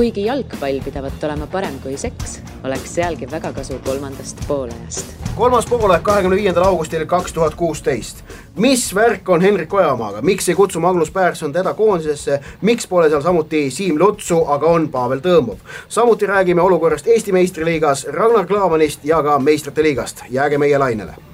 kuigi 0.00 0.22
jalgpall 0.24 0.78
pidavat 0.80 1.24
olema 1.24 1.44
parem 1.52 1.74
kui 1.82 1.98
seks, 2.00 2.38
oleks 2.64 2.94
sealgi 2.94 3.26
väga 3.28 3.50
kasu 3.52 3.76
kolmandast 3.84 4.38
poolajast. 4.48 5.12
kolmas 5.36 5.66
poolaeg 5.68 6.02
kahekümne 6.02 6.38
viiendal 6.40 6.64
augustil 6.64 7.04
kaks 7.06 7.32
tuhat 7.36 7.54
kuusteist. 7.54 8.24
mis 8.56 8.94
värk 8.94 9.28
on 9.28 9.42
Henrik 9.42 9.74
Ojamaaga, 9.74 10.22
miks 10.22 10.48
ei 10.48 10.54
kutsu 10.54 10.80
Magnus 10.80 11.10
Pärson 11.10 11.52
teda 11.52 11.74
koondisesse, 11.74 12.40
miks 12.60 12.86
pole 12.86 13.10
seal 13.10 13.22
samuti 13.22 13.70
Siim 13.70 13.98
Lutsu, 14.00 14.44
aga 14.46 14.66
on 14.66 14.88
Pavel 14.88 15.20
Tõõmov. 15.20 15.58
samuti 15.88 16.26
räägime 16.26 16.62
olukorrast 16.62 17.06
Eesti 17.06 17.32
meistriliigas, 17.32 18.06
Ragnar 18.08 18.46
Klavanist 18.46 19.04
ja 19.04 19.22
ka 19.22 19.38
meistrite 19.38 19.82
liigast, 19.82 20.24
jääge 20.30 20.58
meie 20.58 20.78
lainele 20.78 21.29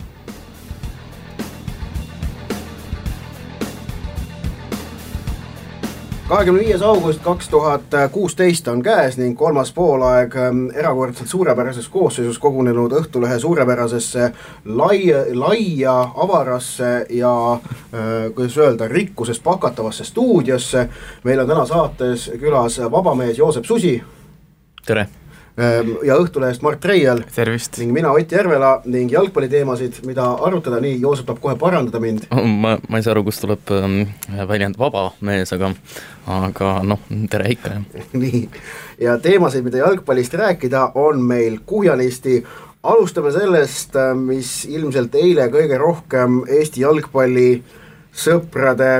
kahekümne 6.29 6.61
viies 6.61 6.83
august 6.83 7.21
kaks 7.23 7.49
tuhat 7.49 7.83
kuusteist 8.13 8.69
on 8.69 8.83
käes 8.83 9.15
ning 9.19 9.37
kolmas 9.39 9.71
poolaeg 9.73 10.35
ähm, 10.37 10.65
erakordselt 10.75 11.29
suurepärases 11.29 11.89
koosseisus 11.89 12.39
kogunenud 12.43 12.93
Õhtulehe 12.99 13.39
suurepärasesse 13.39 14.33
laia, 14.65 15.21
laia, 15.35 15.95
avarasse 16.25 17.07
ja 17.11 17.53
äh, 17.53 18.33
kuidas 18.35 18.59
öelda, 18.59 18.89
rikkusest 18.89 19.43
pakatavasse 19.43 20.05
stuudiosse. 20.05 20.89
meil 21.25 21.41
on 21.41 21.49
täna 21.49 21.67
saates 21.67 22.31
külas 22.41 22.81
vabamees 22.91 23.39
Joosep 23.39 23.65
Susi. 23.65 24.03
tere 24.87 25.07
ja 25.57 26.17
Õhtulehest 26.21 26.63
Mart 26.63 26.85
Reiel. 26.85 27.23
tervist! 27.35 27.79
ning 27.81 27.93
mina, 27.93 28.13
Ott 28.13 28.33
Järvela 28.33 28.83
ning 28.85 29.13
jalgpalliteemasid, 29.13 29.95
mida 30.07 30.25
arutada, 30.45 30.81
nii 30.85 31.01
Joosep 31.01 31.27
tahab 31.27 31.41
kohe 31.41 31.57
parandada 31.57 32.01
mind. 32.01 32.21
ma, 32.31 32.79
ma 32.89 32.97
ei 32.99 33.03
saa 33.03 33.13
aru, 33.15 33.25
kust 33.25 33.41
tuleb 33.45 33.71
ähm, 33.73 34.03
väljend 34.49 34.79
vaba 34.79 35.13
mees, 35.25 35.53
aga, 35.57 35.75
aga 36.29 36.83
noh, 36.85 36.99
tere 37.33 37.51
ikka, 37.57 37.69
jah. 37.73 37.83
nii, 38.23 38.49
ja 39.01 39.19
teemasid, 39.23 39.65
mida 39.65 39.79
jalgpallist 39.81 40.35
rääkida, 40.37 40.91
on 41.01 41.23
meil 41.25 41.59
kuhjanisti 41.67 42.45
alustame 42.87 43.33
sellest, 43.35 43.97
mis 44.21 44.51
ilmselt 44.71 45.15
eile 45.19 45.49
kõige 45.53 45.79
rohkem 45.81 46.39
Eesti 46.59 46.81
jalgpallisõprade 46.85 48.91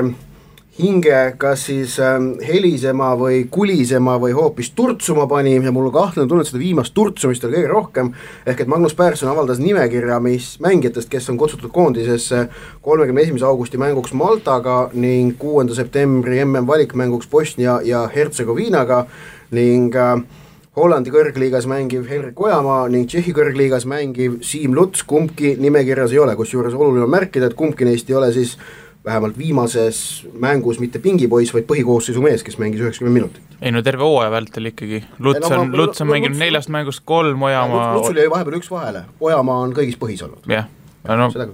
hinge 0.77 1.33
kas 1.41 1.65
siis 1.69 1.95
ähm, 1.99 2.31
helisema 2.45 3.09
või 3.17 3.43
kulisema 3.51 4.17
või 4.21 4.35
hoopis 4.37 4.69
turtsuma 4.77 5.25
pani 5.27 5.55
ja 5.55 5.71
mul 5.73 5.89
on 5.89 5.95
kahtlane 5.95 6.29
tunne, 6.29 6.45
et 6.45 6.51
seda 6.51 6.61
viimast 6.61 6.93
turtsumist 6.93 7.45
oli 7.47 7.57
kõige 7.57 7.71
rohkem, 7.71 8.11
ehk 8.45 8.61
et 8.61 8.69
Magnus 8.69 8.95
Persson 8.97 9.31
avaldas 9.31 9.61
nimekirja, 9.63 10.19
mis 10.23 10.55
mängijatest, 10.63 11.09
kes 11.09 11.29
on 11.33 11.39
kutsutud 11.41 11.73
koondisesse 11.73 12.45
kolmekümne 12.85 13.25
esimese 13.25 13.49
augusti 13.49 13.81
mänguks 13.81 14.13
Maltaga 14.17 14.79
ning 14.93 15.37
kuuenda 15.41 15.77
septembri 15.77 16.43
MM 16.45 16.69
valikmänguks 16.69 17.29
Bosnia 17.31 17.79
ja 17.83 18.05
Hertsegoviinaga 18.13 19.05
ning 19.57 19.95
äh, 19.97 20.19
Hollandi 20.77 21.09
kõrgliigas 21.09 21.65
mängiv 21.65 22.03
Henrik 22.05 22.37
Ojamaa 22.37 22.83
ning 22.93 23.07
Tšehhi 23.09 23.31
kõrgliigas 23.33 23.87
mängiv 23.89 24.35
Siim 24.45 24.75
Luts, 24.77 25.01
kumbki 25.09 25.55
nimekirjas 25.57 26.13
ei 26.13 26.19
ole, 26.21 26.35
kusjuures 26.37 26.75
oluline 26.77 27.07
on 27.07 27.09
märkida, 27.09 27.49
et 27.49 27.57
kumbki 27.57 27.87
neist 27.87 28.11
ei 28.11 28.17
ole 28.19 28.29
siis 28.35 28.59
vähemalt 29.07 29.37
viimases 29.39 29.99
mängus 30.33 30.81
mitte 30.83 30.99
pingipoiss, 31.03 31.53
vaid 31.55 31.67
põhikoosseisu 31.69 32.23
mees, 32.23 32.43
kes 32.45 32.59
mängis 32.61 32.83
üheksakümmend 32.83 33.19
minutit. 33.21 33.57
ei 33.61 33.71
no 33.73 33.81
terve 33.85 34.05
hooaja 34.05 34.31
vältel 34.33 34.71
ikkagi, 34.71 35.03
Luts 35.23 35.51
on, 35.51 35.71
Luts 35.77 36.03
on 36.03 36.11
mänginud 36.11 36.37
neljast 36.39 36.71
mängust 36.73 37.05
kolm, 37.05 37.47
Ojamaa 37.47 37.93
Lutsul 37.95 38.19
jäi 38.19 38.29
vahepeal 38.33 38.59
üks 38.59 38.71
vahele, 38.71 39.05
Ojamaa 39.19 39.63
on 39.67 39.77
kõigis 39.77 39.99
põhis 40.01 40.25
olnud. 40.27 40.43
jah, 40.51 40.67
no 41.07 41.31
seda 41.33 41.49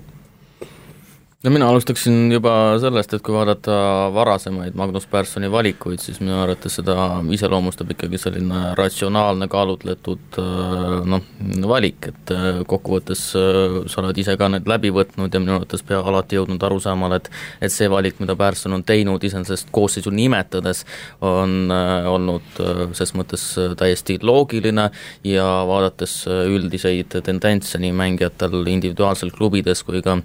no 1.44 1.52
mina 1.52 1.68
alustaksin 1.68 2.32
juba 2.32 2.52
sellest, 2.80 3.14
et 3.14 3.24
kui 3.24 3.34
vaadata 3.36 3.74
varasemaid 4.16 4.78
Magnus 4.80 5.06
Pärssoni 5.12 5.50
valikuid, 5.52 6.00
siis 6.00 6.22
minu 6.24 6.38
arvates 6.40 6.78
seda 6.80 6.96
iseloomustab 7.36 7.90
ikkagi 7.92 8.20
selline 8.22 8.62
ratsionaalne, 8.80 9.50
kaalutletud 9.52 10.38
äh, 10.40 10.94
noh, 11.12 11.26
valik, 11.68 12.08
et 12.14 12.32
äh, 12.32 12.62
kokkuvõttes 12.70 13.24
äh, 13.40 13.76
sa 13.92 14.00
oled 14.02 14.22
ise 14.24 14.38
ka 14.40 14.48
need 14.54 14.70
läbi 14.72 14.94
võtnud 14.96 15.36
ja 15.36 15.42
minu 15.44 15.58
arvates 15.58 15.84
pea 15.88 16.00
alati 16.00 16.40
jõudnud 16.40 16.64
arusaamale, 16.64 17.20
et 17.20 17.28
et 17.68 17.76
see 17.76 17.90
valik, 17.92 18.22
mida 18.24 18.38
Pärsson 18.40 18.78
on 18.78 18.86
teinud, 18.88 19.24
iseenesest 19.24 19.68
koosseisu 19.76 20.14
nimetades, 20.16 20.86
on 21.24 21.72
olnud 21.72 22.62
ses 22.96 23.12
mõttes 23.18 23.44
täiesti 23.80 24.16
loogiline 24.22 24.90
ja 25.28 25.48
vaadates 25.68 26.22
üldiseid 26.30 27.20
tendentse 27.26 27.82
nii 27.84 27.92
mängijatel 28.00 28.64
individuaalselt 28.72 29.36
klubides 29.36 29.84
kui 29.84 30.02
ka 30.06 30.22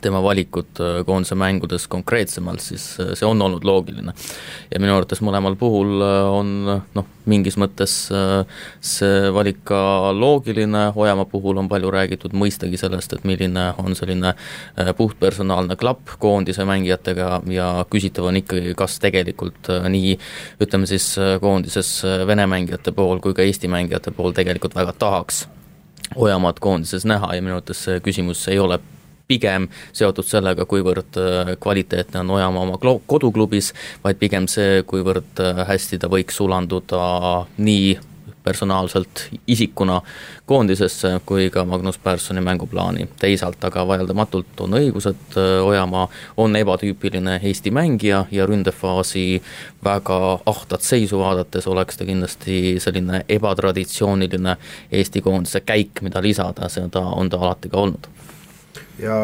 tema 0.00 0.22
valikud 0.22 0.80
äh, 0.80 1.04
koondise 1.06 1.34
mängudes 1.34 1.86
konkreetsemalt, 1.88 2.60
siis 2.60 2.84
äh, 3.00 3.12
see 3.18 3.26
on 3.28 3.42
olnud 3.42 3.64
loogiline. 3.64 4.14
ja 4.70 4.80
minu 4.80 4.94
arvates 4.96 5.20
mõlemal 5.24 5.56
puhul 5.58 6.02
äh, 6.02 6.30
on 6.32 6.52
noh, 6.94 7.08
mingis 7.26 7.54
mõttes 7.60 7.92
see 8.82 9.18
valik 9.34 9.60
ka 9.68 10.10
loogiline, 10.16 10.88
Ojamaa 10.96 11.28
puhul 11.30 11.60
on 11.60 11.68
palju 11.70 11.90
räägitud 11.94 12.34
mõistagi 12.34 12.80
sellest, 12.80 13.12
et 13.14 13.26
milline 13.28 13.68
on 13.78 13.94
selline 13.94 14.32
puhtpersonaalne 14.98 15.76
klapp 15.78 16.16
koondise 16.18 16.66
mängijatega 16.66 17.28
ja 17.54 17.68
küsitav 17.90 18.26
on 18.26 18.40
ikkagi, 18.42 18.74
kas 18.74 18.98
tegelikult 19.02 19.70
nii 19.86 20.16
ütleme 20.66 20.90
siis 20.90 21.12
koondises 21.40 21.92
Vene 22.26 22.48
mängijate 22.50 22.90
pool 22.96 23.22
kui 23.22 23.38
ka 23.38 23.46
Eesti 23.46 23.70
mängijate 23.70 24.10
pool 24.16 24.34
tegelikult 24.34 24.74
väga 24.74 24.96
tahaks 24.98 25.44
Ojamaad 26.16 26.58
koondises 26.60 27.06
näha 27.06 27.36
ja 27.36 27.42
minu 27.44 27.60
arvates 27.60 27.86
see 27.86 28.02
küsimus 28.02 28.42
ei 28.50 28.58
ole 28.58 28.80
pigem 29.28 29.68
seotud 29.92 30.26
sellega, 30.28 30.66
kuivõrd 30.68 31.18
äh, 31.20 31.52
kvaliteetne 31.60 32.22
on 32.22 32.36
Ojamaa 32.38 32.68
oma 32.68 32.78
koduklubis, 33.06 33.72
vaid 34.04 34.20
pigem 34.20 34.48
see, 34.50 34.82
kuivõrd 34.88 35.42
äh, 35.42 35.66
hästi 35.68 36.00
ta 36.02 36.10
võiks 36.12 36.40
sulanduda 36.40 37.02
nii 37.58 37.98
personaalselt 38.42 39.28
isikuna 39.46 40.00
koondisesse 40.46 41.20
kui 41.26 41.50
ka 41.50 41.64
Magnus 41.64 41.98
Pärssoni 41.98 42.40
mänguplaani. 42.40 43.08
teisalt 43.20 43.64
aga 43.64 43.86
vaieldamatult 43.86 44.60
on 44.60 44.74
õigus, 44.78 45.06
et 45.10 45.36
äh, 45.36 45.66
Ojamaa 45.66 46.08
on 46.36 46.56
ebatüüpiline 46.56 47.40
Eesti 47.42 47.70
mängija 47.70 48.24
ja 48.30 48.46
ründefaasi 48.46 49.42
väga 49.84 50.38
ahtat 50.46 50.82
seisu 50.82 51.18
vaadates 51.18 51.66
oleks 51.66 51.96
ta 51.96 52.04
kindlasti 52.04 52.80
selline 52.80 53.24
ebatraditsiooniline 53.28 54.56
Eesti 54.92 55.20
koondise 55.20 55.60
käik, 55.60 56.02
mida 56.02 56.22
lisada, 56.22 56.68
seda 56.68 57.00
on 57.00 57.30
ta 57.30 57.38
alati 57.38 57.68
ka 57.68 57.78
olnud 57.86 58.10
ja 58.98 59.16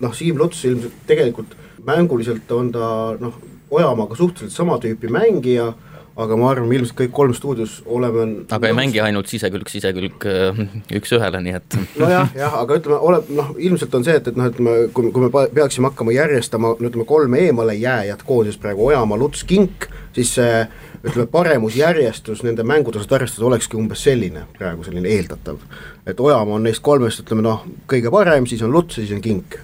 noh, 0.00 0.14
Siim 0.14 0.38
Luts 0.38 0.64
ilmselt 0.64 1.04
tegelikult 1.06 1.56
mänguliselt 1.86 2.50
on 2.52 2.72
ta 2.74 2.88
noh, 3.20 3.36
Ojamaaga 3.70 4.14
suhteliselt 4.14 4.54
sama 4.54 4.78
tüüpi 4.78 5.10
mängija, 5.10 5.72
aga 6.16 6.36
ma 6.40 6.48
arvan, 6.48 6.70
ilmselt 6.72 6.96
kõik 6.96 7.12
kolm 7.16 7.34
stuudios 7.36 7.80
oleme 7.92 8.24
aga 8.54 8.70
ei 8.70 8.76
mängi 8.76 9.00
ainult 9.04 9.28
sisekülg, 9.28 9.68
sisekülg 9.68 10.24
äh, 10.30 10.60
üks-ühele, 10.96 11.42
nii 11.44 11.56
et 11.58 11.76
nojah, 12.00 12.30
jah, 12.36 12.56
aga 12.62 12.78
ütleme, 12.80 12.98
ole 13.04 13.20
noh, 13.36 13.52
ilmselt 13.60 13.94
on 13.98 14.06
see, 14.06 14.16
et, 14.20 14.30
et 14.30 14.38
noh, 14.38 14.48
ütleme, 14.48 14.76
kui, 14.96 15.10
kui 15.12 15.26
me 15.26 15.30
peaksime 15.52 15.90
hakkama 15.90 16.14
järjestama, 16.16 16.72
no 16.80 16.90
ütleme, 16.90 17.04
kolme 17.08 17.42
eemale 17.44 17.76
jääjat 17.76 18.24
koodides 18.26 18.56
praegu 18.62 18.88
Ojamaa, 18.88 19.18
Luts, 19.20 19.44
Kink, 19.48 19.88
siis 20.16 20.32
see 20.38 20.62
ütleme, 21.02 21.28
paremusjärjestus 21.32 22.40
nende 22.46 22.64
mängutasust 22.66 23.12
arvestades 23.12 23.46
olekski 23.46 23.76
umbes 23.76 24.04
selline, 24.08 24.46
praegu 24.56 24.86
selline 24.86 25.12
eeldatav. 25.12 25.60
Et 26.08 26.20
Ojamaa 26.20 26.56
on 26.56 26.64
neist 26.64 26.84
kolmest, 26.86 27.20
ütleme 27.26 27.44
noh, 27.44 27.66
kõige 27.90 28.12
parem, 28.14 28.48
siis 28.48 28.64
on 28.64 28.72
Luts 28.72 28.96
ja 28.96 29.04
siis 29.04 29.18
on 29.18 29.24
Kink. 29.24 29.58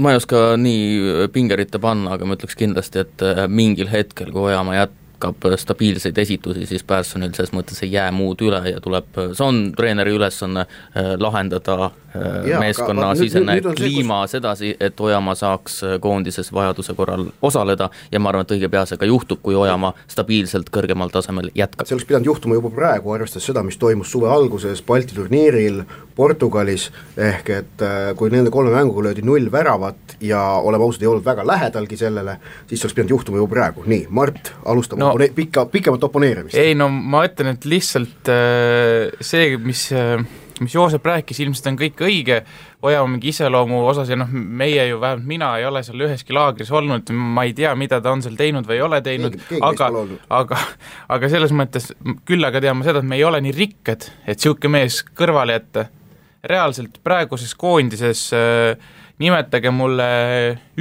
Ma 0.00 0.14
ei 0.14 0.18
oska 0.18 0.54
nii 0.58 1.26
pingeritta 1.34 1.78
panna, 1.82 2.14
aga 2.14 2.26
ma 2.26 2.38
ütleks 2.38 2.56
kindlasti, 2.58 3.02
et 3.02 3.26
äh, 3.26 3.42
mingil 3.50 3.90
hetkel, 3.90 4.30
kui 4.32 4.46
Ojamaa 4.48 4.78
jät-, 4.78 5.02
jätkab 5.16 5.56
stabiilseid 5.56 6.18
esitusi, 6.18 6.66
siis 6.66 6.84
Pärssonil 6.84 7.32
selles 7.32 7.52
mõttes 7.52 7.82
ei 7.82 7.92
jää 7.92 8.10
muud 8.12 8.40
üle 8.44 8.60
ja 8.68 8.80
tuleb, 8.80 9.08
see 9.32 9.44
on 9.44 9.72
treeneri 9.76 10.12
ülesanne 10.12 10.66
äh, 10.66 11.14
lahendada 11.18 11.90
Äh, 12.16 12.58
meeskonna 12.60 13.14
sisene 13.14 13.60
kliima 13.60 14.22
kus... 14.22 14.30
sedasi, 14.30 14.76
et 14.80 15.00
Ojamaa 15.00 15.34
saaks 15.34 15.82
äh, 15.84 15.96
koondises 16.00 16.52
vajaduse 16.52 16.94
korral 16.94 17.26
osaleda 17.42 17.90
ja 18.12 18.20
ma 18.20 18.30
arvan, 18.30 18.46
et 18.46 18.54
õige 18.56 18.70
pea 18.72 18.84
see 18.88 19.00
ka 19.00 19.08
juhtub, 19.08 19.40
kui 19.42 19.56
Ojamaa 19.58 19.92
stabiilselt 20.10 20.70
kõrgemal 20.72 21.12
tasemel 21.12 21.50
jätkab. 21.54 21.86
see 21.88 21.96
oleks 21.96 22.08
pidanud 22.08 22.30
juhtuma 22.30 22.56
juba 22.58 22.70
praegu, 22.72 23.12
arvestades 23.12 23.48
seda, 23.50 23.62
mis 23.66 23.78
toimus 23.80 24.12
suve 24.12 24.30
alguses 24.32 24.82
Balti 24.86 25.16
turniiril 25.16 25.82
Portugalis, 26.16 26.88
ehk 27.20 27.50
et 27.52 27.84
äh, 27.84 28.12
kui 28.16 28.32
nende 28.32 28.52
kolme 28.54 28.72
mänguga 28.72 29.08
löödi 29.08 29.24
null 29.26 29.50
väravat 29.52 30.16
ja 30.20 30.42
oleme 30.62 30.86
ausad, 30.86 31.04
ei 31.04 31.10
olnud 31.10 31.26
väga 31.26 31.46
lähedalgi 31.46 32.00
sellele, 32.00 32.38
siis 32.66 32.80
see 32.80 32.88
oleks 32.88 33.00
pidanud 33.00 33.16
juhtuma 33.16 33.42
juba 33.42 33.52
praegu, 33.58 33.84
nii, 33.86 34.06
Mart, 34.10 34.54
alustame 34.64 35.04
no, 35.04 35.05
opone-, 35.12 35.30
pikka, 35.36 35.66
pikemat 35.72 36.08
oponeerimist. 36.08 36.58
ei 36.58 36.74
no 36.78 36.88
ma 36.90 37.24
ütlen, 37.28 37.54
et 37.56 37.68
lihtsalt 37.68 38.32
see, 39.20 39.54
mis 39.62 39.88
mis 40.60 40.74
Joosep 40.74 41.04
rääkis, 41.04 41.40
ilmselt 41.44 41.68
on 41.70 41.78
kõik 41.80 42.00
õige, 42.06 42.40
Ojamaa 42.86 43.08
mingi 43.10 43.30
iseloomu 43.32 43.80
osas 43.88 44.10
ja 44.12 44.18
noh, 44.18 44.30
meie 44.30 44.84
ju, 44.88 44.98
vähemalt 45.00 45.26
mina 45.26 45.48
ei 45.58 45.64
ole 45.66 45.82
seal 45.84 46.04
üheski 46.06 46.34
laagris 46.36 46.70
olnud, 46.74 47.10
ma 47.10 47.46
ei 47.48 47.54
tea, 47.56 47.72
mida 47.78 47.98
ta 48.04 48.12
on 48.14 48.22
seal 48.24 48.36
teinud 48.38 48.68
või 48.68 48.78
ei 48.78 48.84
ole 48.84 49.00
teinud, 49.04 49.38
aga, 49.64 49.90
aga, 50.38 50.60
aga 51.16 51.30
selles 51.32 51.54
mõttes 51.56 51.90
küll 52.28 52.46
aga 52.46 52.62
tean 52.62 52.78
ma 52.78 52.86
seda, 52.86 53.02
et 53.02 53.10
me 53.10 53.18
ei 53.18 53.24
ole 53.26 53.40
nii 53.44 53.56
rikkad, 53.56 54.08
et 54.24 54.36
niisugune 54.36 54.76
mees 54.78 55.02
kõrvale 55.16 55.58
jätta. 55.58 55.88
reaalselt 56.46 57.00
praeguses 57.02 57.54
koondises 57.58 58.28
äh, 58.36 58.76
nimetage 59.22 59.72
mulle 59.72 60.06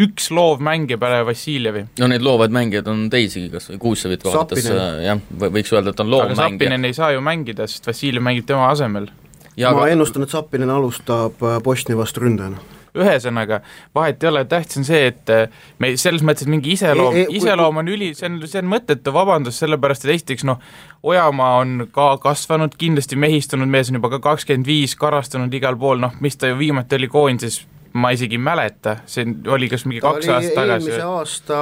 üks 0.06 0.30
loov 0.36 0.64
mängija 0.66 1.00
peale 1.00 1.24
Vassiljevi. 1.28 1.86
no 2.00 2.10
neid 2.12 2.26
loovaid 2.26 2.56
mängijaid 2.56 2.88
on 2.92 3.06
teisigi, 3.12 3.50
kas 3.54 3.70
või 3.72 3.82
Kuusevit 3.88 4.26
vaadates 4.28 4.68
jah, 4.68 5.22
võiks 5.46 5.74
öelda, 5.76 5.96
et 5.96 6.04
on 6.04 6.12
loov 6.12 6.28
aga 6.28 6.40
mängija. 6.40 6.58
Sappinen 6.58 6.90
ei 6.90 6.98
saa 6.98 7.12
ju 7.16 7.24
mängida, 7.26 7.68
sest 7.72 7.88
Vassiljev 7.88 8.26
mängib 8.26 8.48
tema 8.50 8.70
asemel. 8.72 9.12
ma 9.56 9.70
aga... 9.72 9.92
ennustan, 9.96 10.28
et 10.28 10.36
Sappinen 10.36 10.74
alustab 10.74 11.44
äh, 11.44 11.62
Bosnia 11.64 11.98
vastu 11.98 12.26
ründajana 12.26 12.64
ühesõnaga, 12.96 13.60
vahet 13.96 14.24
ei 14.24 14.30
ole, 14.30 14.46
tähtis 14.48 14.80
on 14.80 14.88
see, 14.88 15.10
et 15.12 15.32
äh, 15.34 15.52
me 15.84 15.92
selles 16.00 16.24
mõttes, 16.26 16.46
et 16.46 16.52
mingi 16.52 16.72
iseloom, 16.76 17.18
iseloom 17.36 17.82
on 17.82 17.92
üli, 17.92 18.14
see 18.16 18.30
on, 18.30 18.40
see 18.48 18.62
on 18.62 18.70
mõttetu 18.72 19.14
vabandus, 19.16 19.60
sellepärast 19.60 20.08
et 20.08 20.16
esiteks 20.16 20.48
noh, 20.48 20.62
Ojamaa 21.06 21.60
on 21.62 21.88
ka 21.94 22.14
kasvanud, 22.24 22.78
kindlasti 22.80 23.20
mehistunud 23.20 23.70
mees 23.70 23.92
on 23.92 24.00
juba 24.00 24.16
ka 24.16 24.22
kakskümmend 24.32 24.68
viis, 24.70 24.96
karastunud 24.98 25.54
igal 25.54 25.78
pool, 25.80 26.00
noh, 26.02 26.16
mis 26.24 26.40
ta 26.40 26.50
ju 26.50 26.58
viimati 26.62 26.98
oli 26.98 27.12
koondises, 27.12 27.66
ma 27.96 28.12
isegi 28.12 28.36
ei 28.36 28.44
mäleta, 28.44 28.98
see 29.08 29.24
oli 29.48 29.70
kas 29.72 29.86
mingi 29.88 30.04
kaks 30.04 30.28
aastat 30.28 30.58
tagasi. 30.58 30.92
eelmise 30.92 31.08
aasta 31.08 31.60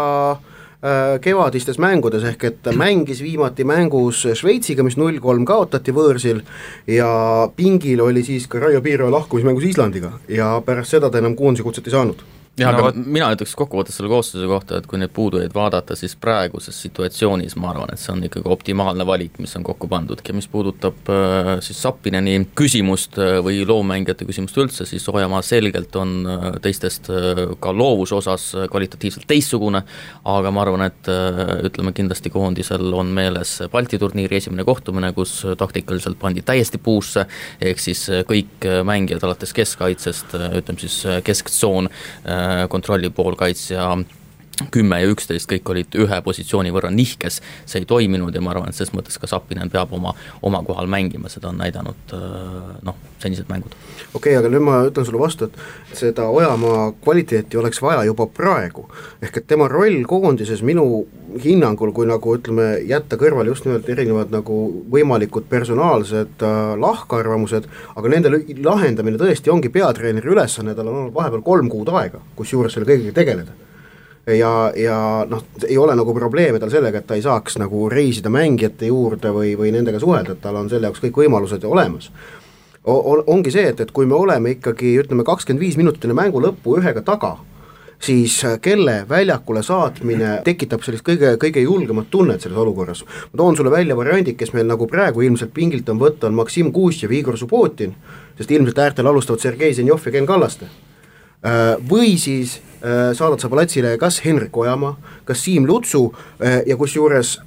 Äh, 0.83 1.19
kevadistes 1.23 1.77
mängudes, 1.79 2.25
ehk 2.27 2.41
et 2.43 2.67
mängis 2.75 3.21
viimati 3.23 3.63
mängus 3.63 4.25
Šveitsiga, 4.35 4.83
mis 4.83 4.97
null 4.99 5.15
kolm 5.23 5.45
kaotati 5.47 5.93
võõrsil 5.95 6.41
ja 6.91 7.07
pingil 7.55 8.01
oli 8.03 8.19
siis 8.27 8.49
ka 8.51 8.59
Raio 8.59 8.81
Piiro 8.83 9.07
lahkumismängus 9.13 9.69
Islandiga 9.69 10.11
ja 10.27 10.57
pärast 10.65 10.91
seda 10.91 11.07
ta 11.07 11.21
enam 11.23 11.37
koondise 11.39 11.63
kutset 11.63 11.87
ei 11.87 11.95
saanud 11.95 12.25
jah 12.57 12.69
no,, 12.69 12.77
aga 12.77 12.89
võt... 12.91 12.97
mina 13.15 13.27
ütleks 13.33 13.55
kokkuvõttes 13.57 13.95
selle 13.97 14.09
koosseisu 14.11 14.47
kohta, 14.49 14.77
et 14.77 14.87
kui 14.89 14.99
neid 15.01 15.13
puudujaid 15.15 15.53
vaadata, 15.55 15.95
siis 15.97 16.13
praeguses 16.21 16.77
situatsioonis 16.85 17.55
ma 17.57 17.71
arvan, 17.71 17.93
et 17.93 18.01
see 18.01 18.11
on 18.13 18.21
ikkagi 18.27 18.49
optimaalne 18.53 19.05
valik, 19.09 19.39
mis 19.41 19.55
on 19.57 19.65
kokku 19.65 19.89
pandud 19.89 20.21
ja 20.21 20.35
mis 20.37 20.47
puudutab 20.51 21.09
äh, 21.09 21.49
siis 21.65 21.81
Sapineni 21.81 22.35
küsimust 22.57 23.17
äh, 23.21 23.39
või 23.45 23.63
loovmängijate 23.65 24.27
küsimust 24.29 24.59
üldse, 24.61 24.85
siis 24.89 25.07
Ojamaa 25.09 25.41
selgelt 25.45 25.95
on 25.97 26.13
äh, 26.29 26.45
teistest 26.63 27.09
ka 27.63 27.73
loovuse 27.73 28.15
osas 28.19 28.45
kvalitatiivselt 28.71 29.25
teistsugune, 29.27 29.81
aga 30.29 30.51
ma 30.53 30.61
arvan, 30.63 30.85
et 30.85 31.09
ütleme 31.65 31.93
kindlasti 31.95 32.29
koondisel 32.33 32.93
on 32.95 33.09
meeles 33.15 33.55
Balti 33.73 33.97
turniiri 33.99 34.37
esimene 34.37 34.65
kohtumine, 34.67 35.09
kus 35.15 35.39
taktikaliselt 35.57 36.19
pandi 36.21 36.43
täiesti 36.45 36.79
puusse, 36.81 37.25
ehk 37.61 37.81
siis 37.81 38.05
kõik 38.29 38.67
mängijad 38.85 39.25
alates 39.25 39.53
keskkaitsest 39.57 40.35
ütleme 40.37 40.83
siis 40.83 40.99
kesktsoon 41.25 41.89
äh,, 42.43 42.63
Äh, 42.63 42.67
kontrolli 42.67 43.09
poolkaitsja 43.09 43.97
kümme 44.71 44.99
ja 45.01 45.09
üksteist, 45.09 45.49
kõik 45.49 45.69
olid 45.73 45.95
ühe 45.97 46.19
positsiooni 46.25 46.71
võrra 46.73 46.91
nihkes, 46.93 47.39
see 47.65 47.81
ei 47.81 47.87
toiminud 47.89 48.35
ja 48.35 48.41
ma 48.43 48.53
arvan, 48.53 48.69
et 48.69 48.77
ses 48.77 48.93
mõttes 48.93 49.17
ka 49.17 49.29
Sapinen 49.29 49.71
peab 49.73 49.93
oma, 49.97 50.13
oma 50.45 50.61
kohal 50.65 50.89
mängima, 50.91 51.31
seda 51.33 51.49
on 51.49 51.57
näidanud 51.61 52.13
äh, 52.13 52.75
noh, 52.85 52.99
senised 53.23 53.49
mängud. 53.49 53.73
okei 54.13 54.35
okay,, 54.35 54.37
aga 54.37 54.51
nüüd 54.53 54.65
ma 54.67 54.83
ütlen 54.89 55.07
sulle 55.07 55.21
vastu, 55.21 55.49
et 55.49 55.97
seda 55.97 56.27
Ojamaa 56.29 56.91
kvaliteeti 57.01 57.57
oleks 57.57 57.81
vaja 57.81 58.05
juba 58.05 58.27
praegu. 58.29 58.85
ehk 59.21 59.41
et 59.41 59.49
tema 59.49 59.67
roll 59.71 60.03
koondises 60.09 60.61
minu 60.61 61.05
hinnangul, 61.43 61.91
kui 61.91 62.05
nagu 62.05 62.37
ütleme, 62.37 62.69
jätta 62.85 63.17
kõrvale 63.17 63.49
just 63.49 63.65
nimelt 63.65 63.89
erinevad 63.89 64.29
nagu 64.33 64.61
võimalikud 64.93 65.49
personaalsed 65.49 66.45
äh, 66.45 66.63
lahkarvamused, 66.77 67.69
aga 67.95 68.15
nende 68.15 68.37
lahendamine 68.61 69.17
tõesti 69.17 69.49
ongi 69.49 69.73
peatreeneri 69.73 70.35
ülesanne, 70.37 70.77
tal 70.77 70.93
on 70.93 71.05
olnud 71.05 71.17
vahepeal 71.17 71.41
kolm 71.41 71.73
kuud 71.73 71.89
aega, 71.97 72.21
kusjuures 72.37 72.77
selle 72.77 72.89
kõigega 72.89 73.17
tegeleda 73.17 73.72
ja, 74.27 74.71
ja 74.75 74.97
noh, 75.29 75.43
ei 75.67 75.77
ole 75.77 75.95
nagu 75.95 76.13
probleeme 76.15 76.59
tal 76.59 76.71
sellega, 76.71 77.01
et 77.01 77.07
ta 77.07 77.17
ei 77.19 77.25
saaks 77.25 77.57
nagu 77.59 77.89
reisida 77.91 78.31
mängijate 78.31 78.87
juurde 78.87 79.33
või, 79.35 79.57
või 79.59 79.73
nendega 79.75 79.99
suhelda, 79.99 80.37
et 80.37 80.41
tal 80.41 80.61
on 80.61 80.71
selle 80.71 80.87
jaoks 80.87 81.03
kõik 81.03 81.23
võimalused 81.25 81.65
olemas 81.67 82.11
o. 82.83 83.23
ongi 83.27 83.51
see, 83.51 83.65
et, 83.71 83.79
et 83.79 83.91
kui 83.91 84.05
me 84.09 84.15
oleme 84.15 84.57
ikkagi 84.57 84.97
ütleme, 85.03 85.25
kakskümmend 85.27 85.63
viis 85.63 85.79
minutit 85.79 86.05
enne 86.05 86.17
mängu 86.17 86.41
lõppu 86.43 86.77
ühega 86.79 87.03
taga, 87.05 87.35
siis 88.03 88.35
kelle 88.61 89.03
väljakule 89.09 89.63
saatmine 89.63 90.35
tekitab 90.45 90.83
sellist 90.83 91.05
kõige, 91.07 91.35
kõige 91.41 91.63
julgemat 91.63 92.09
tunnet 92.11 92.43
selles 92.43 92.59
olukorras. 92.59 93.03
ma 93.05 93.37
toon 93.37 93.57
sulle 93.57 93.71
välja 93.71 93.97
variandid, 93.97 94.37
kes 94.39 94.53
meil 94.53 94.67
nagu 94.67 94.87
praegu 94.87 95.21
ilmselt 95.21 95.53
pingilt 95.53 95.89
on 95.89 95.99
võtta, 95.99 96.27
on 96.27 96.39
Maksim 96.39 96.71
Kuusjev, 96.71 97.11
Igor 97.11 97.37
Subbotin, 97.37 97.95
sest 98.37 98.51
ilmselt 98.51 98.79
äärtel 98.79 99.07
alustavad 99.07 99.39
Sergei 99.39 99.73
Zenjov 99.73 100.03
ja 100.05 100.11
Ken 100.11 100.25
Kallaste. 100.25 100.67
Äh, 101.43 101.75
või 101.89 102.15
siis 102.17 102.59
Äh, 102.83 103.13
saadad 103.15 103.39
sa 103.39 103.47
platsile 103.47 103.93
kas 103.95 104.17
Henrik 104.25 104.57
Ojamaa, 104.59 104.97
kas 105.23 105.39
Siim 105.45 105.63
Lutsu 105.63 106.09
äh, 106.43 106.65
ja 106.67 106.75
kusjuures 106.75 107.37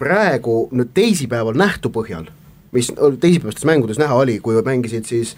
praegu 0.00 0.70
nüüd 0.72 0.94
teisipäeval 0.96 1.58
nähtu 1.60 1.90
põhjal 1.92 2.30
mis 2.72 2.88
teisipäevastes 3.20 3.66
mängudes 3.68 4.00
näha 4.00 4.16
oli, 4.16 4.38
kui 4.40 4.56
mängisid 4.64 5.04
siis 5.08 5.34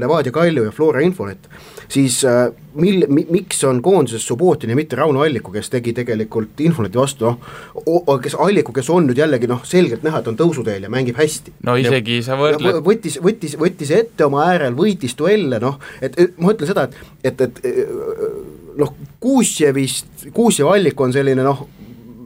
Levadia 0.00 0.32
Kalju 0.32 0.66
ja 0.68 0.72
Flora 0.72 1.00
Infonet, 1.04 1.48
siis 1.88 2.24
äh, 2.24 2.48
mil- 2.74 3.06
mi,, 3.08 3.24
miks 3.30 3.62
on 3.64 3.80
koondises 3.82 4.26
Subbotin 4.26 4.70
ja 4.70 4.76
mitte 4.76 4.96
Rauno 4.96 5.22
Alliku, 5.24 5.52
kes 5.54 5.70
tegi 5.72 5.94
tegelikult 5.96 6.60
Infoneti 6.64 7.00
vastu 7.00 7.28
noh, 7.28 8.18
kes 8.22 8.36
Alliku, 8.38 8.74
kes 8.76 8.90
on 8.92 9.08
nüüd 9.08 9.20
jällegi 9.20 9.48
noh, 9.50 9.64
selgelt 9.68 10.04
näha, 10.06 10.20
et 10.22 10.30
on 10.30 10.38
tõusuteel 10.38 10.86
ja 10.86 10.92
mängib 10.92 11.18
hästi. 11.18 11.56
no 11.66 11.78
isegi 11.80 12.20
ja, 12.20 12.28
sa 12.30 12.38
võrdled 12.40 12.82
võttis, 12.86 13.18
võttis, 13.24 13.56
võttis 13.60 13.92
ette 13.96 14.28
oma 14.28 14.44
äärel, 14.52 14.76
võitis 14.78 15.16
duelle, 15.18 15.60
noh, 15.62 15.80
et 16.04 16.18
ma 16.38 16.54
ütlen 16.54 16.72
seda, 16.72 16.88
et, 16.88 17.40
et, 17.40 17.60
et 17.64 18.78
noh, 18.78 18.94
Kuusjevist, 19.20 20.30
Kuusjev 20.34 20.70
Allik 20.72 21.00
on 21.00 21.14
selline 21.14 21.44
noh, 21.46 21.66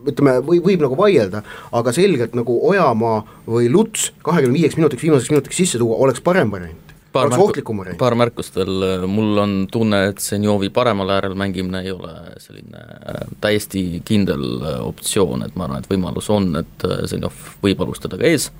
ütleme, 0.08 0.38
või 0.44 0.58
võib 0.64 0.82
nagu 0.82 0.98
vaielda, 0.98 1.44
aga 1.78 1.92
selgelt 1.94 2.34
nagu 2.38 2.58
Ojamaa 2.68 3.20
või 3.46 3.70
Luts 3.70 4.10
kahekümne 4.26 4.58
viieks 4.58 4.78
minutiks, 4.78 5.04
viimaseks 5.06 5.30
minutiks 5.30 5.62
sisse 5.62 5.80
tuua, 5.80 6.00
oleks 6.02 6.24
parem 6.24 6.50
variant 6.50 6.91
paar 7.12 7.30
märku, 7.32 7.76
paar 7.98 8.16
märkust 8.18 8.56
veel, 8.56 9.06
mul 9.10 9.42
on 9.42 9.56
tunne, 9.72 10.04
et 10.12 10.22
Senjovi 10.22 10.70
paremal 10.74 11.10
äärel 11.16 11.34
mängimine 11.38 11.82
ei 11.84 11.92
ole 11.94 12.14
selline 12.42 12.84
äh, 12.84 13.26
täiesti 13.42 14.02
kindel 14.08 14.46
äh, 14.60 14.78
optsioon, 14.86 15.44
et 15.46 15.58
ma 15.58 15.68
arvan, 15.68 15.82
et 15.82 15.90
võimalus 15.92 16.30
on, 16.32 16.50
et 16.62 16.88
äh, 16.88 17.04
Senjov 17.10 17.36
võib 17.64 17.84
alustada 17.84 18.20
ka 18.20 18.28
ees. 18.28 18.50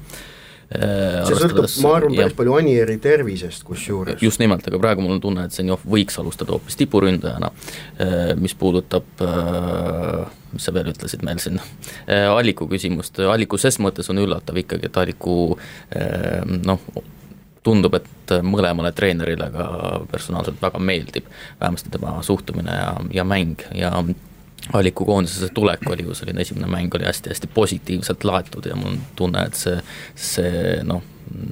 See 0.72 1.36
sõltub, 1.36 1.66
ma 1.84 1.90
arvan, 1.98 2.14
päris 2.16 2.36
palju 2.38 2.54
Anieri 2.56 2.94
tervisest 3.02 3.64
kusjuures. 3.68 4.22
just 4.24 4.40
nimelt, 4.40 4.64
aga 4.64 4.78
praegu 4.80 5.04
mul 5.04 5.18
on 5.18 5.20
tunne, 5.20 5.44
et 5.44 5.52
Zenjov 5.52 5.84
võiks 5.84 6.16
alustada 6.22 6.54
hoopis 6.54 6.78
tipuründajana, 6.80 7.50
mis 8.40 8.56
puudutab 8.56 9.20
mis 10.54 10.64
sa 10.64 10.72
veel 10.72 10.88
ütlesid 10.94 11.26
meil 11.28 11.42
siin, 11.44 11.60
Alliku 12.08 12.70
küsimust, 12.72 13.20
Alliku 13.20 13.60
ses 13.60 13.76
mõttes 13.84 14.08
on 14.08 14.24
üllatav 14.24 14.64
ikkagi, 14.64 14.88
et 14.88 14.96
Alliku 15.02 15.36
noh, 16.64 16.88
tundub, 17.62 17.94
et 17.94 18.34
mõlemale 18.42 18.92
treenerile 18.96 19.48
ka 19.54 19.66
personaalselt 20.10 20.62
väga 20.62 20.80
meeldib, 20.82 21.28
vähemasti 21.60 21.92
tema 21.94 22.16
suhtumine 22.22 22.74
ja, 22.74 22.92
ja 23.20 23.24
mäng 23.24 23.62
ja 23.74 23.92
Alliku 24.72 25.04
koondisesse 25.04 25.48
tulek 25.54 25.80
oli 25.90 26.04
ju 26.06 26.14
selline 26.14 26.40
esimene 26.40 26.68
mäng 26.70 26.94
oli 26.94 27.04
hästi-hästi 27.04 27.48
positiivselt 27.54 28.24
laetud 28.24 28.66
ja 28.66 28.76
mul 28.78 28.92
on 28.92 29.00
tunne, 29.18 29.42
et 29.46 29.58
see, 29.58 29.80
see 30.14 30.76
noh, 30.86 31.02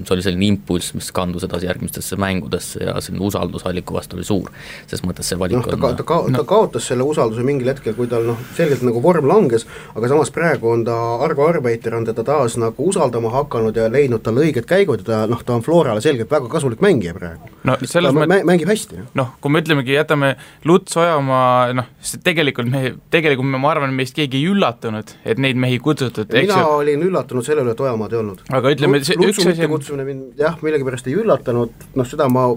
see 0.04 0.14
oli 0.14 0.24
selline 0.24 0.46
impulss, 0.50 0.94
mis 0.96 1.10
kandus 1.14 1.44
edasi 1.46 1.68
järgmistesse 1.68 2.16
mängudesse 2.20 2.82
ja 2.84 2.96
selline 3.00 3.24
usaldus 3.26 3.66
Alliku 3.66 3.94
vastu 3.94 4.18
oli 4.18 4.24
suur. 4.24 4.50
ses 4.90 5.02
mõttes 5.06 5.28
see 5.30 5.38
valik 5.38 5.58
no, 5.58 5.64
ta, 5.66 5.76
on 5.76 5.96
ta, 5.96 6.06
ka, 6.06 6.20
ta 6.36 6.44
kaotas 6.48 6.88
selle 6.90 7.06
usalduse 7.06 7.44
mingil 7.46 7.70
hetkel, 7.70 7.94
kui 7.98 8.08
tal 8.10 8.26
noh, 8.26 8.40
selgelt 8.56 8.82
nagu 8.86 9.02
vorm 9.02 9.28
langes, 9.30 9.66
aga 9.94 10.10
samas 10.12 10.32
praegu 10.34 10.72
on 10.74 10.84
ta, 10.88 10.96
Argo 11.24 11.46
Arbeiter 11.48 11.94
on 11.96 12.06
teda 12.08 12.24
taas 12.26 12.56
nagu 12.60 12.88
usaldama 12.90 13.32
hakanud 13.34 13.76
ja 13.76 13.88
leidnud 13.92 14.24
talle 14.24 14.46
õiged 14.46 14.68
käigud 14.68 15.04
ja 15.04 15.08
ta 15.10 15.20
noh, 15.30 15.42
ta 15.46 15.56
on 15.56 15.64
Florale 15.66 16.02
selgelt 16.04 16.30
väga 16.30 16.50
kasulik 16.52 16.82
mängija 16.84 17.14
praegu. 17.16 17.50
no 17.64 17.76
selles 17.84 18.16
mõttes 18.16 18.46
mängib 18.48 18.70
hästi. 18.70 19.04
noh, 19.18 19.34
kui 19.40 19.54
me 19.54 19.62
ütlemegi, 19.64 19.94
jätame 19.96 20.34
Luts 20.68 20.96
Ojamaa, 21.00 21.72
noh, 21.76 21.90
tegelikult 22.24 22.70
me, 22.70 22.94
tegelikult 23.12 23.48
me, 23.48 23.60
ma 23.60 23.74
arvan, 23.74 23.94
meist 23.96 24.16
keegi 24.16 24.40
ei 24.40 24.50
üllatunud, 24.52 25.14
et 25.24 25.40
neid 25.42 25.60
mehi 25.60 25.78
kutsutud, 25.82 26.30
mina 26.34 26.60
ju... 26.62 26.74
olin 26.80 27.06
üllatunud 27.10 27.46
selle 27.46 27.64
üle, 27.64 27.74
et 27.76 27.84
Ojamaad 27.84 28.14
ei 28.14 28.20
olnud. 28.22 28.44
aga 28.60 28.74
ütleme, 28.74 29.02
see 29.06 29.18
üks 29.20 29.44
asi 29.44 29.59
on 29.66 29.76
kutsumine 29.76 30.08
mind 30.08 30.40
jah, 30.40 30.58
millegipärast 30.64 31.08
ei 31.10 31.18
üllatanud, 31.20 31.86
noh 31.98 32.08
seda 32.08 32.28
ma 32.32 32.48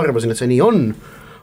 arvasin, 0.00 0.34
et 0.34 0.40
see 0.40 0.50
nii 0.50 0.60
on, 0.64 0.84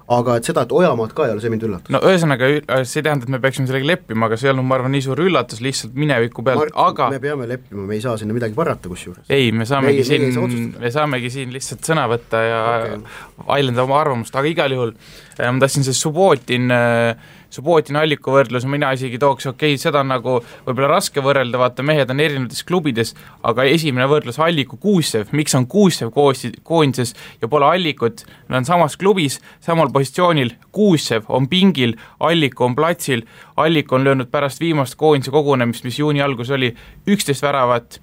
aga 0.08 0.38
et 0.40 0.48
seda, 0.48 0.64
et 0.64 0.72
Ojamaad 0.72 1.12
ka 1.16 1.26
ei 1.28 1.34
ole, 1.34 1.42
see 1.44 1.52
mind 1.52 1.66
üllatas. 1.68 1.92
no 1.92 2.00
ühesõnaga, 2.08 2.50
see 2.88 3.02
ei 3.02 3.06
tähenda, 3.10 3.28
et 3.28 3.34
me 3.34 3.40
peaksime 3.44 3.68
sellega 3.68 3.90
leppima, 3.90 4.30
aga 4.30 4.40
see 4.40 4.48
ei 4.48 4.54
olnud, 4.54 4.68
ma 4.70 4.78
arvan, 4.78 4.94
nii 4.96 5.04
suur 5.04 5.22
üllatus 5.26 5.64
lihtsalt 5.64 5.98
mineviku 6.00 6.46
pealt, 6.48 6.72
aga 6.84 7.10
me 7.12 7.20
peame 7.24 7.48
leppima, 7.50 7.88
me 7.90 7.98
ei 7.98 8.04
saa 8.04 8.16
sinna 8.20 8.36
midagi 8.38 8.56
parata 8.58 8.92
kusjuures. 8.92 9.26
ei, 9.28 9.52
me 9.52 9.68
saamegi 9.68 10.04
me, 10.04 10.08
siin, 10.08 10.70
me 10.80 10.94
saamegi 10.96 11.32
siin 11.34 11.52
lihtsalt 11.56 11.92
sõna 11.92 12.08
võtta 12.12 12.44
ja 12.46 12.62
okay. 12.76 13.02
väljendada 13.50 13.88
oma 13.88 14.00
arvamust, 14.00 14.36
aga 14.40 14.54
igal 14.54 14.78
juhul 14.78 14.96
äh, 14.96 15.52
ma 15.52 15.66
tahtsin 15.66 15.88
see 15.88 15.98
Subbotin 15.98 16.72
äh, 16.72 17.36
Subbotina 17.50 18.02
alliku 18.04 18.34
võrdlus, 18.36 18.66
mina 18.68 18.90
isegi 18.96 19.20
tooks, 19.22 19.46
okei 19.48 19.76
okay,, 19.76 19.82
seda 19.82 20.02
on 20.04 20.10
nagu 20.12 20.34
võib-olla 20.66 20.90
raske 20.92 21.22
võrrelda, 21.24 21.60
vaata 21.62 21.86
mehed 21.88 22.12
on 22.12 22.20
erinevates 22.20 22.66
klubides, 22.68 23.14
aga 23.48 23.64
esimene 23.72 24.08
võrdlus 24.12 24.40
Alliku 24.44 24.80
Kuusev, 24.84 25.32
miks 25.32 25.56
on 25.56 25.68
Kuusev 25.72 26.12
koosi-, 26.16 26.52
koondises 26.68 27.16
ja 27.42 27.48
pole 27.48 27.70
Allikut, 27.70 28.26
nad 28.50 28.62
on 28.62 28.68
samas 28.68 28.98
klubis, 29.00 29.40
samal 29.64 29.94
positsioonil, 29.96 30.52
Kuusev 30.76 31.32
on 31.32 31.48
pingil, 31.48 31.96
Alliku 32.20 32.68
on 32.68 32.76
platsil, 32.76 33.24
Allik 33.56 33.96
on 33.96 34.04
löönud 34.04 34.32
pärast 34.32 34.60
viimast 34.60 35.00
koondise 35.00 35.32
kogunemist, 35.32 35.88
mis 35.88 36.00
juuni 36.00 36.22
alguses 36.22 36.58
oli, 36.60 36.74
üksteist 37.08 37.48
väravat, 37.48 38.02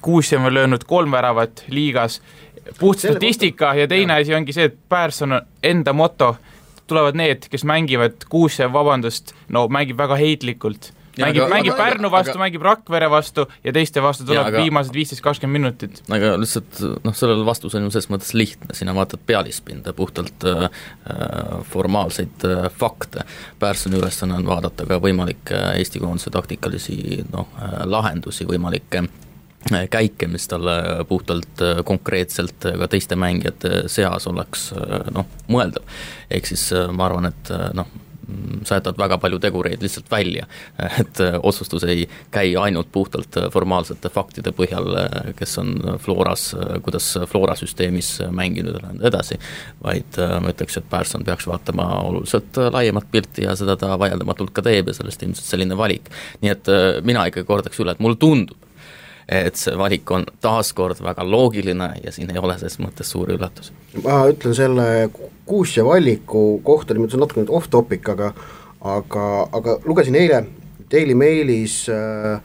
Kuusev 0.00 0.44
on 0.44 0.54
löönud 0.54 0.88
kolm 0.88 1.12
väravat 1.12 1.66
liigas, 1.68 2.22
puht 2.80 2.98
statistika 2.98 3.74
ja 3.74 3.88
teine 3.88 4.20
asi 4.20 4.34
ongi 4.34 4.56
see, 4.56 4.70
et 4.70 4.76
Pärson 4.88 5.36
on 5.36 5.48
enda 5.62 5.92
moto 5.92 6.36
tulevad 6.90 7.18
need, 7.18 7.48
kes 7.52 7.66
mängivad, 7.68 8.28
Kuusev, 8.30 8.72
vabandust, 8.74 9.34
no 9.52 9.66
mängib 9.72 9.98
väga 10.00 10.18
heitlikult 10.20 10.92
mängib, 11.20 11.46
mängib 11.50 11.72
aga, 11.74 11.84
Pärnu 11.84 12.10
vastu 12.12 12.36
mängib 12.40 12.64
Rakvere 12.64 13.08
vastu 13.10 13.46
ja 13.64 13.72
teiste 13.74 14.02
vastu 14.04 14.26
tuleb 14.26 14.40
ja, 14.40 14.46
aga, 14.50 14.62
viimased 14.64 14.94
viisteist, 14.96 15.22
kakskümmend 15.24 15.58
minutit. 15.60 16.00
aga 16.12 16.34
lihtsalt 16.40 16.80
noh, 17.04 17.16
sellele 17.16 17.46
vastus 17.46 17.76
on 17.76 17.86
ju 17.86 17.92
selles 17.94 18.10
mõttes 18.12 18.32
lihtne, 18.36 18.76
sina 18.76 18.94
vaatad 18.96 19.22
pealispinda, 19.26 19.94
puhtalt 19.96 20.46
äh, 20.48 20.66
äh 20.66 21.44
formaalseid 21.66 22.44
äh, 22.46 22.66
fakte. 22.72 23.24
Pärssoni 23.58 23.98
ülesanne 24.00 24.36
on 24.36 24.48
vaadata 24.48 24.86
ka 24.88 25.00
võimalikke 25.02 25.60
Eesti 25.76 26.02
koondise 26.02 26.30
taktikalisi 26.34 27.22
noh 27.32 27.48
äh,, 27.56 27.78
lahendusi, 27.88 28.46
võimalikke 28.48 29.04
äh, 29.04 29.25
käike, 29.90 30.28
mis 30.30 30.48
talle 30.48 31.04
puhtalt 31.08 31.62
konkreetselt 31.84 32.66
ka 32.78 32.88
teiste 32.90 33.18
mängijate 33.18 33.86
seas 33.92 34.26
oleks 34.30 34.70
noh, 35.14 35.26
mõeldav. 35.50 35.82
ehk 36.30 36.46
siis 36.46 36.68
ma 36.94 37.08
arvan, 37.08 37.30
et 37.32 37.52
noh, 37.74 37.90
sa 38.64 38.78
jätad 38.80 38.98
väga 38.98 39.18
palju 39.22 39.38
tegureid 39.38 39.82
lihtsalt 39.82 40.10
välja, 40.10 40.46
et 41.00 41.20
äh, 41.20 41.38
otsustus 41.42 41.84
ei 41.84 42.08
käi 42.34 42.56
ainult 42.56 42.90
puhtalt 42.92 43.36
äh, 43.36 43.48
formaalsete 43.52 44.10
faktide 44.12 44.52
põhjal, 44.56 44.90
äh, 45.02 45.30
kes 45.38 45.56
on 45.62 45.74
Floras, 46.02 46.48
kuidas 46.82 47.12
Flora 47.30 47.56
süsteemis 47.58 48.16
mänginud 48.30 48.78
ja 48.78 48.82
nõnda 48.88 49.08
edasi, 49.10 49.38
vaid 49.82 50.18
ma 50.42 50.52
ütleks, 50.52 50.78
et 50.80 50.88
Pärson 50.90 51.24
peaks 51.26 51.46
vaatama 51.48 51.88
oluliselt 52.08 52.58
laiemat 52.72 53.10
pilti 53.10 53.46
ja 53.46 53.56
seda 53.58 53.76
ta 53.80 53.94
vaieldamatult 54.00 54.54
ka 54.56 54.64
teeb 54.66 54.90
ja 54.90 54.96
sellest 54.96 55.22
ilmselt 55.22 55.46
selline 55.46 55.78
valik. 55.78 56.10
nii 56.42 56.52
et 56.52 56.70
mina 57.06 57.26
ikkagi 57.30 57.46
kordaks 57.48 57.80
üle, 57.82 57.94
et 57.94 58.02
mulle 58.02 58.18
tundub, 58.20 58.65
et 59.28 59.56
see 59.58 59.74
valik 59.78 60.10
on 60.10 60.24
taaskord 60.40 61.00
väga 61.02 61.24
loogiline 61.26 61.88
ja 62.04 62.12
siin 62.14 62.30
ei 62.30 62.38
ole 62.38 62.58
selles 62.58 62.78
mõttes 62.78 63.10
suuri 63.10 63.34
üllatusi. 63.34 63.72
ma 64.04 64.20
ütlen 64.30 64.54
selle 64.54 65.10
Kuusja 65.46 65.84
valiku 65.84 66.60
kohta, 66.64 66.94
niimoodi 66.94 67.14
see 67.14 67.18
on 67.18 67.26
natuke 67.26 67.42
nüüd 67.42 67.54
off 67.54 67.70
topic, 67.70 68.08
aga 68.08 68.32
aga, 68.86 69.24
aga 69.52 69.78
lugesin 69.84 70.14
eile 70.14 70.44
Daily 70.90 71.14
Mailis 71.14 71.86
äh, 71.90 72.40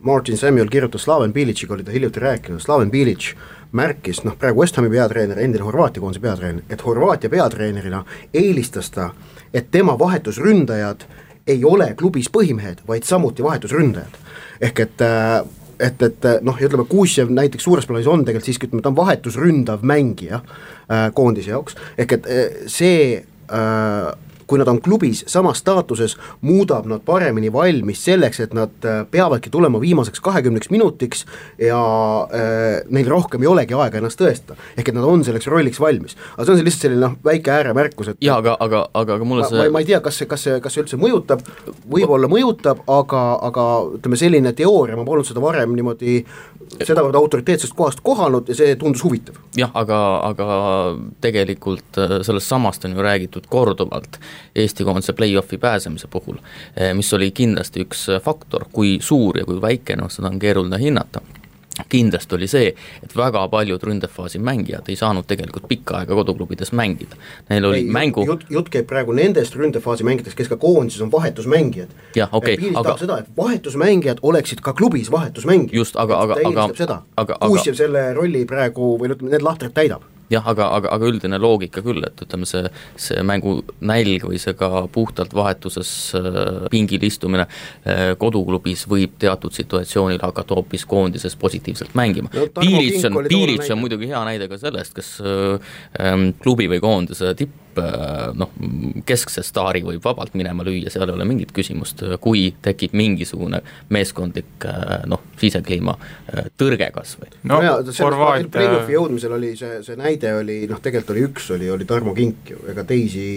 Martin 0.00 0.36
Samuel 0.36 0.68
kirjutas 0.68 1.04
Slaven 1.04 1.32
Biliciga, 1.32 1.74
oli 1.74 1.84
ta 1.84 1.90
hiljuti 1.90 2.20
rääkinud, 2.20 2.60
Slaven 2.60 2.90
Bilic 2.90 3.34
märkis, 3.72 4.24
noh 4.24 4.36
praegu 4.38 4.60
West 4.60 4.76
Hami 4.76 4.90
peatreener, 4.90 5.38
endine 5.38 5.64
Horvaatia 5.64 6.00
koondise 6.02 6.20
peatreener, 6.20 6.64
et 6.70 6.84
Horvaatia 6.84 7.30
peatreenerina 7.30 8.04
eelistas 8.34 8.90
ta, 8.90 9.10
et 9.54 9.70
tema 9.70 9.94
vahetusründajad 9.98 11.06
ei 11.46 11.64
ole 11.64 11.94
klubis 11.98 12.28
põhimehed, 12.32 12.82
vaid 12.88 13.06
samuti 13.06 13.42
vahetusründajad. 13.42 14.18
ehk 14.60 14.80
et 14.80 15.00
äh, 15.02 15.42
et, 15.82 16.02
et 16.06 16.28
noh, 16.46 16.58
ja 16.60 16.68
ütleme, 16.68 16.86
Kuusjev 16.88 17.30
näiteks 17.34 17.66
suures 17.66 17.86
plaanis 17.88 18.10
on 18.10 18.24
tegelikult 18.26 18.48
siiski, 18.50 18.68
ütleme, 18.70 18.84
ta 18.84 18.92
on 18.92 18.98
vahetusründav 18.98 19.86
mängija 19.86 20.42
äh, 20.42 21.08
koondise 21.14 21.54
jaoks, 21.54 21.78
ehk 21.98 22.18
et 22.18 22.28
äh, 22.30 22.44
see 22.70 23.16
äh, 23.18 24.12
kui 24.52 24.60
nad 24.60 24.68
on 24.68 24.82
klubis 24.84 25.22
samas 25.32 25.62
staatuses, 25.62 26.18
muudab 26.44 26.84
nad 26.90 27.00
paremini 27.06 27.48
valmis 27.52 28.02
selleks, 28.04 28.42
et 28.44 28.52
nad 28.56 28.84
äh, 28.84 29.00
peavadki 29.10 29.50
tulema 29.50 29.80
viimaseks 29.80 30.20
kahekümneks 30.20 30.68
minutiks 30.70 31.24
ja 31.56 31.80
äh, 32.28 32.82
neil 32.92 33.08
rohkem 33.08 33.46
ei 33.46 33.48
olegi 33.48 33.76
aega 33.78 34.02
ennast 34.02 34.20
tõestada. 34.20 34.58
ehk 34.76 34.92
et 34.92 34.98
nad 34.98 35.08
on 35.08 35.24
selleks 35.24 35.48
rolliks 35.48 35.80
valmis. 35.80 36.18
aga 36.36 36.44
see 36.44 36.54
on 36.54 36.64
lihtsalt 36.66 36.86
selline 36.88 37.04
noh, 37.06 37.16
väike 37.24 37.54
ääremärkus, 37.54 38.12
et 38.12 38.20
jaa, 38.20 38.36
aga, 38.44 38.58
aga, 38.60 38.84
aga, 38.92 39.16
aga 39.16 39.28
mulle 39.30 39.48
see 39.48 39.62
ma, 39.62 39.70
ma 39.78 39.84
ei 39.84 39.88
tea, 39.88 40.02
kas 40.04 40.20
see, 40.20 40.28
kas 40.28 40.44
see, 40.44 40.60
kas 40.60 40.76
see 40.76 40.84
üldse 40.84 41.00
mõjutab, 41.00 41.46
võib-olla 41.96 42.28
mõjutab, 42.28 42.84
aga, 42.92 43.22
aga 43.48 43.66
ütleme, 43.96 44.20
selline 44.20 44.52
teooria, 44.58 45.00
ma 45.00 45.08
polnud 45.08 45.28
seda 45.28 45.40
varem 45.44 45.72
niimoodi 45.78 46.20
sedavõrd 46.80 47.16
autoriteetsest 47.18 47.74
kohast 47.76 48.00
kohanud 48.04 48.48
ja 48.48 48.56
see 48.56 48.76
tundus 48.80 49.04
huvitav. 49.04 49.36
jah, 49.56 49.70
aga, 49.74 49.98
aga 50.28 50.46
tegelikult 51.24 52.00
äh, 52.00 52.18
sellest 52.26 52.48
samast 52.48 52.84
on 52.84 52.96
ju 52.96 53.04
räägitud 53.04 53.48
korduvalt 53.48 54.18
Eesti 54.54 54.84
koondise 54.84 55.12
play-off'i 55.12 55.58
pääsemise 55.58 56.08
puhul, 56.10 56.40
äh, 56.76 56.94
mis 56.94 57.12
oli 57.12 57.30
kindlasti 57.30 57.86
üks 57.86 58.08
faktor, 58.24 58.66
kui 58.72 58.98
suur 59.00 59.38
ja 59.38 59.44
kui 59.48 59.60
väike, 59.62 59.96
noh 59.96 60.10
seda 60.12 60.28
on 60.32 60.42
keeruline 60.42 60.80
hinnata 60.80 61.22
kindlasti 61.88 62.34
oli 62.34 62.48
see, 62.48 62.72
et 63.02 63.16
väga 63.16 63.44
paljud 63.48 63.82
ründefaasi 63.82 64.40
mängijad 64.42 64.88
ei 64.92 64.96
saanud 64.96 65.26
tegelikult 65.28 65.66
pikka 65.68 66.02
aega 66.02 66.14
koduklubides 66.14 66.72
mängida. 66.76 67.16
Neil 67.50 67.64
oli 67.64 67.82
ei, 67.82 67.88
mängu 67.96 68.26
jutt, 68.28 68.44
jutt 68.50 68.70
käib 68.72 68.88
praegu 68.90 69.16
nendest 69.16 69.56
ründefaasi 69.56 70.06
mängijatest, 70.06 70.36
kes 70.36 70.52
ka 70.52 70.60
koondises 70.60 71.02
on 71.02 71.12
vahetusmängijad. 71.12 71.88
jah, 72.16 72.28
okei 72.32 72.58
okay,, 72.58 72.72
aga 72.76 72.96
seda, 73.00 73.18
et 73.24 73.36
vahetusmängijad 73.36 74.22
oleksid 74.22 74.60
ka 74.60 74.72
klubis 74.72 75.10
vahetusmängijad. 75.10 75.76
just, 75.76 75.96
aga, 75.96 76.20
aga, 76.20 76.40
aga, 76.44 76.68
aga, 76.78 77.02
aga 77.16 77.38
Kuusjev 77.46 77.78
selle 77.78 78.12
rolli 78.14 78.44
praegu 78.44 78.96
või 79.00 79.14
ütleme, 79.14 79.36
need 79.36 79.46
lahtrid 79.46 79.76
täidab 79.76 80.11
jah, 80.32 80.48
aga, 80.52 80.68
aga, 80.78 80.90
aga 80.96 81.10
üldine 81.10 81.38
loogika 81.40 81.82
küll, 81.84 82.02
et 82.06 82.22
ütleme, 82.24 82.48
see, 82.48 82.64
see 83.00 83.22
mängu 83.26 83.58
nälg 83.84 84.26
või 84.28 84.40
see 84.42 84.56
ka 84.58 84.86
puhtalt 84.92 85.34
vahetuses 85.36 85.92
äh, 86.18 86.66
pingil 86.72 87.04
istumine 87.06 87.46
äh, 87.46 88.12
koduklubis 88.20 88.86
võib 88.90 89.16
teatud 89.22 89.54
situatsioonil 89.56 90.22
hakata 90.22 90.58
hoopis 90.58 90.86
koondises 90.88 91.36
positiivselt 91.40 91.96
mängima 91.98 92.32
no,. 92.34 92.48
Piilits 92.62 93.06
on, 93.08 93.22
Piilits 93.28 93.70
on 93.72 93.80
muidugi 93.82 94.10
hea 94.10 94.22
näide 94.28 94.48
ka 94.50 94.60
sellest, 94.60 94.94
kes 94.98 95.16
äh, 95.22 95.74
ähm, 96.02 96.30
klubi 96.42 96.68
või 96.72 96.82
koondise 96.82 97.34
tipp 97.38 97.61
noh, 98.38 98.52
keskse 99.08 99.44
staari 99.46 99.82
võib 99.86 100.04
vabalt 100.04 100.36
minema 100.38 100.64
lüüa, 100.66 100.90
seal 100.92 101.08
ei 101.08 101.16
ole 101.16 101.26
mingit 101.28 101.52
küsimust, 101.56 102.04
kui 102.22 102.48
tekib 102.64 102.96
mingisugune 102.98 103.62
meeskondlik 103.94 104.66
äh, 104.68 105.02
noh, 105.10 105.24
sisekliima 105.40 105.96
äh, 105.96 106.48
tõrge 106.58 106.90
kas 106.94 107.16
või. 107.20 107.32
no, 107.42 107.56
no 107.56 107.60
jaa, 107.66 107.82
selles 107.90 108.48
play-off'i 108.52 108.96
jõudmisel 108.96 109.36
oli 109.38 109.54
see, 109.58 109.82
see 109.86 109.98
näide 110.00 110.34
oli 110.38 110.62
noh, 110.70 110.80
tegelikult 110.82 111.16
oli 111.16 111.26
üks, 111.30 111.50
oli, 111.56 111.70
oli 111.72 111.88
Tarmo 111.88 112.14
Kink 112.16 112.54
ju, 112.54 112.64
ega 112.72 112.86
teisi 112.88 113.28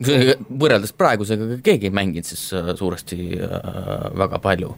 võrreldes 0.00 0.92
praegusega 0.96 1.58
keegi 1.64 1.88
ei 1.88 1.94
mänginud 1.94 2.28
siis 2.28 2.42
suuresti 2.78 3.18
äh, 3.42 4.04
väga 4.18 4.38
palju. 4.42 4.74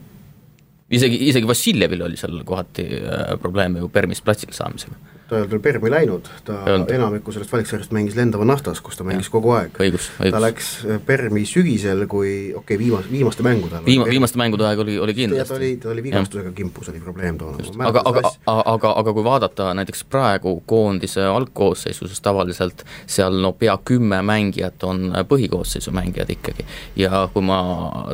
isegi, 0.91 1.19
isegi 1.29 1.49
Vassiljevil 1.49 2.07
oli 2.09 2.17
seal 2.17 2.41
kohati 2.49 2.87
äh, 3.01 3.35
probleeme 3.41 3.83
ju 3.83 3.91
Permis 3.93 4.23
platsile 4.25 4.57
saamisega 4.57 4.97
ta 5.33 5.39
ei 5.39 5.43
olnud 5.43 5.53
veel 5.55 5.63
Permi 5.65 5.91
läinud, 5.91 6.27
ta 6.45 6.59
enamikku 6.93 7.33
sellest 7.33 7.53
valiksarjast 7.53 7.93
mängis 7.97 8.17
Lendava 8.17 8.45
naftas, 8.45 8.83
kus 8.85 8.99
ta 8.99 9.05
mängis 9.09 9.31
ja. 9.31 9.33
kogu 9.33 9.55
aeg. 9.57 9.79
ta 10.21 10.41
läks 10.43 10.71
äh, 10.85 10.99
Permi 11.07 11.47
sügisel, 11.49 12.05
kui 12.11 12.53
okei 12.53 12.77
okay,, 12.77 12.79
viimas-, 12.79 13.09
viimaste 13.11 13.47
mängude 13.47 13.79
ajal 13.79 13.87
Viima-, 13.87 14.09
viimaste 14.11 14.41
mängude 14.41 14.67
aeg 14.69 14.83
oli, 14.85 14.99
oli 15.01 15.15
kindlasti. 15.17 15.49
ta 15.49 15.57
oli, 15.57 15.71
ta 15.81 15.89
oli 15.95 16.05
vigastusega 16.05 16.53
kimpus, 16.57 16.91
oli 16.93 17.01
probleem 17.01 17.39
toona. 17.41 17.65
aga, 17.89 18.03
aga, 18.05 18.33
aga, 18.47 18.93
aga, 19.03 19.15
kui 19.17 19.25
vaadata 19.25 19.71
näiteks 19.79 20.05
praegu 20.13 20.59
koondise 20.67 21.25
algkoosseisu, 21.25 22.11
siis 22.11 22.21
tavaliselt 22.21 22.85
seal 23.07 23.41
no 23.41 23.55
pea 23.57 23.79
kümme 23.85 24.21
mängijat 24.23 24.85
on 24.85 25.15
põhikoosseisu 25.29 25.95
mängijad 25.97 26.35
ikkagi. 26.37 26.67
ja 26.97 27.25
kui 27.33 27.47
ma 27.47 27.63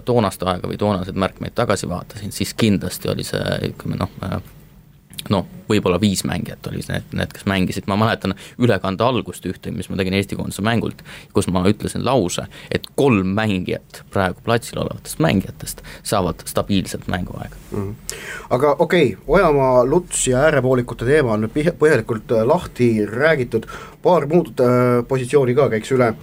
toonast 0.04 0.46
aega 0.46 0.70
või 0.70 0.78
toonaseid 0.78 1.18
märkmeid 1.18 1.56
tagasi 1.58 1.90
vaatasin, 1.90 2.32
siis 2.32 2.54
kindlasti 2.54 3.10
oli 3.10 3.26
see 3.26 3.58
ütleme 3.72 3.98
noh, 4.04 4.14
äh, 4.22 4.38
noh, 5.32 5.46
võib-olla 5.68 5.98
viis 6.00 6.24
mängijat 6.28 6.66
olid 6.70 6.88
need, 6.90 7.08
need, 7.16 7.32
kes 7.34 7.46
mängisid, 7.48 7.88
ma 7.90 7.96
mäletan 8.00 8.34
ülekande 8.58 9.04
algust 9.04 9.46
ühte, 9.48 9.72
mis 9.74 9.90
ma 9.90 9.98
tegin 10.00 10.16
Eesti 10.18 10.38
koondise 10.38 10.64
mängult, 10.64 11.02
kus 11.36 11.48
ma 11.52 11.64
ütlesin 11.68 12.04
lause, 12.06 12.46
et 12.74 12.88
kolm 12.98 13.34
mängijat 13.36 14.02
praegu 14.12 14.42
platsil 14.44 14.80
olevatest 14.82 15.20
mängijatest 15.22 15.82
saavad 16.02 16.44
stabiilselt 16.48 17.08
mänguaega 17.08 17.56
mm. 17.70 17.78
-hmm. 17.78 18.16
aga 18.50 18.76
okei 18.78 19.12
okay,, 19.12 19.24
Ojamaa, 19.26 19.84
Luts 19.86 20.26
ja 20.28 20.38
äärepoolikute 20.48 21.04
teema 21.04 21.32
on 21.32 21.46
nüüd 21.46 21.74
põhjalikult 21.78 22.32
äh, 22.32 22.46
lahti 22.46 23.06
räägitud, 23.06 23.66
paar 24.02 24.26
muud 24.26 24.60
äh, 24.60 25.04
positsiooni 25.08 25.54
ka 25.54 25.68
käiks 25.68 25.92
üle, 25.92 26.14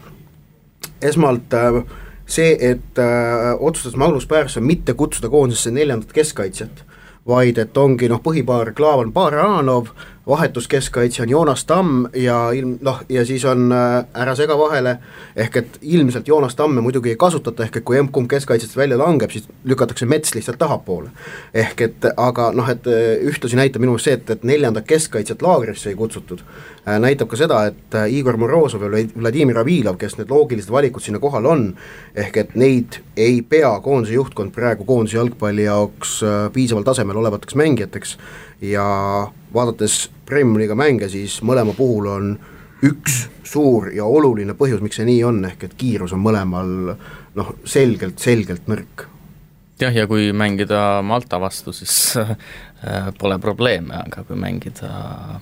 esmalt 1.01 1.53
äh, 1.53 1.83
see, 2.25 2.57
et 2.71 2.97
äh, 2.97 3.53
otsustas 3.59 3.95
Magnus 3.95 4.25
Pärson 4.27 4.63
mitte 4.63 4.93
kutsuda 4.93 5.29
koondisesse 5.29 5.71
neljandat 5.71 6.13
keskkaitsjat 6.13 6.85
vaid 7.25 7.57
et 7.57 7.77
ongi 7.77 8.09
noh, 8.09 8.21
põhipaar 8.21 8.73
Klaavan 8.77 9.11
Baranov, 9.13 9.89
vahetuskeskkaitse 10.27 11.21
on 11.21 11.29
Joonas 11.29 11.65
Tamm 11.65 12.05
ja 12.13 12.51
ilm 12.51 12.77
noh, 12.81 13.01
ja 13.09 13.25
siis 13.25 13.45
on 13.45 13.71
äh, 13.71 14.05
ära 14.13 14.35
sega 14.35 14.57
vahele, 14.57 14.97
ehk 15.35 15.57
et 15.61 15.77
ilmselt 15.81 16.27
Joonas 16.27 16.55
Tamme 16.55 16.81
muidugi 16.81 17.13
ei 17.13 17.19
kasutata, 17.19 17.63
ehk 17.63 17.77
et 17.77 17.85
kui 17.85 17.99
emb-kumb 17.99 18.29
keskkaitsest 18.29 18.77
välja 18.77 18.97
langeb, 18.97 19.31
siis 19.31 19.45
lükatakse 19.63 20.05
Mets 20.09 20.35
lihtsalt 20.35 20.57
tahapoole. 20.57 21.09
ehk 21.53 21.81
et 21.81 22.07
aga 22.17 22.49
noh, 22.57 22.69
et 22.69 22.87
äh, 22.87 23.21
ühtlasi 23.29 23.59
näitab 23.59 23.85
minu 23.85 23.93
meelest 23.93 24.09
see, 24.09 24.17
et, 24.17 24.29
et 24.29 24.43
neljandat 24.43 24.87
keskkaitset 24.89 25.45
laagrisse 25.45 25.89
ei 25.89 25.95
kutsutud 25.95 26.41
äh,, 26.41 26.97
näitab 26.99 27.29
ka 27.29 27.37
seda, 27.37 27.61
et 27.69 27.99
Igor 28.09 28.37
Morozov 28.37 28.87
ja 28.87 29.05
Vladimir 29.21 29.61
Avilov, 29.61 29.99
kes 30.01 30.17
need 30.17 30.33
loogilised 30.33 30.73
valikud 30.73 31.05
sinna 31.05 31.21
kohal 31.21 31.45
on, 31.45 31.67
ehk 32.15 32.41
et 32.41 32.57
neid 32.57 33.01
ei 33.17 33.41
pea 33.41 33.75
koondise 33.85 34.17
juhtkond 34.17 34.53
praegu 34.57 34.85
koondise 34.85 35.17
jalgpalli 35.17 35.69
jaoks 35.69 36.17
piisaval 36.53 36.83
tasemel 36.83 37.21
olevateks 37.21 37.55
mängijateks 37.55 38.17
ja 38.61 38.85
vaadates 39.55 40.09
Premiumi-liiga 40.25 40.75
mänge, 40.77 41.09
siis 41.09 41.39
mõlema 41.45 41.75
puhul 41.77 42.07
on 42.09 42.29
üks 42.85 43.25
suur 43.45 43.91
ja 43.93 44.05
oluline 44.05 44.55
põhjus, 44.57 44.81
miks 44.83 44.99
see 44.99 45.07
nii 45.07 45.21
on, 45.27 45.43
ehk 45.47 45.67
et 45.67 45.75
kiirus 45.79 46.13
on 46.15 46.23
mõlemal 46.23 46.71
noh, 47.37 47.51
selgelt, 47.67 48.19
selgelt 48.21 48.67
nõrk. 48.71 49.05
jah, 49.81 49.93
ja 49.95 50.07
kui 50.07 50.31
mängida 50.33 51.01
Malta 51.03 51.39
vastu, 51.41 51.73
siis 51.75 52.15
pole 53.17 53.37
probleeme, 53.41 53.95
aga 53.97 54.23
kui 54.27 54.37
mängida, 54.37 54.89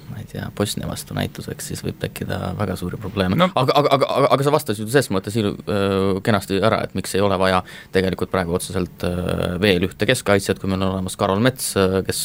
ma 0.07 0.19
ei 0.21 0.27
tea, 0.29 0.45
Bosnia 0.55 0.87
vastu 0.87 1.15
näituseks, 1.17 1.71
siis 1.71 1.81
võib 1.83 1.97
tekkida 1.99 2.53
väga 2.59 2.77
suuri 2.79 2.99
probleeme 3.01 3.35
no.. 3.39 3.49
aga, 3.59 3.73
aga, 3.81 3.89
aga, 3.97 4.09
aga, 4.19 4.29
aga 4.35 4.45
sa 4.45 4.53
vastasid 4.53 4.85
ju 4.85 4.93
ses 4.93 5.09
mõttes 5.11 5.35
ilu-, 5.41 5.55
äh, 5.65 6.21
kenasti 6.23 6.61
ära, 6.63 6.83
et 6.85 6.95
miks 6.97 7.15
ei 7.17 7.23
ole 7.25 7.37
vaja 7.41 7.63
tegelikult 7.95 8.31
praegu 8.31 8.55
otseselt 8.55 9.03
äh, 9.07 9.57
veel 9.63 9.89
ühte 9.89 10.07
keskkaitsjat, 10.07 10.61
kui 10.61 10.71
meil 10.71 10.85
on 10.85 10.93
olemas 10.93 11.17
Karol 11.19 11.43
Mets, 11.43 11.73
kes 12.07 12.21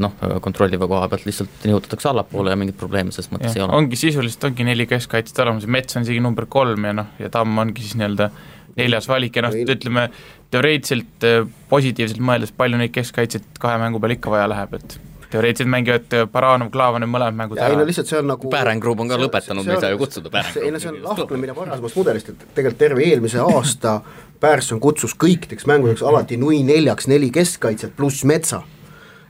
noh, 0.00 0.14
kontrolliva 0.42 0.88
koha 0.90 1.08
pealt 1.12 1.26
lihtsalt 1.28 1.66
nihutatakse 1.68 2.08
allapoole 2.10 2.54
ja 2.54 2.58
mingit 2.58 2.78
probleemi 2.80 3.12
selles 3.14 3.30
mõttes 3.34 3.52
ja, 3.52 3.60
ei 3.60 3.66
ole. 3.66 3.76
ongi 3.76 3.98
sisuliselt, 4.00 4.48
ongi 4.48 4.66
neli 4.66 4.88
keskkaitset 4.88 5.44
olemas 5.44 5.68
ja 5.68 5.74
Mets 5.76 5.98
on 5.98 6.06
isegi 6.06 6.22
number 6.24 6.48
kolm 6.50 6.88
ja 6.88 6.96
noh, 7.02 7.12
ja 7.20 7.30
Tamm 7.32 7.60
ongi 7.60 7.84
siis 7.84 7.98
nii-öelda 8.00 8.30
neljas 8.76 9.08
valik 9.08 9.36
ja 9.36 9.44
noh, 9.46 9.54
ütleme 9.74 10.08
teoreetiliselt 10.52 11.26
äh, 11.26 11.42
positiivselt 11.68 12.22
mõeldes, 12.24 12.54
palju 12.56 12.80
neid 12.80 12.94
keskkaitseid 12.94 13.60
kahe 13.60 13.78
mängu 13.80 14.00
peale 14.02 14.18
ikka 14.18 14.32
vaja 14.32 14.48
läheb, 14.50 14.78
et 14.78 14.98
teoreetiliselt 15.30 15.72
mängivad 15.72 16.16
äh, 16.16 16.24
Baranov, 16.32 16.70
Klaavan 16.74 17.04
ja 17.04 17.10
mõlemad 17.10 17.36
mängud 17.42 17.60
ära. 17.60 17.74
ei 17.74 17.80
no 17.80 17.88
lihtsalt 17.88 18.10
see 18.10 18.20
on 18.20 18.30
nagu 18.32 18.52
Päärengruub 18.52 19.04
on 19.04 19.12
ka 19.12 19.20
lõpetanud, 19.20 19.66
me 19.66 19.76
ei 19.76 19.84
saa 19.84 19.92
ju 19.92 20.00
kutsuda 20.00 20.32
Päärengruubi. 20.32 20.66
ei 20.66 20.74
no 20.74 20.80
see 20.82 20.92
on 20.92 21.02
lahknemine 21.04 21.56
varasemast 21.56 22.00
mudelist, 22.00 22.32
et 22.32 22.48
tegelikult 22.54 22.80
terve 22.80 23.04
eelmise 23.08 23.44
aasta 23.44 24.00
Pärson 24.40 24.80
kutsus 24.80 25.16
kõikideks 25.18 25.66
mängudeks 25.66 26.04
alati 26.06 26.38
nui 26.40 26.62
neljaks 26.62 27.10
neli 27.10 27.30
keskkaitset 27.34 27.96
pluss 27.96 28.24
metsa 28.24 28.62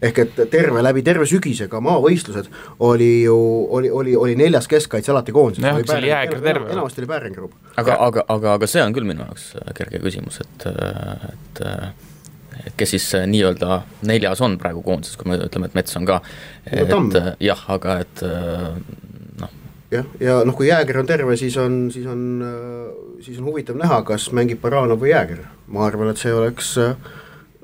ehk 0.02 0.19
et 0.23 0.43
terve, 0.50 0.83
läbi 0.85 1.02
terve 1.07 1.26
sügise 1.28 1.69
ka 1.71 1.81
maavõistlused 1.85 2.50
oli 2.87 3.11
ju, 3.25 3.38
oli, 3.78 3.90
oli, 3.90 4.14
oli 4.17 4.37
neljas 4.38 4.69
keskkaitse 4.71 5.12
alati 5.14 5.35
koondises. 5.35 5.64
jah, 5.64 5.81
see 5.83 5.99
oli 5.99 6.12
jääger 6.12 6.43
terve. 6.45 6.71
enamasti 6.75 7.02
oli 7.02 7.11
Pärengrub. 7.11 7.57
aga, 7.76 7.97
aga, 8.07 8.25
aga, 8.28 8.52
aga 8.59 8.71
see 8.71 8.85
on 8.85 8.95
küll 8.97 9.09
minu 9.09 9.26
jaoks 9.26 9.50
äh, 9.59 9.73
kerge 9.78 10.02
küsimus, 10.05 10.40
et, 10.45 10.69
äh, 10.71 11.33
et 11.33 11.64
et 12.67 12.75
kes 12.78 12.95
siis 12.95 13.07
äh, 13.19 13.26
nii-öelda 13.31 13.83
neljas 14.07 14.43
on 14.45 14.59
praegu 14.61 14.83
koondises, 14.87 15.19
kui 15.19 15.31
me 15.33 15.38
ütleme, 15.43 15.71
et 15.71 15.78
Mets 15.78 15.99
on 15.99 16.07
ka, 16.09 16.23
et 16.71 17.21
jah, 17.43 17.64
aga 17.75 18.00
et 18.05 18.25
noh. 19.43 19.55
jah, 19.95 20.11
ja 20.23 20.40
noh, 20.47 20.55
kui 20.59 20.71
Jääger 20.71 21.02
on 21.02 21.11
terve, 21.11 21.37
siis 21.40 21.59
on, 21.59 21.87
siis 21.95 22.07
on, 22.07 22.26
siis 23.25 23.38
on 23.43 23.50
huvitav 23.50 23.78
näha, 23.78 24.02
kas 24.07 24.31
mängib 24.35 24.62
Baranov 24.62 25.02
või 25.02 25.14
Jääger, 25.14 25.47
ma 25.75 25.87
arvan, 25.90 26.12
et 26.12 26.23
see 26.23 26.35
oleks 26.35 26.76
äh, 26.83 26.95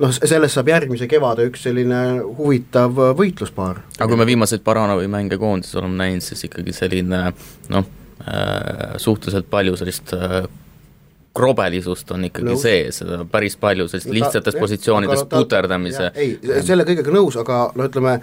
noh, 0.02 0.14
sellest 0.14 0.58
saab 0.58 0.70
järgmise 0.72 1.08
kevade 1.10 1.46
üks 1.48 1.64
selline 1.68 2.00
huvitav 2.38 2.98
äh, 2.98 3.12
võitluspaar. 3.18 3.84
aga 3.98 4.10
kui 4.10 4.20
me 4.20 4.26
viimaseid 4.28 4.64
Baranovi 4.66 5.08
mänge 5.10 5.38
koondises 5.40 5.78
oleme 5.80 5.98
näinud, 6.00 6.24
siis 6.26 6.46
ikkagi 6.48 6.74
selline 6.74 7.22
noh 7.74 7.88
äh,, 8.24 8.98
suhteliselt 9.02 9.50
palju 9.50 9.76
sellist 9.80 10.14
äh, 10.16 10.42
krobelisust 11.34 12.10
on 12.14 12.28
ikkagi 12.28 12.46
nõus. 12.46 12.62
sees, 12.62 13.02
päris 13.30 13.56
palju 13.58 13.88
sellist 13.90 14.10
lihtsates 14.14 14.58
positsioonides 14.58 15.26
puterdamise. 15.30 16.10
ei, 16.14 16.36
selle 16.66 16.86
kõigega 16.86 17.14
nõus, 17.14 17.38
aga 17.40 17.68
no 17.74 17.88
ütleme, 17.90 18.18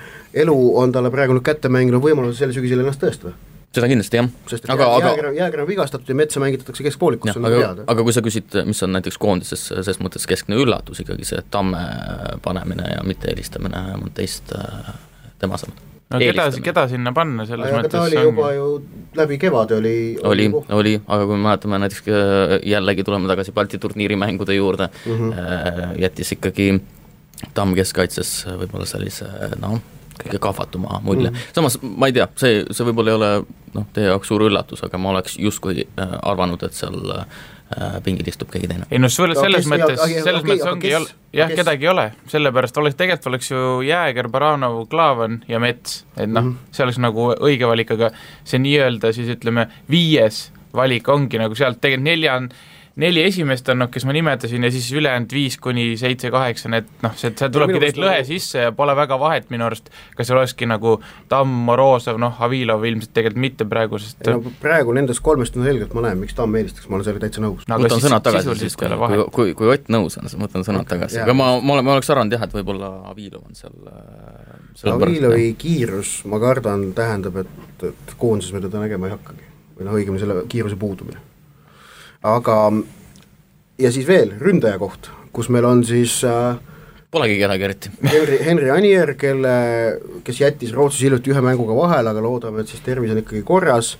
elu 0.45 0.59
on 0.79 0.95
talle 0.95 1.11
praegu 1.13 1.35
nüüd 1.35 1.47
kätte 1.47 1.71
mänginud 1.71 2.03
võimaluse 2.03 2.39
sel 2.39 2.55
sügisel 2.55 2.83
ennast 2.83 3.03
tõestada 3.03 3.35
seda 3.71 3.87
kindlasti 3.87 4.19
jah. 4.19 4.31
sest 4.49 4.65
et 4.65 4.73
aga, 4.73 4.87
jääger 5.35 5.63
on 5.63 5.69
vigastatud 5.69 6.09
ja 6.11 6.15
metsa 6.19 6.41
mängitatakse 6.43 6.83
keskpoolikusse, 6.83 7.37
on 7.39 7.45
nagu 7.47 7.61
teada. 7.61 7.85
aga 7.91 8.03
kui 8.07 8.15
sa 8.15 8.23
küsid, 8.25 8.57
mis 8.67 8.83
on 8.83 8.91
näiteks 8.97 9.19
koondises 9.21 9.69
selles 9.71 10.01
mõttes 10.03 10.27
keskne 10.27 10.59
üllatus 10.59 11.03
ikkagi 11.03 11.27
see 11.27 11.43
Tamme 11.51 11.79
panemine 12.43 12.89
ja 12.97 13.05
mitte 13.07 13.31
eelistamine 13.31 13.85
Monteist 14.01 14.51
tema 15.39 15.55
asemel. 15.55 15.77
no 16.11 16.19
keda, 16.19 16.47
keda 16.63 16.85
sinna 16.91 17.13
panna 17.15 17.45
selles 17.47 17.71
aga 17.71 17.79
mõttes 17.79 17.95
ta 17.95 18.03
oli 18.09 18.19
on... 18.19 18.27
juba 18.27 18.51
ju 18.57 18.67
läbi 19.21 19.39
kevade 19.41 19.77
oli 19.79 19.95
oli, 20.19 20.49
oli, 20.51 20.65
oli, 20.79 20.93
aga 21.07 21.29
kui 21.29 21.37
me 21.37 21.47
mäletame 21.47 21.79
näiteks 21.85 22.11
äh, 22.11 22.57
jällegi 22.73 23.07
tuleme 23.07 23.31
tagasi 23.31 23.55
Balti 23.55 23.79
turniiri 23.79 24.19
mängude 24.19 24.55
juurde 24.57 24.89
mm, 25.05 25.31
-hmm. 25.31 26.01
jättis 26.03 26.35
ikkagi 26.35 26.73
Tamm 27.55 27.73
keskkaitses 27.73 28.43
võib-olla 28.59 28.85
sellise 28.85 29.25
noh, 29.57 29.79
kõige 30.19 30.39
kahvatuma 30.43 30.99
mulje 31.03 31.29
mm. 31.29 31.35
-hmm. 31.35 31.55
samas 31.55 31.79
ma 31.81 32.11
ei 32.11 32.13
tea, 32.19 32.27
see, 32.35 32.61
see 32.69 32.85
võib-olla 32.85 33.13
ei 33.13 33.19
ole 33.19 33.31
noh, 33.75 33.87
teie 33.95 34.09
jaoks 34.09 34.31
suur 34.31 34.45
üllatus, 34.47 34.83
aga 34.85 34.99
ma 35.01 35.13
oleks 35.15 35.37
justkui 35.39 35.85
äh, 35.85 36.13
arvanud, 36.21 36.63
et 36.63 36.77
seal 36.77 36.97
äh, 37.15 37.97
pingil 38.05 38.27
istub 38.27 38.51
keegi 38.51 38.69
teine. 38.71 38.87
ei 38.91 39.01
noh, 39.01 39.11
selles 39.11 39.39
no, 39.39 39.75
mõttes, 39.75 40.01
selles 40.25 40.47
mõttes 40.47 40.67
ongi, 40.71 40.91
ei 40.91 40.97
ole, 40.99 41.11
jah, 41.37 41.53
kedagi 41.55 41.87
ei 41.87 41.91
ole, 41.93 42.07
sellepärast 42.31 42.81
oleks, 42.81 42.97
tegelikult 42.99 43.31
oleks 43.31 43.51
ju 43.51 43.67
Jääger, 43.87 44.31
Baranov, 44.33 44.81
Klaavan 44.91 45.41
ja 45.51 45.61
Mets, 45.63 46.03
et 46.17 46.27
noh 46.29 46.43
mm 46.43 46.49
-hmm., 46.49 46.73
see 46.75 46.87
oleks 46.87 46.99
nagu 47.01 47.31
õige 47.37 47.69
valik, 47.69 47.93
aga 47.97 48.11
see 48.43 48.59
nii-öelda 48.59 49.13
siis 49.15 49.31
ütleme, 49.37 49.69
viies 49.89 50.49
valik 50.75 51.07
ongi 51.11 51.39
nagu 51.39 51.55
sealt 51.55 51.81
tegelikult 51.81 52.07
nelja 52.07 52.35
on 52.39 52.51
neli 52.99 53.23
esimest 53.23 53.69
on 53.71 53.79
noh, 53.79 53.89
kes 53.91 54.03
ma 54.07 54.13
nimetasin 54.15 54.63
ja 54.63 54.71
siis 54.71 54.89
ülejäänud 54.91 55.31
viis 55.31 55.55
kuni 55.61 55.93
seitse, 55.97 56.31
kaheksa, 56.31 56.69
need 56.71 56.89
noh, 57.03 57.13
see, 57.15 57.31
seal 57.37 57.51
tulebki 57.53 57.79
tegelikult 57.79 58.03
lõhe 58.03 58.17
nagu... 58.19 58.27
sisse 58.27 58.65
ja 58.65 58.73
pole 58.75 58.95
väga 58.97 59.17
vahet 59.21 59.47
minu 59.53 59.65
arust, 59.67 59.87
kas 60.17 60.27
seal 60.27 60.41
olekski 60.41 60.67
nagu 60.67 60.97
Tamm, 61.31 61.53
Morozov, 61.69 62.19
noh, 62.21 62.35
Avilov 62.43 62.83
ilmselt 62.87 63.13
tegelikult 63.15 63.43
mitte 63.45 63.67
praegu, 63.71 64.01
sest 64.01 64.27
ei 64.27 64.35
no 64.35 64.53
praegu 64.63 64.95
nendest 64.97 65.23
kolmest 65.23 65.55
on 65.59 65.67
selgelt, 65.67 65.95
ma 65.95 66.03
näen, 66.07 66.19
miks 66.19 66.35
Tamm 66.37 66.59
eelistaks, 66.59 66.89
ma 66.91 66.99
olen 66.99 67.07
sellega 67.07 67.25
täitsa 67.27 67.45
nõus. 67.45 67.63
No,. 67.71 67.79
võtan 67.79 68.03
sõnad 68.03 68.27
tagasi 68.27 68.57
siis, 68.65 68.77
kui, 68.79 68.91
kui, 68.91 69.23
kui, 69.39 69.55
kui 69.61 69.71
Ott 69.71 69.87
nõus 69.93 70.19
on, 70.19 70.27
siis 70.27 70.39
ma 70.39 70.49
võtan 70.49 70.67
sõnad 70.67 70.89
tagasi, 70.91 71.21
aga 71.23 71.37
ma, 71.37 71.53
ma 71.63 71.77
olen, 71.77 71.87
ma 71.87 71.95
oleks 71.95 72.11
arvanud 72.11 72.35
jah, 72.35 72.43
et 72.43 72.59
võib-olla 72.59 72.91
Avilov 73.13 73.47
on 73.47 73.55
seal 73.55 73.87
äh, 73.87 74.91
Avilovi 74.91 75.53
kiirus, 75.59 76.21
ma 76.27 76.41
kardan, 76.43 76.89
tähendab, 76.97 77.39
et, 77.45 77.87
et 77.87 78.15
koondises 78.19 78.51
me 78.55 78.63
teda 78.63 78.83
nägema 78.83 79.07
ei 79.07 79.15
hakkagi. 79.15 79.51
või 79.77 79.87
noh, 79.87 79.95
õigemini 79.95 80.25
selle 80.25 80.41
kiiruse 80.51 80.75
puudumine 80.79 81.30
aga 82.21 82.57
ja 83.81 83.91
siis 83.93 84.07
veel 84.07 84.35
ründaja 84.39 84.79
koht, 84.81 85.09
kus 85.33 85.49
meil 85.49 85.65
on 85.65 85.85
siis 85.87 86.21
äh, 86.27 86.59
Polegi 87.11 87.41
kedagi 87.41 87.65
eriti. 87.67 87.89
Henri, 88.07 88.37
Henri 88.39 88.69
Anier, 88.71 89.09
kelle, 89.19 89.55
kes 90.23 90.37
jättis 90.39 90.71
Rootsis 90.71 91.03
hiljuti 91.03 91.33
ühe 91.33 91.41
mänguga 91.43 91.75
vahele, 91.75 92.13
aga 92.13 92.21
loodame, 92.23 92.63
et 92.63 92.71
siis 92.71 92.79
tervis 92.85 93.11
on 93.11 93.19
ikkagi 93.19 93.41
korras, 93.43 93.97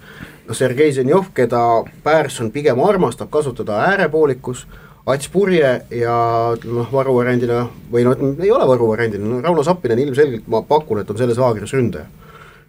no 0.47 0.55
Sergei 0.55 0.93
Zenjov, 0.95 1.33
keda 1.35 1.59
Pärson 2.05 2.53
pigem 2.55 2.79
armastab 2.79 3.27
kasutada 3.33 3.81
äärepoolikus, 3.89 4.63
Ats 5.11 5.27
Purje 5.33 5.73
ja 5.91 6.15
noh, 6.63 6.87
varuvariandina 6.93 7.65
või 7.91 8.05
noh, 8.07 8.15
ei 8.39 8.53
ole 8.53 8.69
varuvariandina, 8.69 9.27
no 9.27 9.41
Rauno 9.43 9.67
Sappinen 9.67 9.99
ilmselgelt 10.05 10.47
ma 10.47 10.61
pakun, 10.63 11.01
et 11.01 11.11
on 11.11 11.19
selles 11.19 11.41
laagris 11.41 11.75
ründaja. 11.75 12.07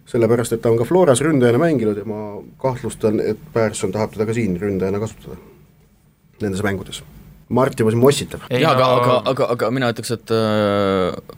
Sellepärast, 0.09 0.53
et 0.55 0.61
ta 0.61 0.71
on 0.71 0.77
ka 0.79 0.87
Floras 0.87 1.21
ründajana 1.23 1.61
mänginud 1.61 1.97
ja 1.97 2.05
ma 2.07 2.37
kahtlustan, 2.61 3.19
et 3.23 3.39
Pärson 3.53 3.91
tahab 3.91 4.15
teda 4.15 4.27
ka 4.27 4.35
siin 4.35 4.57
ründajana 4.59 5.01
kasutada 5.03 5.39
nendes 6.43 6.63
mängudes. 6.65 7.03
Mart 7.53 7.79
juba 7.79 7.93
siin 7.93 8.01
mossitab. 8.01 8.47
jaa, 8.49 8.73
aga, 8.73 8.89
aga, 8.97 9.15
aga, 9.31 9.49
aga 9.55 9.71
mina 9.75 9.91
ütleks, 9.93 10.11
et 10.15 10.33
äh, 10.33 11.37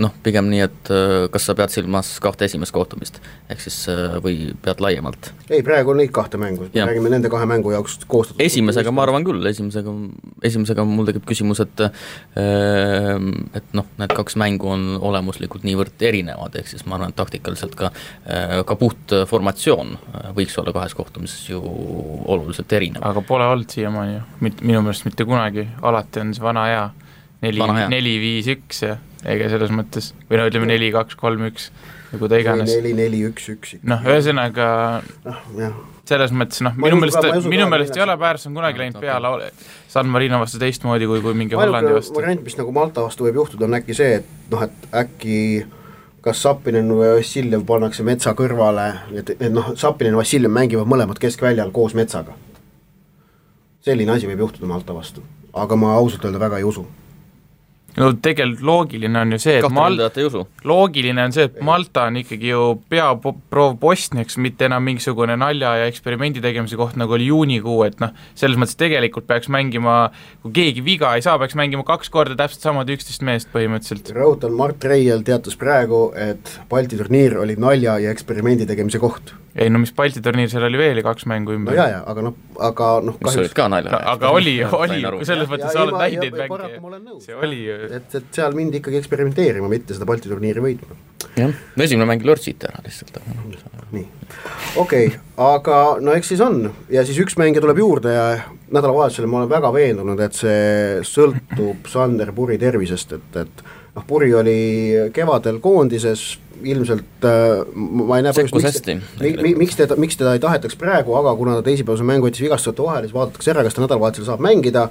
noh, 0.00 0.12
pigem 0.24 0.48
nii, 0.50 0.62
et 0.64 0.90
äh, 0.94 1.26
kas 1.32 1.46
sa 1.48 1.54
pead 1.58 1.72
silmas 1.72 2.12
kahte 2.22 2.46
esimest 2.46 2.72
kohtumist, 2.74 3.20
ehk 3.52 3.62
siis 3.62 3.76
äh, 3.92 4.16
või 4.24 4.52
pead 4.64 4.80
laiemalt? 4.82 5.30
ei, 5.50 5.62
praegu 5.66 5.92
on 5.92 6.00
neid 6.00 6.12
kahte 6.14 6.40
mängu, 6.40 6.68
me 6.72 6.86
räägime 6.88 7.12
nende 7.12 7.30
kahe 7.32 7.48
mängu 7.48 7.74
jaoks 7.74 7.98
koostatud 8.10 8.42
esimesega 8.44 8.92
ma 8.94 9.04
arvan 9.06 9.26
küll, 9.26 9.44
esimesega, 9.50 9.94
esimesega 10.46 10.86
mul 10.88 11.10
tekib 11.10 11.26
küsimus, 11.28 11.62
et 11.64 11.84
äh, 11.84 11.90
et 13.60 13.76
noh, 13.76 13.88
need 14.00 14.14
kaks 14.16 14.38
mängu 14.40 14.72
on 14.72 14.86
olemuslikult 15.10 15.66
niivõrd 15.68 16.06
erinevad, 16.10 16.56
ehk 16.60 16.72
siis 16.72 16.86
ma 16.88 16.96
arvan, 16.98 17.12
et 17.12 17.20
taktikaliselt 17.20 17.76
ka 17.78 17.92
ka 18.66 18.76
puht 18.78 19.12
formatsioon 19.28 19.94
võiks 20.36 20.56
olla 20.60 20.72
kahes 20.74 20.94
kohtumises 20.96 21.48
ju 21.50 21.60
oluliselt 21.60 22.72
erinev. 22.72 23.04
aga 23.04 23.22
pole 23.26 23.46
olnud 23.50 23.70
siiamaani 23.72 24.16
ju, 24.16 24.24
minu 24.40 24.82
meelest 24.86 25.06
mitte 25.08 25.26
kunagi, 25.28 25.66
alati 25.82 26.24
on 26.24 26.34
see 26.36 26.44
vana 26.44 26.66
hea. 26.70 26.88
Neli, 27.40 27.60
neli, 27.88 28.18
viis, 28.20 28.48
üks 28.52 28.82
ja 28.84 28.98
ega 29.28 29.48
selles 29.52 29.72
mõttes, 29.74 30.12
või 30.28 30.40
no 30.40 30.46
ütleme 30.48 30.68
neli, 30.70 30.90
kaks, 30.94 31.16
kolm, 31.20 31.44
üks, 31.50 31.68
või 32.12 32.22
kui 32.22 32.30
ta 32.32 32.40
iganes. 32.40 32.72
neli, 32.76 32.92
neli, 32.96 33.22
üks, 33.28 33.48
üks. 33.52 33.74
noh, 33.86 34.04
ühesõnaga 34.08 34.68
noh, 35.26 35.80
selles 36.08 36.32
mõttes 36.34 36.62
noh, 36.64 36.76
minu 36.80 36.98
meelest, 37.00 37.48
minu 37.50 37.66
meelest 37.70 37.98
ei 37.98 38.04
ole 38.04 38.16
Pärson 38.20 38.56
kunagi 38.56 38.80
läinud 38.80 39.00
peale 39.02 39.50
San 39.90 40.08
Marino 40.10 40.40
vastu 40.40 40.60
teistmoodi 40.62 41.08
kui, 41.10 41.20
kui 41.24 41.36
mingi 41.36 41.58
Hollandi 41.58 41.92
vastu. 41.98 42.16
variant, 42.18 42.42
mis 42.46 42.56
nagu 42.58 42.72
Malta 42.74 43.04
vastu 43.04 43.28
võib 43.28 43.42
juhtuda, 43.42 43.68
on 43.68 43.78
äkki 43.80 43.96
see, 43.96 44.20
et 44.20 44.52
noh, 44.52 44.64
et 44.66 44.94
äkki 45.02 45.40
kas 46.24 46.42
Sapinen 46.44 46.88
või 46.92 47.14
Vassiljev 47.16 47.64
pannakse 47.68 48.04
metsa 48.04 48.34
kõrvale, 48.36 48.86
et, 49.16 49.34
et 49.36 49.52
noh, 49.52 49.72
Sapinen 49.80 50.16
ja 50.16 50.22
Vassiljev 50.22 50.52
mängivad 50.52 50.88
mõlemad 50.88 51.20
keskväljal 51.20 51.72
koos 51.76 51.96
metsaga. 51.98 52.36
selline 53.84 54.12
asi 54.12 54.28
võib 54.28 54.46
juhtuda 54.46 54.68
Malta 54.68 54.96
vastu, 54.96 55.22
aga 55.52 55.76
ma 55.76 55.94
ausalt 55.96 56.24
öelda 56.24 56.40
väga 56.42 56.58
ei 56.60 56.66
usu 56.68 56.86
no 57.98 58.10
tegelikult 58.22 58.62
loogiline 58.66 59.20
on 59.20 59.34
ju 59.34 59.40
see, 59.42 59.56
et 59.60 59.74
Mal-, 59.74 59.98
loogiline 60.68 61.24
on 61.24 61.34
see, 61.34 61.48
et 61.48 61.58
Malta 61.66 62.06
on 62.10 62.20
ikkagi 62.20 62.52
ju 62.52 62.64
peaproov 62.92 63.76
Bosniaks, 63.82 64.38
mitte 64.42 64.68
enam 64.68 64.84
mingisugune 64.86 65.36
nalja 65.40 65.74
ja 65.82 65.88
eksperimendi 65.90 66.42
tegemise 66.44 66.78
koht, 66.80 66.98
nagu 67.00 67.16
oli 67.16 67.30
juunikuu, 67.30 67.82
et 67.88 67.98
noh, 68.02 68.14
selles 68.38 68.60
mõttes 68.60 68.78
tegelikult 68.80 69.26
peaks 69.30 69.50
mängima, 69.52 69.98
kui 70.44 70.54
keegi 70.60 70.84
viga 70.86 71.14
ei 71.16 71.26
saa, 71.26 71.38
peaks 71.42 71.58
mängima 71.58 71.86
kaks 71.88 72.12
korda 72.12 72.38
täpselt 72.38 72.68
samad 72.68 72.90
üksteist 72.94 73.26
meest 73.26 73.50
põhimõtteliselt. 73.54 74.14
rõhutan, 74.16 74.54
Mart 74.56 74.84
Reiel 74.86 75.24
teatas 75.26 75.58
praegu, 75.60 76.08
et 76.18 76.58
Balti 76.70 76.98
turniir 77.00 77.38
oli 77.40 77.58
nalja 77.60 77.98
ja 78.02 78.14
eksperimendi 78.14 78.68
tegemise 78.70 79.02
koht 79.02 79.34
ei 79.54 79.70
no 79.70 79.80
mis 79.82 79.92
Balti 79.94 80.22
turniir, 80.22 80.50
seal 80.50 80.64
oli 80.68 80.78
veel 80.78 81.00
ju 81.00 81.04
kaks 81.04 81.26
mängu 81.30 81.52
no 81.52 81.58
ümber. 81.58 81.74
ja, 81.74 81.86
ja 81.90 82.00
aga 82.06 82.22
noh, 82.28 82.36
aga 82.62 82.90
noh 83.04 83.16
mis 83.24 83.38
olid 83.42 83.54
ka 83.56 83.66
nalja 83.72 83.92
no, 83.92 84.00
aga 84.12 84.30
oli, 84.36 84.54
oli, 84.64 85.00
selles 85.26 85.50
mõttes 85.50 85.66
ja 85.66 85.74
sa 85.74 85.82
oled 85.86 85.96
ma- 85.96 86.04
näinud 86.04 86.24
ja- 86.24 86.30
neid 86.30 86.38
ja 86.44 86.48
paraku 86.52 86.82
ma 86.82 86.90
olen 86.92 87.02
mänge, 87.02 87.16
nõus. 87.16 87.24
see 87.26 87.34
oli 87.34 87.58
ju 87.64 87.78
et, 87.88 88.14
et 88.18 88.36
seal 88.36 88.56
mindi 88.56 88.80
ikkagi 88.80 89.00
eksperimenteerima, 89.00 89.70
mitte 89.70 89.96
seda 89.96 90.08
Balti 90.08 90.30
turniiri 90.30 90.62
võitma. 90.64 90.98
jah, 91.38 91.52
no 91.52 91.86
esimene 91.86 92.08
mäng 92.10 92.24
lörtsiti 92.26 92.68
ära 92.68 92.82
lihtsalt, 92.84 93.20
nii, 93.94 94.06
okei 94.80 95.10
okay,, 95.10 95.18
aga 95.40 95.80
no 96.02 96.14
eks 96.16 96.32
siis 96.34 96.44
on 96.44 96.62
ja 96.92 97.04
siis 97.06 97.20
üks 97.22 97.38
mängija 97.40 97.64
tuleb 97.64 97.82
juurde 97.82 98.14
ja 98.14 98.26
nädalavahetusel 98.70 99.28
ma 99.30 99.42
olen 99.42 99.52
väga 99.52 99.72
veendunud, 99.74 100.22
et 100.24 100.36
see 100.38 101.00
sõltub 101.06 101.88
Sander 101.92 102.32
Puri 102.36 102.58
tervisest, 102.60 103.16
et, 103.18 103.42
et 103.44 103.64
noh, 103.96 104.06
Puri 104.06 104.32
oli 104.36 104.60
kevadel 105.14 105.60
koondises, 105.62 106.38
ilmselt 106.60 107.24
äh, 107.24 107.62
ma 107.74 108.18
ei 108.18 108.26
näe 108.26 108.36
Sekkus 108.36 108.66
hästi. 108.66 108.98
mi, 109.20 109.32
mi, 109.40 109.54
miks 109.64 109.78
teda, 109.78 109.96
miks 110.00 110.18
teda 110.20 110.34
ei 110.36 110.42
tahetaks 110.42 110.76
praegu, 110.80 111.14
aga 111.18 111.32
kuna 111.38 111.56
ta 111.58 111.64
teisipäevase 111.70 112.06
mängu 112.06 112.28
võttis 112.28 112.44
vigastuseta 112.44 112.84
vahele, 112.84 113.08
siis 113.08 113.16
vaadatakse 113.16 113.54
ära, 113.54 113.64
kas 113.66 113.76
ta 113.76 113.84
nädalavahetusel 113.84 114.28
saab 114.28 114.44
mängida, 114.44 114.88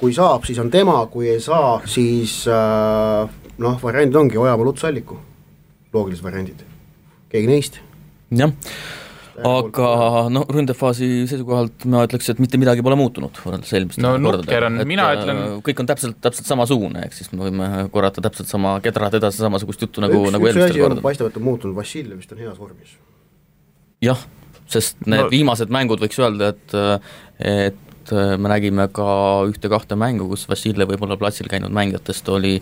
kui 0.00 0.12
saab, 0.16 0.44
siis 0.44 0.58
on 0.62 0.70
tema, 0.70 0.98
kui 1.12 1.28
ei 1.32 1.40
saa, 1.40 1.78
siis 1.88 2.42
äh, 2.50 3.28
noh, 3.58 3.78
variandid 3.82 4.16
ongi 4.20 4.38
Ojamaa, 4.40 4.64
Luts, 4.68 4.84
Alliku, 4.84 5.16
loogilised 5.94 6.24
variandid, 6.26 6.62
keegi 7.32 7.48
neist 7.50 7.80
jah, 8.36 8.52
aga 9.46 9.88
no 10.32 10.42
ründefaasi 10.48 11.06
seisukohalt 11.28 11.84
ma 11.92 12.04
ütleks, 12.06 12.28
et 12.32 12.38
mitte 12.40 12.56
midagi 12.60 12.80
pole 12.84 12.96
muutunud 12.96 13.36
võrreldes 13.44 13.72
eelmiste 13.76 14.00
No 14.00 14.14
kordadega. 14.14 14.38
nukker 14.46 14.64
on- 14.70 14.80
Et, 14.80 14.88
mina 14.88 15.08
äh, 15.12 15.16
ütlen- 15.18 15.42
kõik 15.66 15.80
on 15.82 15.86
täpselt, 15.90 16.16
täpselt 16.24 16.48
samasugune, 16.48 17.04
ehk 17.04 17.12
siis 17.12 17.32
me 17.32 17.44
võime 17.44 17.68
korrata 17.92 18.20
täpselt 18.24 18.48
sama, 18.48 18.78
kedrad 18.80 19.14
edasi 19.20 19.38
samasugust 19.44 19.80
juttu 19.84 20.00
nagu, 20.00 20.22
nagu 20.32 20.46
eelmistel 20.48 20.80
kordadel. 20.80 21.02
paistab, 21.04 21.26
et 21.28 21.36
on 21.36 21.42
muutunud, 21.42 21.76
Vassiljev 21.76 22.16
vist 22.16 22.32
on 22.32 22.38
heas 22.38 22.56
vormis. 22.58 22.96
jah, 24.02 24.18
sest 24.66 24.96
need 25.06 25.18
No- 25.20 25.24
no, 25.28 25.30
viimased 25.30 25.68
mängud 25.68 26.00
võiks 26.00 26.18
öelda, 26.18 26.48
et 26.48 26.74
et 27.38 27.76
me 28.12 28.50
nägime 28.50 28.86
ka 28.94 29.06
ühte-kahte 29.48 29.96
mängu, 29.98 30.28
kus 30.30 30.46
Vassiljev 30.50 30.90
võib-olla 30.92 31.16
platsil 31.20 31.48
käinud 31.50 31.74
mängijatest 31.74 32.28
oli, 32.34 32.54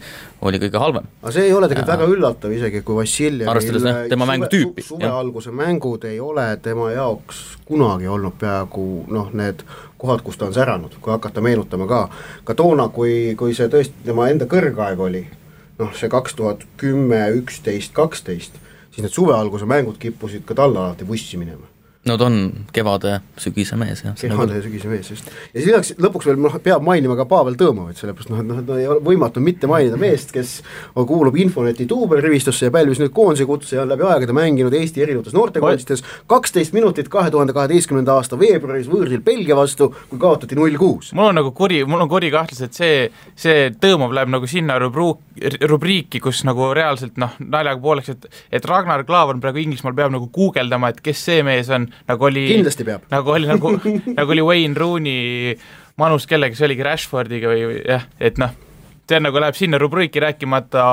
oli 0.42 0.60
kõige 0.62 0.80
halvem. 0.80 1.08
aga 1.22 1.32
see 1.34 1.48
ei 1.48 1.54
ole 1.56 1.68
tegelikult 1.70 1.92
väga 1.94 2.08
üllatav 2.14 2.54
isegi, 2.56 2.82
kui 2.86 2.98
Vassiljev 3.00 3.50
Arvestades, 3.52 3.86
jah, 3.88 4.00
tema 4.12 4.28
mängutüüpi, 4.30 4.84
suve 4.86 5.06
jah. 5.06 5.18
alguse 5.20 5.52
mängud 5.54 6.06
ei 6.08 6.20
ole 6.20 6.46
tema 6.62 6.90
jaoks 6.94 7.42
kunagi 7.68 8.08
olnud 8.08 8.38
peaaegu 8.40 8.86
noh, 9.12 9.30
need 9.36 9.64
kohad, 9.98 10.24
kus 10.24 10.40
ta 10.40 10.48
on 10.48 10.56
säranud, 10.56 10.98
kui 11.00 11.12
hakata 11.12 11.44
meenutama 11.44 11.88
ka, 11.90 12.00
ka 12.44 12.56
toona, 12.58 12.88
kui, 12.92 13.34
kui 13.40 13.56
see 13.56 13.70
tõesti 13.72 14.06
tema 14.08 14.28
enda 14.32 14.48
kõrgaeg 14.50 15.00
oli, 15.00 15.26
noh, 15.80 15.92
see 15.98 16.12
kaks 16.12 16.36
tuhat 16.38 16.66
kümme, 16.80 17.26
üksteist, 17.40 17.94
kaksteist, 17.96 18.58
siis 18.90 19.04
need 19.04 19.14
suve 19.14 19.36
alguse 19.36 19.68
mängud 19.68 20.00
kippusid 20.00 20.44
ka 20.48 20.56
talle 20.58 20.80
alati 20.80 21.08
vussi 21.08 21.40
minema 21.40 21.73
no 22.08 22.16
ta 22.20 22.28
on 22.28 22.38
kevade-sügise 22.74 23.78
mees, 23.80 24.02
jah. 24.04 24.16
kehade 24.18 24.58
ja 24.58 24.64
sügise 24.64 24.90
mees, 24.90 25.10
just. 25.10 25.28
ja 25.28 25.60
siis 25.60 25.68
lisaks 25.68 25.92
lõpuks 26.00 26.28
veel 26.28 26.40
noh, 26.42 26.56
peab 26.64 26.84
mainima 26.84 27.16
ka 27.18 27.26
Pavel 27.28 27.56
Tõmovit, 27.60 27.98
sellepärast 28.00 28.32
noh, 28.32 28.42
et 28.42 28.48
noh, 28.48 28.60
et 28.60 28.68
no 28.68 28.78
ei 28.80 28.88
ole 28.90 29.02
võimatu 29.04 29.42
mitte 29.44 29.70
mainida 29.70 29.98
meest, 30.00 30.32
kes 30.34 30.56
kuulub 30.94 31.36
Infoneti 31.40 31.86
duubelrivistusse 31.88 32.68
ja 32.68 32.74
pälvis 32.74 33.00
nüüd 33.00 33.14
koondise 33.16 33.46
kutse 33.48 33.78
ja 33.78 33.84
on 33.84 33.92
läbi 33.92 34.06
aegade 34.08 34.36
mänginud 34.36 34.74
Eesti 34.76 35.04
erinevates 35.04 35.36
noortekoondistes 35.36 36.04
kaksteist 36.30 36.76
minutit 36.76 37.08
kahe 37.12 37.32
tuhande 37.32 37.56
kaheteistkümnenda 37.56 38.18
aasta 38.18 38.38
veebruaris 38.40 38.90
võõrsil 38.90 39.24
Belgia 39.24 39.56
vastu, 39.56 39.90
kui 40.10 40.20
kaotati 40.20 40.58
null 40.58 40.76
kuus. 40.80 41.12
mul 41.16 41.30
on 41.30 41.40
nagu 41.40 41.54
kuri, 41.56 41.82
mul 41.88 42.04
on 42.04 42.12
kuri 42.12 42.30
kahtlus, 42.34 42.62
et 42.68 42.76
see, 42.76 43.08
see 43.36 43.70
Tõõmov 43.80 44.12
läheb 44.16 44.30
nagu 44.32 44.48
sinna 44.48 44.76
rubruuk, 44.80 45.22
rubriiki, 45.68 46.20
kus 46.22 46.44
nagu 46.46 46.70
reaalselt 46.76 47.18
noh, 47.20 47.34
naljaga 47.40 47.80
pooleks, 47.82 48.12
et 48.12 48.28
et 48.54 48.64
Ragnar 48.68 49.04
Klavan 49.08 49.40
praegu 49.42 49.62
Inglismaal 49.62 49.96
peab 49.96 50.12
nagu 50.14 50.28
guugeldama, 50.32 50.92
et 50.92 51.00
kes 51.04 51.24
see 51.26 51.42
mees 51.46 51.70
on, 51.74 51.88
nagu 52.10 52.28
oli 52.28 52.44
kindlasti 52.50 52.86
peab. 52.86 53.08
nagu 53.12 53.34
oli 53.34 53.50
nagu, 53.50 53.74
nagu 54.18 54.36
oli 54.36 54.44
Wayne 54.44 54.78
Rooney 54.78 55.56
manus 56.00 56.26
kellega, 56.30 56.56
see 56.58 56.68
oligi 56.68 56.86
Rashfordiga 56.86 57.52
või, 57.52 57.80
jah, 57.82 58.06
et 58.18 58.40
noh, 58.42 58.54
see 59.08 59.20
nagu 59.20 59.40
läheb 59.40 59.56
sinna 59.58 59.78
rubriiki 59.80 60.20
rääkimata 60.22 60.84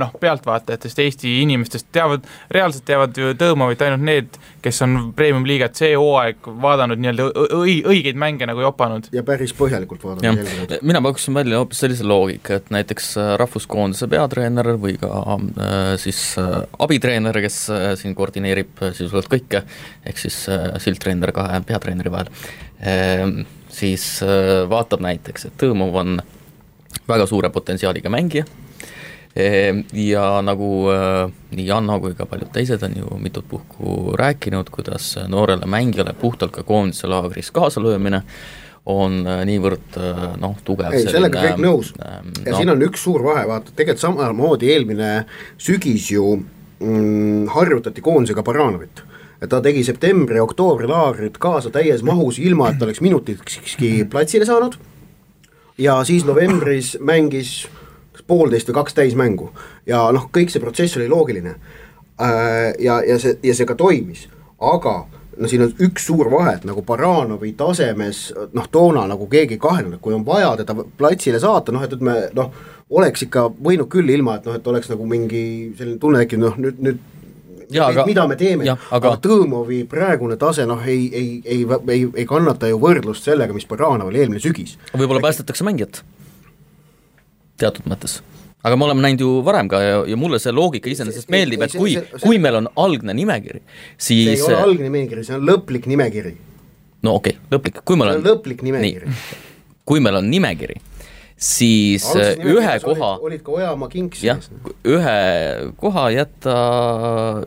noh, 0.00 0.14
pealtvaatajatest, 0.20 0.98
Eesti 1.04 1.36
inimestest, 1.44 1.86
teavad, 1.94 2.24
reaalselt 2.50 2.84
teavad 2.88 3.16
ju 3.16 3.30
Tõõmovit 3.40 3.82
ainult 3.86 4.02
need, 4.04 4.38
kes 4.64 4.82
on 4.84 4.96
premium-liigat 5.16 5.78
see 5.78 5.92
hooaeg 5.94 6.48
vaadanud 6.62 7.00
nii-öelda 7.00 7.28
õi-, 7.60 7.82
õigeid 7.92 8.18
mänge 8.20 8.48
nagu 8.50 8.64
jopanud. 8.64 9.06
ja 9.14 9.22
päris 9.26 9.54
põhjalikult 9.56 10.02
jälginud., 10.24 10.74
mina 10.82 11.02
pakkusin 11.04 11.38
välja 11.38 11.60
hoopis 11.62 11.84
sellise 11.84 12.06
loogika, 12.06 12.58
et 12.58 12.74
näiteks 12.74 13.12
äh, 13.20 13.30
rahvuskoondise 13.40 14.10
peatreener 14.10 14.72
või 14.82 14.96
ka 15.00 15.12
äh, 15.38 15.94
siis 16.02 16.24
äh, 16.42 16.58
abitreener, 16.82 17.40
kes 17.46 17.62
äh, 17.70 17.86
siin 18.00 18.18
koordineerib 18.18 18.82
äh, 18.82 18.92
sisuliselt 18.96 19.30
kõike, 19.30 19.62
ehk 20.10 20.20
siis 20.26 20.42
äh, 20.50 20.72
sildtreener 20.82 21.32
kahe 21.36 21.62
peatreeneri 21.70 22.12
vahel 22.12 22.34
äh,, 22.82 23.24
siis 23.70 24.10
äh, 24.26 24.66
vaatab 24.70 25.06
näiteks, 25.06 25.46
et 25.46 25.58
Tõõmov 25.60 26.02
on 26.02 26.20
väga 27.10 27.26
suure 27.26 27.50
potentsiaaliga 27.50 28.12
mängija. 28.12 28.46
Ehm, 29.36 29.84
ja 29.94 30.40
nagu 30.42 30.90
äh, 30.90 31.30
nii 31.54 31.66
Janno 31.68 32.00
kui 32.02 32.16
ka 32.18 32.26
paljud 32.26 32.50
teised 32.54 32.82
on 32.82 32.96
ju 32.98 33.18
mitut 33.22 33.46
puhku 33.46 34.16
rääkinud, 34.18 34.72
kuidas 34.74 35.12
noorele 35.30 35.68
mängijale 35.70 36.16
puhtalt 36.18 36.50
ka 36.56 36.64
koondise 36.66 37.06
laagris 37.06 37.52
kaasalöömine 37.54 38.24
on 38.90 39.20
äh, 39.26 39.44
niivõrd 39.46 40.00
äh, 40.00 40.24
noh, 40.40 40.56
tugev 40.66 40.96
ei, 40.96 41.04
sellega 41.06 41.44
kõik 41.44 41.62
nõus. 41.62 41.92
ähm, 42.02 42.32
ja 42.42 42.56
siin 42.56 42.74
on 42.74 42.82
üks 42.88 43.04
suur 43.06 43.22
vahe, 43.22 43.44
vaata 43.46 43.70
tegelikult 43.70 44.02
samamoodi 44.02 44.72
eelmine 44.74 45.12
sügis 45.60 46.10
ju 46.10 46.32
mm, 46.34 47.46
harjutati 47.54 48.02
koondisega 48.02 48.42
Baranovit 48.42 49.04
ta 49.48 49.60
tegi 49.64 49.86
septembri-oktoobri 49.86 50.88
laagrit 50.90 51.38
kaasa 51.40 51.70
täies 51.72 52.02
mahus, 52.04 52.40
ilma 52.42 52.72
et 52.72 52.80
ta 52.80 52.88
oleks 52.88 53.00
minutikski 53.04 53.92
platsile 54.10 54.48
saanud 54.48 54.76
ja 55.80 56.00
siis 56.04 56.24
novembris 56.28 56.96
mängis 57.00 57.68
poolteist 58.26 58.68
või 58.68 58.80
kaks 58.80 58.94
täismängu 58.94 59.50
ja 59.88 60.02
noh, 60.14 60.28
kõik 60.32 60.52
see 60.52 60.62
protsess 60.62 60.98
oli 61.00 61.08
loogiline. 61.08 61.54
ja, 62.78 63.00
ja 63.06 63.16
see, 63.18 63.38
ja 63.42 63.54
see 63.56 63.66
ka 63.66 63.74
toimis, 63.74 64.26
aga 64.60 65.06
no 65.40 65.48
siin 65.48 65.64
on 65.64 65.72
üks 65.80 66.04
suur 66.10 66.28
vahe, 66.32 66.52
et 66.58 66.66
nagu 66.68 66.82
Baranovi 66.84 67.54
tasemes 67.56 68.26
noh, 68.52 68.66
toona 68.72 69.06
nagu 69.08 69.26
keegi 69.30 69.56
ei 69.56 69.62
kahelnud, 69.62 70.00
kui 70.04 70.14
on 70.14 70.26
vaja 70.26 70.52
teda 70.60 70.76
platsile 70.98 71.40
saata, 71.40 71.72
noh 71.72 71.84
et 71.84 71.94
ütleme 71.96 72.28
noh, 72.36 72.52
oleks 72.90 73.24
ikka 73.24 73.46
võinud 73.56 73.88
küll 73.88 74.12
ilma, 74.12 74.36
et 74.36 74.48
noh, 74.48 74.58
et 74.58 74.68
oleks 74.68 74.92
nagu 74.92 75.06
mingi 75.08 75.44
selline 75.78 75.96
tunne 76.02 76.20
tekkinud, 76.20 76.50
noh 76.50 76.60
nüüd, 76.66 76.84
nüüd 76.84 77.00
aga- 77.78 78.06
mida 78.06 78.26
me 78.28 78.36
teeme, 78.36 78.64
aga, 78.68 78.78
aga- 78.90 79.16
Tõõmovi 79.22 79.84
praegune 79.88 80.36
tase 80.36 80.66
noh, 80.66 80.80
ei, 80.86 81.10
ei, 81.14 81.42
ei, 81.44 81.66
ei, 81.88 82.08
ei 82.14 82.26
kannata 82.26 82.68
ju 82.68 82.78
võrdlust 82.82 83.24
sellega, 83.28 83.54
mis 83.54 83.66
Baranov 83.66 84.08
oli 84.10 84.18
eelmine 84.18 84.40
sügis. 84.40 84.76
võib-olla 84.92 85.22
päästetakse 85.22 85.64
mängijat, 85.64 86.02
teatud 87.60 87.86
mõttes. 87.86 88.20
aga 88.64 88.76
me 88.76 88.84
oleme 88.84 89.00
näinud 89.00 89.20
ju 89.20 89.30
varem 89.44 89.68
ka 89.68 89.80
ja, 89.82 90.04
ja 90.06 90.16
mulle 90.16 90.38
see 90.38 90.52
loogika 90.52 90.90
iseenesest 90.90 91.30
meeldib, 91.32 91.62
et 91.62 91.76
kui 91.76 91.96
kui 92.20 92.38
meil 92.38 92.60
on 92.60 92.68
algne 92.76 93.14
nimekiri, 93.14 93.62
see 93.96 94.26
ei 94.26 94.36
siis 94.36 94.48
ole 94.48 94.56
algne 94.56 94.88
nimekiri, 94.90 95.24
see 95.24 95.36
on 95.38 95.46
lõplik 95.48 95.86
nimekiri, 95.86 96.34
no 97.02 97.14
okei 97.20 97.36
okay,, 97.38 97.48
lõplik, 97.54 97.82
kui 97.84 97.96
meil 97.96 98.14
on 98.16 98.20
on 98.20 98.28
lõplik 98.32 98.62
nimekiri. 98.66 99.14
kui 99.84 100.00
meil 100.00 100.20
on 100.20 100.30
nimekiri, 100.30 100.80
siis 101.40 102.04
Algses 102.04 102.36
ühe 102.36 102.44
nimekirjas 102.44 102.84
koha 102.84 103.10
olid, 103.16 103.24
olid 103.24 103.44
ka 103.46 103.52
Ojamaa 103.56 103.88
Kings 103.88 104.24
jah 104.24 104.40
sees, 104.44 104.74
ühe 104.84 105.14
koha 105.80 106.04
jätta 106.12 106.56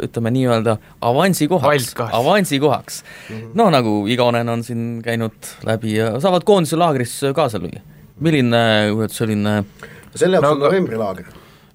ütleme 0.02 0.34
nii-öelda 0.34 0.78
avansi 1.06 1.48
kohaks 1.52 1.94
avansi 2.10 2.60
kohaks 2.64 3.04
mm 3.04 3.36
-hmm. 3.36 3.52
no 3.60 3.70
nagu 3.70 3.96
Igonen 4.10 4.50
on 4.50 4.64
siin 4.64 5.02
käinud 5.06 5.54
läbi 5.66 5.94
ja 6.00 6.20
saavad 6.20 6.44
koondise 6.44 6.76
laagris 6.76 7.22
kaasa 7.36 7.62
lüüa. 7.62 7.82
milline 8.20 8.90
selline 9.10 9.64
selle 10.16 10.36
jaoks 10.36 10.48
No 10.48 10.52
on 10.52 10.60
novembrilaager, 10.60 11.26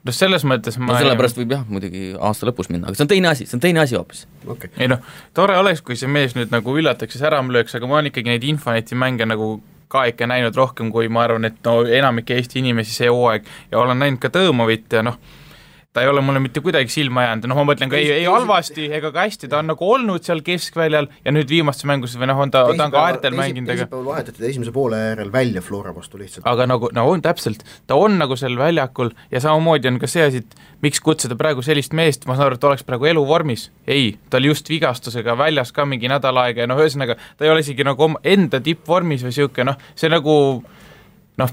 noh, 0.05 0.15
selles 0.15 0.45
mõttes 0.45 0.79
ma 0.79 0.93
no 0.93 0.99
sellepärast 0.99 1.39
võib 1.39 1.55
jah, 1.55 1.65
muidugi 1.71 2.13
aasta 2.19 2.51
lõpus 2.51 2.71
minna, 2.73 2.89
aga 2.89 2.99
see 2.99 3.07
on 3.07 3.15
teine 3.15 3.31
asi, 3.31 3.47
see 3.47 3.59
on 3.59 3.65
teine 3.65 3.81
asi 3.81 3.99
hoopis. 3.99 4.27
okay.. 4.47 4.71
ei 4.79 4.91
noh, 4.91 5.03
tore 5.35 5.59
oleks, 5.59 5.83
kui 5.87 5.97
see 5.97 6.11
mees 6.11 6.35
nüüd 6.39 6.55
nagu 6.55 6.79
üllataks 6.79 7.15
ja 7.15 7.27
säram 7.27 7.53
lööks, 7.55 7.75
aga 7.79 7.87
ma 7.87 7.99
olen 7.99 8.11
ikkagi 8.13 8.35
neid 8.35 8.47
Infoneti 8.49 8.99
mänge 8.99 9.27
nagu 9.27 9.59
ka 9.88 10.05
ikka 10.11 10.27
näinud 10.29 10.57
rohkem, 10.57 10.92
kui 10.92 11.09
ma 11.09 11.24
arvan, 11.24 11.48
et 11.48 11.61
no 11.64 11.81
enamik 11.85 12.31
Eesti 12.31 12.62
inimesi 12.62 12.94
see 12.94 13.11
hooaeg 13.12 13.46
ja 13.72 13.79
olen 13.81 13.98
näinud 13.98 14.20
ka 14.22 14.31
Tõõmovit 14.35 14.98
ja 14.98 15.05
noh, 15.07 15.18
ta 15.99 16.05
ei 16.05 16.09
ole 16.09 16.23
mulle 16.23 16.41
mitte 16.43 16.63
kuidagi 16.63 16.93
silma 16.93 17.25
jäänud, 17.25 17.49
noh 17.51 17.59
ma 17.59 17.65
mõtlen 17.73 17.91
ka 17.91 17.99
ei, 17.99 18.11
ei 18.21 18.27
halvasti 18.31 18.87
ega 18.95 19.11
ka 19.15 19.25
hästi, 19.27 19.51
ta 19.51 19.59
on 19.59 19.73
nagu 19.73 19.87
olnud 19.95 20.23
seal 20.27 20.45
keskväljal 20.47 21.09
ja 21.25 21.35
nüüd 21.35 21.51
viimastes 21.51 21.89
mängus 21.91 22.15
või 22.21 22.29
noh, 22.31 22.43
on 22.45 22.53
ta, 22.55 22.63
ta 22.71 22.87
on 22.87 22.95
ka 22.95 23.03
äärtel 23.11 23.35
mänginud, 23.39 23.67
aga 23.67 23.83
teisipäeval 23.83 24.07
vahetati 24.07 24.39
ta 24.39 24.47
esimese 24.47 24.75
poole 24.75 25.01
järel 25.03 25.33
välja 25.35 25.63
Flora 25.65 25.95
vastu 25.97 26.21
lihtsalt. 26.21 26.47
aga 26.47 26.69
nagu, 26.71 26.93
no 26.95 27.07
on 27.11 27.25
täpselt, 27.25 27.67
ta 27.91 27.99
on 27.99 28.19
nagu 28.21 28.39
seal 28.39 28.55
väljakul 28.61 29.11
ja 29.35 29.43
samamoodi 29.43 29.91
on 29.91 29.99
ka 29.99 30.11
see 30.11 30.27
asi, 30.29 30.45
et 30.45 30.83
miks 30.87 31.03
kutsuda 31.03 31.39
praegu 31.41 31.65
sellist 31.67 31.97
meest, 31.99 32.29
ma 32.31 32.39
saan 32.39 32.53
aru, 32.53 32.61
et 32.61 32.63
ta 32.63 32.71
oleks 32.71 32.87
praegu 32.87 33.11
eluvormis, 33.11 33.69
ei, 33.91 34.13
ta 34.31 34.39
oli 34.39 34.53
just 34.53 34.71
vigastusega 34.71 35.35
väljas 35.39 35.75
ka 35.75 35.89
mingi 35.89 36.11
nädal 36.11 36.39
aega 36.45 36.63
ja 36.63 36.71
noh, 36.71 36.79
ühesõnaga 36.79 37.19
ta 37.19 37.47
ei 37.47 37.51
ole 37.51 37.67
isegi 37.67 37.87
nagu 37.87 38.13
enda 38.23 38.63
tippvormis 38.63 39.27
või 39.27 39.35
niisugune 39.35 39.73
noh, 39.73 39.89
see 39.99 40.13
nagu 40.13 40.37
noh, 41.38 41.53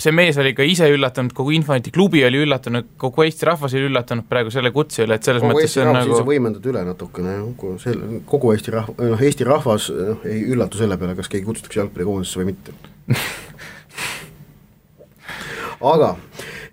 see 0.00 0.12
mees 0.14 0.38
oli 0.40 0.52
ka 0.56 0.66
ise 0.66 0.86
üllatunud, 0.94 1.34
kogu 1.36 1.54
Infinity 1.56 1.92
klubi 1.94 2.22
oli 2.26 2.42
üllatunud, 2.44 2.92
kogu 3.00 3.24
Eesti 3.26 3.48
rahvas 3.48 3.74
oli 3.74 3.88
üllatunud 3.88 4.28
praegu 4.30 4.52
selle 4.54 4.70
kutse 4.74 5.04
üle, 5.06 5.18
et 5.18 5.26
selles 5.26 5.42
kogu 5.42 5.52
mõttes 5.52 5.68
Eesti 5.68 5.80
see 5.80 5.86
on 5.86 5.98
nagu 5.98 6.20
võimendad 6.28 6.68
üle 6.70 6.84
natukene, 6.86 7.36
kui 7.60 7.78
selle, 7.82 8.20
kogu 8.30 8.52
Eesti 8.54 8.74
rahv-, 8.74 8.94
noh 9.12 9.24
Eesti 9.28 9.48
rahvas 9.48 9.88
noh, 9.94 10.20
ei 10.30 10.44
üllatu 10.54 10.80
selle 10.80 10.98
peale, 11.00 11.16
kas 11.18 11.30
keegi 11.32 11.48
kutsutakse 11.48 11.82
jalgpallikoondisesse 11.82 12.42
või 12.42 12.48
mitte. 12.52 12.76
Aga 15.94 16.14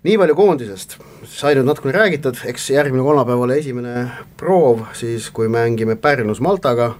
nii 0.06 0.16
palju 0.22 0.34
koondisest, 0.38 0.96
sai 1.28 1.56
nüüd 1.58 1.66
natukene 1.68 1.94
räägitud, 1.98 2.38
eks 2.48 2.70
järgmine 2.72 3.04
kolmapäev 3.06 3.42
ole 3.44 3.58
esimene 3.60 4.06
proov 4.40 4.86
siis, 4.98 5.28
kui 5.34 5.50
mängime 5.52 5.98
Pärnus 6.00 6.40
Maltaga 6.42 6.94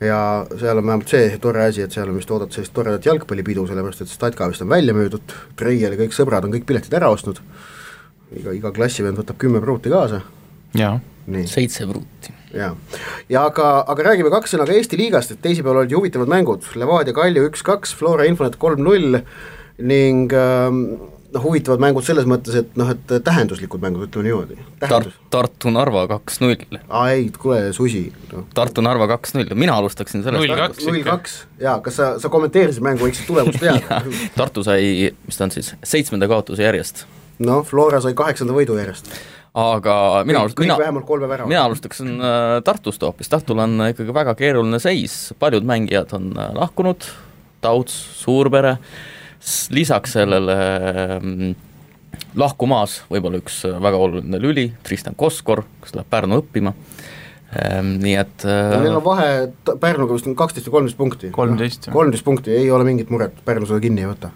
ja 0.00 0.46
seal 0.60 0.78
on 0.78 0.86
vähemalt 0.86 1.10
see 1.10 1.38
tore 1.40 1.64
asi, 1.64 1.84
et 1.86 1.94
seal 1.94 2.10
on 2.10 2.18
vist 2.18 2.30
oodata 2.30 2.56
sellist 2.56 2.74
toredat 2.76 3.06
jalgpallipidu, 3.08 3.64
sellepärast 3.68 4.04
et 4.04 4.12
Statka 4.12 4.48
vist 4.50 4.64
on 4.64 4.70
välja 4.72 4.94
müüdud, 4.96 5.34
Treial 5.56 5.96
ja 5.96 6.00
kõik 6.02 6.16
sõbrad 6.16 6.44
on 6.44 6.52
kõik 6.52 6.66
piletid 6.68 6.96
ära 6.98 7.08
ostnud, 7.12 7.40
iga, 8.36 8.52
iga 8.56 8.72
klassivend 8.76 9.16
võtab 9.20 9.40
kümme 9.40 9.62
pruuti 9.64 9.92
kaasa, 9.92 10.20
jaa, 10.76 10.98
seitse 11.48 11.88
pruuti. 11.88 12.34
jaa, 12.52 12.74
ja 13.32 13.46
aga, 13.48 13.72
aga 13.88 14.08
räägime 14.10 14.32
kaks 14.34 14.56
sõna 14.56 14.68
ka 14.68 14.76
Eesti 14.76 15.00
liigast, 15.00 15.32
et 15.32 15.42
teisipäeval 15.44 15.84
olid 15.84 15.96
ju 15.96 16.02
huvitavad 16.02 16.32
mängud, 16.32 16.68
Levadia 16.76 17.16
Kalju 17.16 17.48
üks-kaks, 17.48 17.96
Flora 17.96 18.28
Infonet 18.28 18.60
kolm-null 18.60 19.22
ning 19.78 20.32
ähm, 20.36 20.84
noh, 21.36 21.44
huvitavad 21.44 21.82
mängud 21.82 22.06
selles 22.06 22.26
mõttes, 22.28 22.56
et 22.62 22.78
noh, 22.80 22.90
et 22.94 23.16
tähenduslikud 23.24 23.82
mängud, 23.82 24.06
ütleme 24.08 24.30
niimoodi. 24.30 24.58
Tar-, 24.82 25.10
Tartu-Narva 25.32 26.06
kaks-null. 26.10 26.78
aa 26.88 27.10
ei, 27.12 27.28
kuule, 27.38 27.72
susi 27.76 28.06
no.. 28.32 28.46
Tartu-Narva 28.56 29.08
kaks-null, 29.14 29.52
mina 29.58 29.76
alustaksin 29.80 30.24
sellest. 30.24 30.86
Null 30.86 31.04
kaks 31.06 31.38
jaa, 31.62 31.78
kas 31.84 31.98
sa, 32.00 32.10
sa 32.22 32.32
kommenteerisid 32.32 32.84
mängu, 32.84 33.06
võiksid 33.06 33.28
tulemust 33.28 33.60
teada? 33.62 34.02
Tartu 34.38 34.64
sai, 34.66 35.10
mis 35.26 35.38
ta 35.38 35.48
on 35.48 35.54
siis, 35.54 35.72
seitsmenda 35.86 36.28
kaotuse 36.30 36.64
järjest. 36.66 37.06
noh, 37.44 37.64
Flora 37.66 38.00
sai 38.04 38.16
kaheksanda 38.16 38.56
võidu 38.56 38.78
järjest. 38.80 39.10
aga 39.56 39.96
mina 40.28 40.40
kõik, 40.40 40.44
alust-, 40.44 40.60
kõik 40.60 41.28
mina, 41.28 41.50
mina 41.52 41.66
alustaksin 41.68 42.16
äh, 42.16 42.46
Tartust 42.64 43.04
hoopis, 43.04 43.30
Tartul 43.32 43.60
on 43.64 43.78
ikkagi 43.90 44.14
väga 44.14 44.36
keeruline 44.38 44.80
seis, 44.82 45.34
paljud 45.40 45.66
mängijad 45.68 46.16
on 46.16 46.32
äh, 46.36 46.52
lahkunud, 46.56 47.08
Tauts, 47.64 47.94
Suurpere, 48.20 48.76
lisaks 49.74 50.16
sellele 50.16 50.56
mm, 51.20 51.54
lahkumaas 52.38 53.00
võib-olla 53.10 53.40
üks 53.42 53.62
äh, 53.68 53.76
väga 53.82 54.00
oluline 54.00 54.40
lüli, 54.42 54.68
Tristan 54.86 55.16
Koskor, 55.18 55.64
kes 55.84 55.96
läheb 55.96 56.10
Pärnu 56.12 56.40
õppima, 56.42 56.72
nii 57.86 58.16
et 58.18 58.46
no 58.46 58.80
neil 58.82 58.90
äh, 58.90 58.96
on 58.98 59.04
vahe 59.04 59.28
Pärnuga 59.82 60.16
vist 60.16 60.26
on 60.28 60.36
kaksteist 60.38 60.66
või 60.68 60.78
kolmteist 60.78 60.98
punkti. 60.98 61.34
Kolmteist, 61.34 61.90
kolmteist 61.94 62.26
punkti, 62.26 62.56
ei 62.56 62.72
ole 62.74 62.88
mingit 62.88 63.12
muret, 63.12 63.38
Pärnu 63.46 63.68
seda 63.68 63.82
kinni 63.84 64.04
ei 64.04 64.10
võta. 64.10 64.32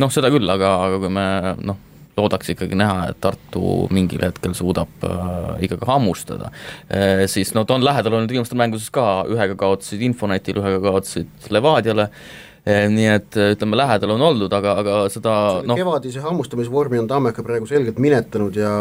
noh, 0.00 0.12
seda 0.12 0.32
küll, 0.32 0.48
aga, 0.50 0.72
aga 0.88 1.02
kui 1.02 1.12
me 1.12 1.26
noh, 1.68 1.82
loodaks 2.16 2.48
ikkagi 2.54 2.78
näha, 2.80 3.10
et 3.12 3.20
Tartu 3.20 3.90
mingil 3.92 4.24
hetkel 4.24 4.56
suudab 4.56 5.04
äh, 5.04 5.66
ikkagi 5.68 5.84
hammustada 5.88 6.48
äh,, 6.88 7.26
siis 7.28 7.52
no 7.54 7.66
ta 7.68 7.76
on 7.76 7.84
lähedal 7.84 8.16
olnud 8.16 8.32
viimastel 8.32 8.58
mängudes 8.58 8.88
ka, 8.90 9.26
ühega 9.28 9.58
kaotasid 9.60 10.00
Infonetil, 10.08 10.62
ühega 10.62 10.80
kaotasid 10.88 11.52
Levadiale 11.52 12.08
äh,, 12.08 12.45
nii 12.66 13.06
et 13.12 13.38
äh, 13.38 13.52
ütleme, 13.54 13.78
lähedal 13.78 14.16
on 14.16 14.26
oldud, 14.26 14.52
aga, 14.52 14.74
aga 14.82 14.98
seda 15.12 15.36
no. 15.60 15.72
noh, 15.72 15.78
kevadise 15.78 16.24
hammustamisvormi 16.24 16.98
on 16.98 17.08
Tammeka 17.10 17.44
praegu 17.46 17.68
selgelt 17.70 18.00
minetanud 18.02 18.58
ja 18.58 18.72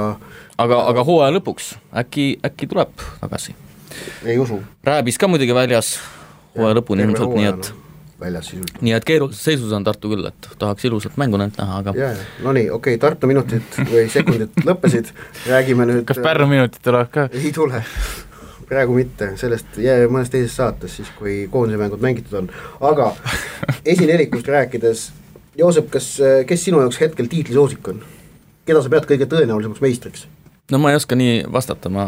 aga, 0.58 0.82
aga 0.90 1.06
hooaja 1.06 1.36
lõpuks 1.38 1.76
äkki, 2.02 2.32
äkki 2.50 2.70
tuleb 2.72 3.06
tagasi. 3.22 3.56
ei 4.26 4.40
usu. 4.42 4.62
Rääbis 4.84 5.22
ka 5.22 5.30
muidugi 5.30 5.54
väljas 5.56 5.96
hooaja 6.56 6.80
lõpuni 6.80 7.06
ilmselt, 7.06 7.36
nii 7.38 7.52
et 7.52 7.74
väljas 8.20 8.50
sisuliselt. 8.50 8.82
nii 8.82 8.96
et 8.96 9.06
keerulises 9.06 9.44
seisus 9.44 9.72
on 9.76 9.84
Tartu 9.86 10.10
küll, 10.12 10.26
et 10.30 10.50
tahaks 10.60 10.86
ilusat 10.88 11.18
mängu 11.22 11.40
neilt 11.42 11.58
näha, 11.60 11.82
aga 11.84 11.94
ja 12.00 12.12
no 12.44 12.54
nii, 12.56 12.70
okei 12.72 12.96
okay,, 12.96 13.02
Tartu 13.02 13.30
minutid 13.30 13.80
või 13.92 14.08
sekundid 14.12 14.62
lõppesid, 14.68 15.12
räägime 15.50 15.88
nüüd 15.90 16.06
kas 16.10 16.22
Pärnu 16.24 16.48
minutid 16.52 16.82
tulevad 16.86 17.12
ka? 17.14 17.28
ei 17.36 17.52
tule, 17.56 17.84
praegu 18.70 18.98
mitte, 18.98 19.32
sellest 19.40 19.78
jääb 19.82 20.12
mõnes 20.14 20.32
teises 20.34 20.56
saates 20.58 20.98
siis, 21.00 21.12
kui 21.20 21.44
koondise 21.52 21.80
mängud 21.82 22.04
mängitud 22.04 22.40
on, 22.42 22.50
aga 22.82 23.12
esinelikust 23.96 24.50
rääkides, 24.52 25.12
Joosep, 25.56 25.88
kas, 25.88 26.10
kes 26.48 26.66
sinu 26.68 26.82
jaoks 26.84 26.98
hetkel 27.00 27.30
tiitlisoosik 27.32 27.88
on? 27.88 28.02
keda 28.66 28.82
sa 28.82 28.90
pead 28.92 29.06
kõige 29.10 29.28
tõenäolisemaks 29.30 29.84
meistriks? 29.84 30.26
no 30.72 30.80
ma 30.82 30.92
ei 30.92 31.00
oska 31.00 31.18
nii 31.18 31.44
vastata, 31.54 31.92
ma 31.94 32.06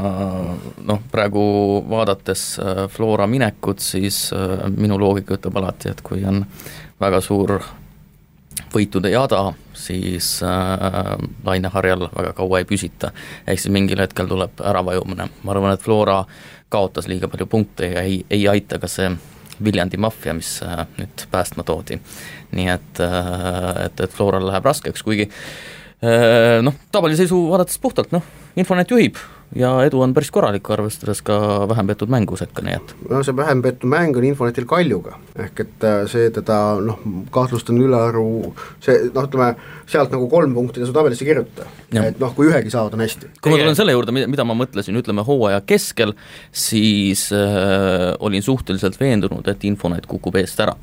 noh, 0.86 1.02
praegu 1.12 1.41
vaadates 1.89 2.46
äh, 2.60 2.84
Flora 2.89 3.28
minekut, 3.30 3.84
siis 3.84 4.28
äh, 4.34 4.65
minu 4.74 4.98
loogika 5.00 5.38
ütleb 5.38 5.60
alati, 5.62 5.93
et 5.93 6.02
kui 6.06 6.24
on 6.26 6.43
väga 7.02 7.22
suur 7.22 7.60
võitude 8.78 9.12
jada, 9.12 9.42
siis 9.78 10.38
äh, 10.46 11.16
laineharjal 11.46 12.08
väga 12.12 12.34
kaua 12.38 12.62
ei 12.62 12.68
püsita. 12.70 13.12
ehk 13.48 13.60
siis 13.62 13.74
mingil 13.74 14.02
hetkel 14.04 14.30
tuleb 14.30 14.62
äravajumine, 14.63 15.30
ma 15.44 15.56
arvan, 15.56 15.74
et 15.74 15.84
Flora 15.84 16.24
kaotas 16.70 17.08
liiga 17.08 17.30
palju 17.32 17.48
punkte 17.48 17.92
ja 17.94 18.04
ei, 18.04 18.22
ei 18.30 18.48
aita 18.48 18.80
ka 18.80 18.90
see 18.92 19.12
Viljandi 19.63 19.98
maffia, 19.98 20.36
mis 20.38 20.60
äh, 20.62 20.84
nüüd 21.00 21.26
päästma 21.32 21.66
toodi. 21.66 22.00
nii 22.52 22.68
et 22.72 23.02
äh,, 23.04 23.86
et, 23.86 24.06
et 24.06 24.13
Floral 24.13 24.46
läheb 24.48 24.66
raskeks, 24.66 25.04
kuigi 25.04 25.28
äh, 25.28 26.60
noh, 26.62 26.76
tabeliseisu 26.92 27.48
vaadates 27.52 27.80
puhtalt 27.82 28.13
noh, 28.16 28.24
Infonet 28.58 28.92
juhib 28.92 29.18
ja 29.56 29.70
edu 29.86 30.02
on 30.04 30.14
päris 30.16 30.30
korralik, 30.34 30.68
arvestades 30.74 31.22
ka 31.26 31.38
vähem 31.70 31.88
peetud 31.88 32.12
mängu 32.12 32.38
sekka, 32.40 32.64
nii 32.66 32.76
et 32.76 32.94
no 33.10 33.22
see 33.24 33.36
vähem 33.38 33.62
peetud 33.64 33.88
mäng 33.90 34.18
on 34.20 34.28
Infonetil 34.28 34.68
Kaljuga, 34.68 35.16
ehk 35.40 35.62
et 35.64 35.86
äh, 35.88 36.00
see 36.12 36.30
teda 36.36 36.58
noh, 36.84 37.00
kahtlustan 37.34 37.80
ülearu, 37.80 38.54
see 38.84 39.08
noh, 39.14 39.28
ütleme 39.30 39.54
sealt 39.88 40.12
nagu 40.12 40.28
kolm 40.32 40.56
punkti 40.58 40.84
tasu 40.84 40.96
tabelisse 40.96 41.28
kirjutada, 41.28 41.70
Jah. 41.96 42.10
et 42.12 42.20
noh, 42.20 42.34
kui 42.36 42.50
ühegi 42.52 42.74
saavad, 42.74 42.98
on 42.98 43.06
hästi. 43.06 43.32
kui 43.42 43.54
ma 43.54 43.62
tulen 43.62 43.80
selle 43.80 43.96
juurde, 43.96 44.16
mida, 44.18 44.48
ma 44.48 44.58
mõtlesin, 44.58 45.00
ütleme 45.00 45.24
hooaja 45.28 45.62
keskel, 45.68 46.14
siis 46.52 47.30
äh, 47.36 48.12
olin 48.20 48.44
suhteliselt 48.44 49.00
veendunud, 49.00 49.48
et 49.48 49.64
Infonet 49.70 50.10
kukub 50.10 50.36
eest 50.42 50.60
ära. 50.64 50.76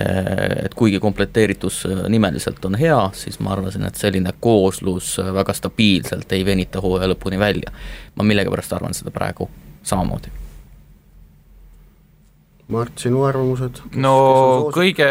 Et 0.00 0.74
kuigi 0.74 0.96
komplekteeritus 1.00 1.82
äh, 1.86 2.04
nimeliselt 2.08 2.64
on 2.64 2.78
hea, 2.80 3.00
siis 3.12 3.36
ma 3.44 3.52
arvasin, 3.52 3.84
et 3.84 3.98
selline 4.00 4.32
kooslus 4.40 5.18
äh, 5.20 5.28
väga 5.36 5.52
stabiilselt 5.52 6.32
ei 6.32 6.46
venita 6.48 6.80
hooaja 6.80 7.10
lõpuni 7.12 7.38
välja. 7.38 7.72
ma 8.16 8.24
millegipärast 8.24 8.72
arvan 8.72 8.94
seda 8.96 9.10
praegu 9.12 9.50
samamoodi. 9.82 10.32
Mart, 12.72 12.94
sinu 13.02 13.24
arvamused? 13.26 13.82
no 14.00 14.12
kõige, 14.72 15.06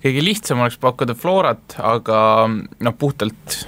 kõige 0.00 0.22
lihtsam 0.24 0.62
oleks 0.62 0.78
pakkuda 0.80 1.12
Florat, 1.18 1.74
aga 1.84 2.20
noh, 2.48 2.94
puhtalt 2.96 3.58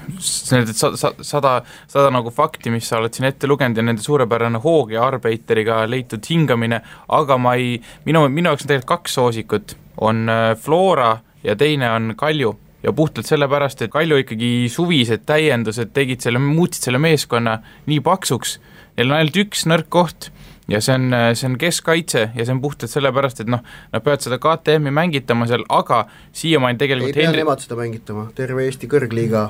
need 0.54 0.72
sa- 0.72 0.94
sa- 0.96 1.12
sada, 1.20 1.52
sada 1.90 2.08
nagu 2.14 2.30
fakti, 2.32 2.70
mis 2.72 2.88
sa 2.88 2.96
oled 3.02 3.12
siin 3.12 3.28
ette 3.28 3.50
lugenud 3.50 3.76
ja 3.76 3.84
nende 3.84 4.00
suurepärane 4.04 4.62
hoog 4.62 4.94
ja 4.96 5.04
Arbeiteriga 5.04 5.82
leitud 5.90 6.24
hingamine, 6.30 6.80
aga 7.08 7.36
ma 7.36 7.54
ei, 7.60 7.76
minu, 8.06 8.24
minu 8.32 8.48
jaoks 8.54 8.64
on 8.64 8.72
tegelikult 8.72 8.94
kaks 8.94 9.18
soosikut, 9.20 9.76
on 10.00 10.28
äh, 10.28 10.56
Flora 10.56 11.18
ja 11.44 11.56
teine 11.56 11.90
on 11.92 12.14
Kalju. 12.16 12.56
Ja 12.82 12.92
puhtalt 12.96 13.28
sellepärast, 13.28 13.82
et 13.82 13.92
Kalju 13.92 14.22
ikkagi 14.22 14.68
suvised 14.72 15.26
täiendused 15.28 15.90
tegid 15.92 16.24
selle, 16.24 16.40
muutsid 16.40 16.86
selle 16.88 17.00
meeskonna 17.02 17.58
nii 17.86 18.00
paksuks, 18.00 18.54
neil 18.96 19.10
on 19.10 19.18
ainult 19.18 19.36
üks 19.42 19.66
nõrk 19.68 19.90
koht 19.92 20.30
ja 20.70 20.80
see 20.80 20.94
on, 20.96 21.12
see 21.36 21.50
on 21.50 21.58
keskkaitse 21.60 22.22
ja 22.32 22.46
see 22.46 22.54
on 22.54 22.62
puhtalt 22.64 22.92
sellepärast, 22.92 23.42
et 23.44 23.52
noh, 23.52 23.60
nad 23.92 24.06
peavad 24.06 24.24
seda 24.24 24.38
KTM-i 24.40 24.94
mängitama 24.96 25.48
seal, 25.50 25.66
aga 25.68 26.06
siiamaani 26.32 26.78
ei 26.78 26.82
tegelikult 26.84 27.18
pea 27.18 27.26
Henri- 27.28 27.42
nemad 27.44 27.60
seda 27.60 27.76
mängitama, 27.82 28.30
terve 28.38 28.64
Eesti 28.64 28.88
kõrgliiga 28.88 29.44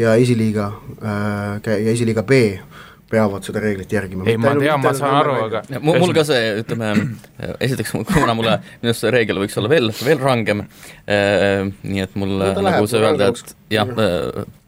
ja 0.00 0.16
esiliiga 0.20 0.70
äh, 1.04 1.60
ja 1.68 1.92
esiliiga 1.92 2.24
B 2.24 2.40
peavad 3.10 3.46
seda 3.46 3.62
reeglit 3.62 3.92
järgima. 3.92 4.26
ei, 4.28 4.38
ma 4.40 4.54
tean, 4.58 4.80
ma 4.82 4.92
saan 4.96 5.18
aru, 5.20 5.36
aga 5.46 5.62
mul, 5.78 5.98
mul 6.02 6.14
ka 6.16 6.24
see, 6.28 6.54
ütleme, 6.62 6.90
esiteks 7.64 7.94
kuna 8.10 8.34
mulle, 8.36 8.58
minu 8.80 8.92
arust 8.92 9.04
see 9.04 9.12
reegel 9.14 9.42
võiks 9.42 9.58
olla 9.60 9.70
veel, 9.72 9.92
veel 10.04 10.22
rangem, 10.22 10.64
nii 11.06 12.04
et 12.06 12.18
mul 12.20 12.36
No 12.44 12.64
nagu 12.64 12.88
see 12.90 13.02
öelda, 13.02 13.30
et 13.34 13.54
jah, 13.74 13.90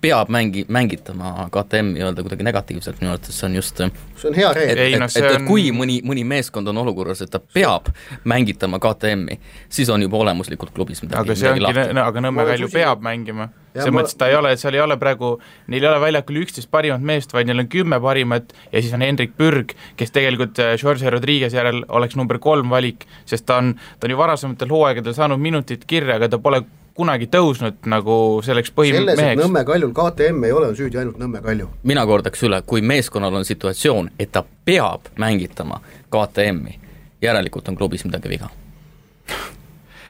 peab 0.07 0.31
mängi-, 0.33 0.65
mängitama 0.73 1.49
KTM-i 1.53 2.01
öelda 2.07 2.23
kuidagi 2.25 2.47
negatiivselt, 2.47 3.03
minu 3.03 3.13
arvates 3.17 3.37
see 3.41 3.49
on 3.51 3.59
just 3.59 3.81
et, 3.85 4.01
see 4.17 4.31
on 4.31 4.39
hea 4.39 4.53
reegel 4.57 4.83
Ei, 4.87 4.93
et, 4.95 5.01
noh, 5.03 5.11
et, 5.11 5.17
see 5.19 5.27
et 5.27 5.41
on- 5.41 5.47
kui 5.51 5.69
mõni, 5.75 5.99
mõni 6.07 6.23
meeskond 6.25 6.71
on 6.73 6.79
olukorras, 6.87 7.21
et 7.27 7.31
ta 7.35 7.41
peab 7.43 7.91
mängitama 8.25 8.79
KTM-i, 8.83 9.39
siis 9.69 9.91
on 9.93 10.03
juba 10.07 10.23
olemuslikult 10.23 10.73
klubis 10.77 11.03
midagi, 11.05 11.21
aga 11.27 11.35
see 11.37 11.51
midagi 11.53 11.67
ongi, 11.67 11.79
lahti. 11.85 12.03
aga 12.07 12.25
Nõmme 12.27 12.47
Kalju 12.53 12.69
peab 12.73 13.03
mängima. 13.05 13.49
Selles 13.77 13.93
ma- 13.93 14.01
mõttes 14.01 14.17
ta 14.17 14.31
ei 14.31 14.37
ole, 14.39 14.55
seal 14.57 14.73
ei 14.79 14.81
ole 14.81 14.97
praegu, 14.97 15.35
neil 15.69 15.85
ei 15.85 15.89
ole 15.91 15.99
väljakul 16.01 16.39
üksteist 16.41 16.71
parimat 16.73 17.03
meest, 17.05 17.35
vaid 17.37 17.45
neil 17.51 17.61
on 17.61 17.67
kümme 17.69 17.99
parimat 18.01 18.55
ja 18.73 18.81
siis 18.81 18.95
on 18.97 19.05
Hendrik 19.05 19.35
Pürg, 19.37 19.75
kes 20.01 20.15
tegelikult 20.17 20.57
äh, 20.65 20.79
Jorge 20.81 21.11
Rodriguez 21.13 21.53
järel 21.53 21.83
oleks 21.89 22.17
number 22.17 22.39
kolm 22.41 22.73
valik, 22.73 23.05
sest 23.29 23.45
ta 23.51 23.59
on, 23.61 23.75
ta 24.01 24.09
on 24.09 24.15
ju 24.15 24.21
varasematel 24.23 24.73
hooaegadel 24.73 25.13
saanud 25.19 25.43
minutit 25.45 25.85
kirja, 25.85 26.17
aga 26.17 26.31
ta 26.33 26.39
pole 26.41 26.63
kunagi 26.97 27.29
tõusnud 27.33 27.87
nagu 27.93 28.17
selleks 28.45 28.71
selles, 28.73 28.73
et 28.73 28.77
põhimeheks. 28.77 29.43
Nõmme 29.43 29.65
Kaljul 29.69 29.93
KTM 29.97 30.49
ei 30.49 30.53
ole, 30.53 30.71
on 30.73 30.79
süüdi 30.79 30.99
ainult 31.01 31.19
Nõmme 31.21 31.43
Kalju. 31.45 31.69
mina 31.83 32.07
kordaks 32.07 32.43
üle, 32.49 32.63
kui 32.67 32.83
meeskonnal 32.83 33.35
on 33.35 33.45
situatsioon, 33.45 34.11
et 34.19 34.33
ta 34.33 34.45
peab 34.65 35.11
mängitama 35.19 35.81
KTM-i, 36.11 36.79
järelikult 37.23 37.69
on 37.69 37.77
klubis 37.77 38.05
midagi 38.05 38.29
viga. 38.29 38.49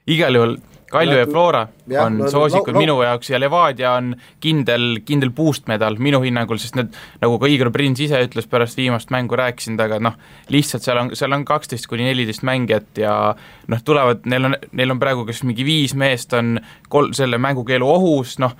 igal 0.06 0.34
juhul 0.34 0.56
Kalju 0.90 1.16
ja 1.18 1.26
Flora 1.26 1.64
jah, 1.90 2.04
on 2.06 2.18
no 2.20 2.28
soosikud 2.30 2.70
lau- 2.70 2.76
lau- 2.76 2.82
minu 2.84 2.96
jaoks 3.02 3.30
ja 3.32 3.40
Levadia 3.42 3.92
on 3.98 4.12
kindel, 4.40 5.00
kindel 5.04 5.32
boost 5.34 5.66
medal 5.66 5.98
minu 5.98 6.20
hinnangul, 6.22 6.60
sest 6.62 6.78
need, 6.78 6.94
nagu 7.22 7.38
ka 7.42 7.50
Igor 7.50 7.72
Prins 7.74 8.00
ise 8.04 8.20
ütles 8.22 8.46
pärast 8.50 8.78
viimast 8.78 9.10
mängu 9.10 9.34
rääkisin 9.38 9.76
temaga, 9.76 9.98
noh, 10.00 10.14
lihtsalt 10.54 10.86
seal 10.86 11.02
on, 11.02 11.10
seal 11.18 11.34
on 11.34 11.44
kaksteist 11.48 11.90
kuni 11.90 12.06
neliteist 12.06 12.46
mängijat 12.46 13.02
ja 13.02 13.34
noh, 13.66 13.82
tulevad, 13.84 14.22
neil 14.30 14.50
on, 14.52 14.56
neil 14.72 14.94
on 14.94 15.02
praegu 15.02 15.26
kas 15.26 15.42
mingi 15.42 15.66
viis 15.66 15.94
meest 15.98 16.32
on 16.38 16.60
kol-, 16.88 17.12
selle 17.18 17.38
mängukeelu 17.42 17.86
ohus, 17.90 18.38
noh, 18.38 18.54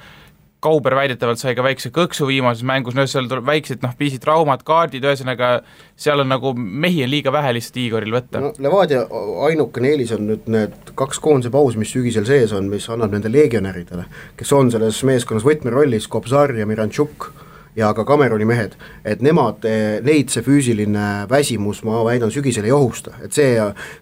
Kauber 0.67 0.97
väidetavalt 0.99 1.39
sai 1.39 1.55
ka 1.55 1.63
väikse 1.67 1.93
kõksu 1.95 2.27
viimases 2.27 2.67
mängus, 2.67 2.97
no 2.97 3.07
seal 3.07 3.31
tuleb 3.31 3.47
väiksed 3.47 3.85
noh, 3.87 3.95
piisid 3.99 4.25
traumad, 4.25 4.65
kaardid, 4.67 5.07
ühesõnaga 5.07 5.61
seal 5.95 6.25
on 6.25 6.31
nagu 6.33 6.53
mehi 6.57 7.05
on 7.07 7.13
liiga 7.13 7.33
vähe 7.35 7.55
lihtsalt 7.57 7.81
Igoril 7.85 8.17
võtta. 8.17 8.43
No 8.43 8.53
Levadia 8.67 9.07
ainukene 9.47 9.95
eelis 9.95 10.15
on 10.17 10.27
nüüd 10.33 10.51
need 10.51 10.93
kaks 10.99 11.23
koondise 11.23 11.55
pausi, 11.55 11.79
mis 11.79 11.95
sügisel 11.95 12.27
sees 12.29 12.55
on, 12.57 12.71
mis 12.73 12.89
annab 12.91 13.15
nende 13.15 13.31
legionäridele, 13.33 14.09
kes 14.37 14.55
on 14.57 14.75
selles 14.75 15.03
meeskonnas 15.07 15.47
võtmerollis, 15.47 16.11
Kobzar 16.11 16.55
ja 16.59 16.67
Mirantšuk 16.67 17.31
ja 17.77 17.93
ka 17.95 18.05
Cameroni 18.09 18.47
mehed, 18.49 18.77
et 19.05 19.23
nemad, 19.25 19.67
neid 20.07 20.33
see 20.33 20.45
füüsiline 20.45 21.27
väsimus, 21.31 21.83
ma 21.87 22.01
väidan, 22.07 22.33
sügisel 22.33 22.67
ei 22.67 22.73
ohusta, 22.73 23.13
et 23.25 23.37
see, 23.37 23.53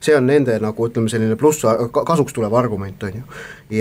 see 0.05 0.15
on 0.15 0.29
nende 0.31 0.57
nagu 0.63 0.89
ütleme, 0.89 1.11
selline 1.11 1.37
pluss, 1.41 1.67
kasuks 1.93 2.37
tulev 2.37 2.55
argument, 2.55 3.03
on 3.09 3.19
ju, 3.19 3.25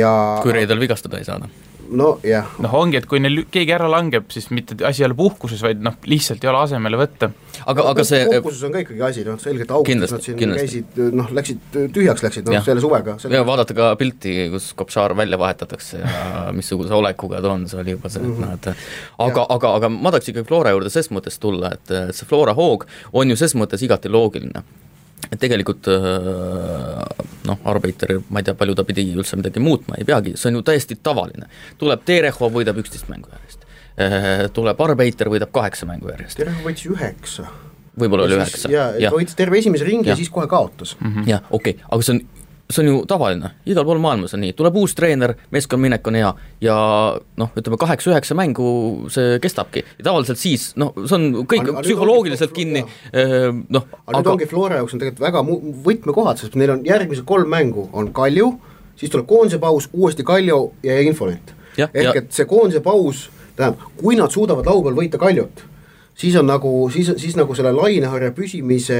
ja 0.01 0.13
kui 0.43 0.55
reedel 0.55 0.81
vigastada 0.81 1.21
ei 1.21 1.29
saada. 1.29 1.51
Nojah, 1.89 2.53
noh, 2.63 2.75
ongi, 2.79 2.99
et 2.99 3.07
kui 3.09 3.19
neil 3.21 3.43
keegi 3.51 3.73
ära 3.75 3.87
langeb, 3.91 4.27
siis 4.33 4.49
mitte 4.53 4.77
asi 4.87 5.03
ei 5.03 5.07
ole 5.09 5.17
puhkuses, 5.17 5.61
vaid 5.65 5.81
noh, 5.83 5.95
lihtsalt 6.09 6.43
ei 6.43 6.51
ole 6.51 6.61
asemele 6.63 6.99
võtta. 6.99 7.29
aga, 7.65 7.85
aga 7.91 8.05
see 8.07 8.25
puhkuses 8.29 8.63
on 8.67 8.75
ka 8.75 8.83
ikkagi 8.83 9.03
asi, 9.09 9.25
noh 9.27 9.39
selgelt 9.41 9.73
augustis 9.75 10.15
nad 10.15 10.25
siin 10.25 10.39
kindlasti. 10.39 10.83
käisid, 10.83 11.01
noh 11.19 11.33
läksid, 11.39 11.65
tühjaks 11.95 12.25
läksid, 12.25 12.51
noh 12.51 12.65
selle 12.65 12.83
suvega, 12.83 13.17
ja 13.17 13.25
selle 13.25 13.43
vaadata 13.47 13.77
ka 13.77 13.89
pilti, 13.99 14.35
kus 14.53 14.71
Kopšar 14.79 15.15
välja 15.19 15.39
vahetatakse 15.41 16.03
ja 16.03 16.13
missuguse 16.57 16.95
olekuga 16.97 17.41
ta 17.43 17.53
on, 17.53 17.67
see 17.71 17.81
oli 17.83 17.97
juba 17.97 18.13
see, 18.13 18.23
et 18.23 18.39
noh, 18.45 18.55
et 18.55 18.71
aga, 19.27 19.47
aga, 19.57 19.75
aga 19.79 19.91
ma 19.93 20.13
tahaks 20.13 20.31
ikkagi 20.33 20.47
Flora 20.49 20.73
juurde 20.75 20.93
ses 20.93 21.11
mõttes 21.13 21.39
tulla, 21.41 21.73
et 21.75 21.93
et 21.93 22.15
see 22.15 22.29
Flora 22.29 22.55
hoog 22.57 22.87
on 23.13 23.29
ju 23.29 23.37
ses 23.39 23.55
mõttes 23.59 23.83
igati 23.85 24.11
loogiline. 24.11 24.63
Et 25.33 25.41
tegelikult 25.41 25.89
äh, 25.91 27.01
noh, 27.49 27.59
Arbeiter, 27.69 28.15
ma 28.29 28.41
ei 28.41 28.47
tea, 28.47 28.55
palju 28.59 28.77
ta 28.77 28.85
pidi 28.87 29.05
üldse 29.13 29.39
midagi 29.39 29.63
muutma, 29.63 29.97
ei 29.99 30.07
peagi, 30.07 30.35
see 30.39 30.51
on 30.51 30.59
ju 30.59 30.63
täiesti 30.69 30.97
tavaline. 31.03 31.49
tuleb 31.81 32.05
Terehov, 32.07 32.53
võidab 32.53 32.79
üksteist 32.83 33.09
mängu 33.11 33.31
järjest. 33.33 33.67
Tuleb 34.53 34.79
Arbeiter, 34.81 35.29
võidab 35.29 35.51
kaheksa 35.53 35.85
mängu 35.89 36.09
järjest. 36.09 36.39
Terve 36.39 36.63
võitis 36.65 36.87
üheksa. 36.89 37.49
võib-olla 37.99 38.25
oli 38.25 38.39
üheksa, 38.39 38.71
jaa, 38.73 39.11
võitis 39.13 39.37
terve 39.37 39.59
esimese 39.59 39.85
ringi 39.85 40.09
ja 40.09 40.15
Jah. 40.15 40.21
siis 40.23 40.31
kohe 40.33 40.47
kaotas 40.49 40.95
mm. 40.99 41.11
-hmm. 41.11 41.27
jah, 41.29 41.43
okei 41.51 41.75
okay., 41.75 41.85
aga 41.89 42.05
see 42.07 42.15
on, 42.15 42.21
see 42.71 42.81
on 42.81 42.87
ju 42.87 43.05
tavaline, 43.05 43.49
igal 43.69 43.83
pool 43.85 43.99
maailmas 44.01 44.33
on 44.33 44.39
nii, 44.41 44.53
tuleb 44.57 44.75
uus 44.79 44.95
treener, 44.95 45.33
meeskonna 45.51 45.81
minek 45.83 46.07
on 46.07 46.15
hea 46.15 46.29
ja 46.63 46.75
noh, 47.37 47.49
ütleme 47.59 47.77
kaheksa-üheksa 47.77 48.35
mängu 48.39 49.09
see 49.13 49.39
kestabki. 49.43 49.83
Ja 49.99 50.05
tavaliselt 50.09 50.39
siis 50.41 50.69
noh, 50.79 50.93
see 51.05 51.15
on 51.19 51.27
kõik 51.45 51.61
Aga- 51.65 51.73
aga 51.77 51.83
psühholoogiliselt 51.85 52.51
ongi- 52.53 52.55
kinni, 52.55 52.85
noh, 53.69 53.83
aga 54.07 54.19
nüüd 54.21 54.31
ongi 54.33 54.47
Flora 54.49 54.79
jaoks 54.79 54.93
on 54.95 54.99
tegelikult 55.03 55.25
väga 55.27 55.43
mu- 55.43 55.73
võtmekohad, 55.85 56.37
sest 56.41 56.55
neil 56.55 56.71
on 56.77 56.85
järgmised 56.87 57.25
kolm 57.29 57.49
mängu 57.51 57.89
on 57.93 58.09
Kalju, 58.15 58.53
siis 58.95 59.11
tuleb 59.11 59.27
koondise 59.27 59.59
paus, 59.59 59.89
uuesti 59.93 60.23
Kalju 60.23 60.71
ja 60.83 60.99
Infonet. 61.01 61.53
Jah, 61.77 61.89
ehk 61.93 62.03
ja- 62.03 62.15
et 62.23 62.31
see 62.33 62.45
koondise 62.45 62.81
paus, 62.81 63.29
tähendab, 63.57 63.79
kui 63.97 64.15
nad 64.15 64.31
suudavad 64.31 64.65
laupäeval 64.65 64.97
võita 65.03 65.19
Kaljut, 65.19 65.63
siis 66.15 66.35
on 66.35 66.47
nagu, 66.47 66.71
siis, 66.93 67.11
siis 67.17 67.35
nagu 67.37 67.55
selle 67.55 67.71
laineharja 67.75 68.31
püsimise 68.35 68.97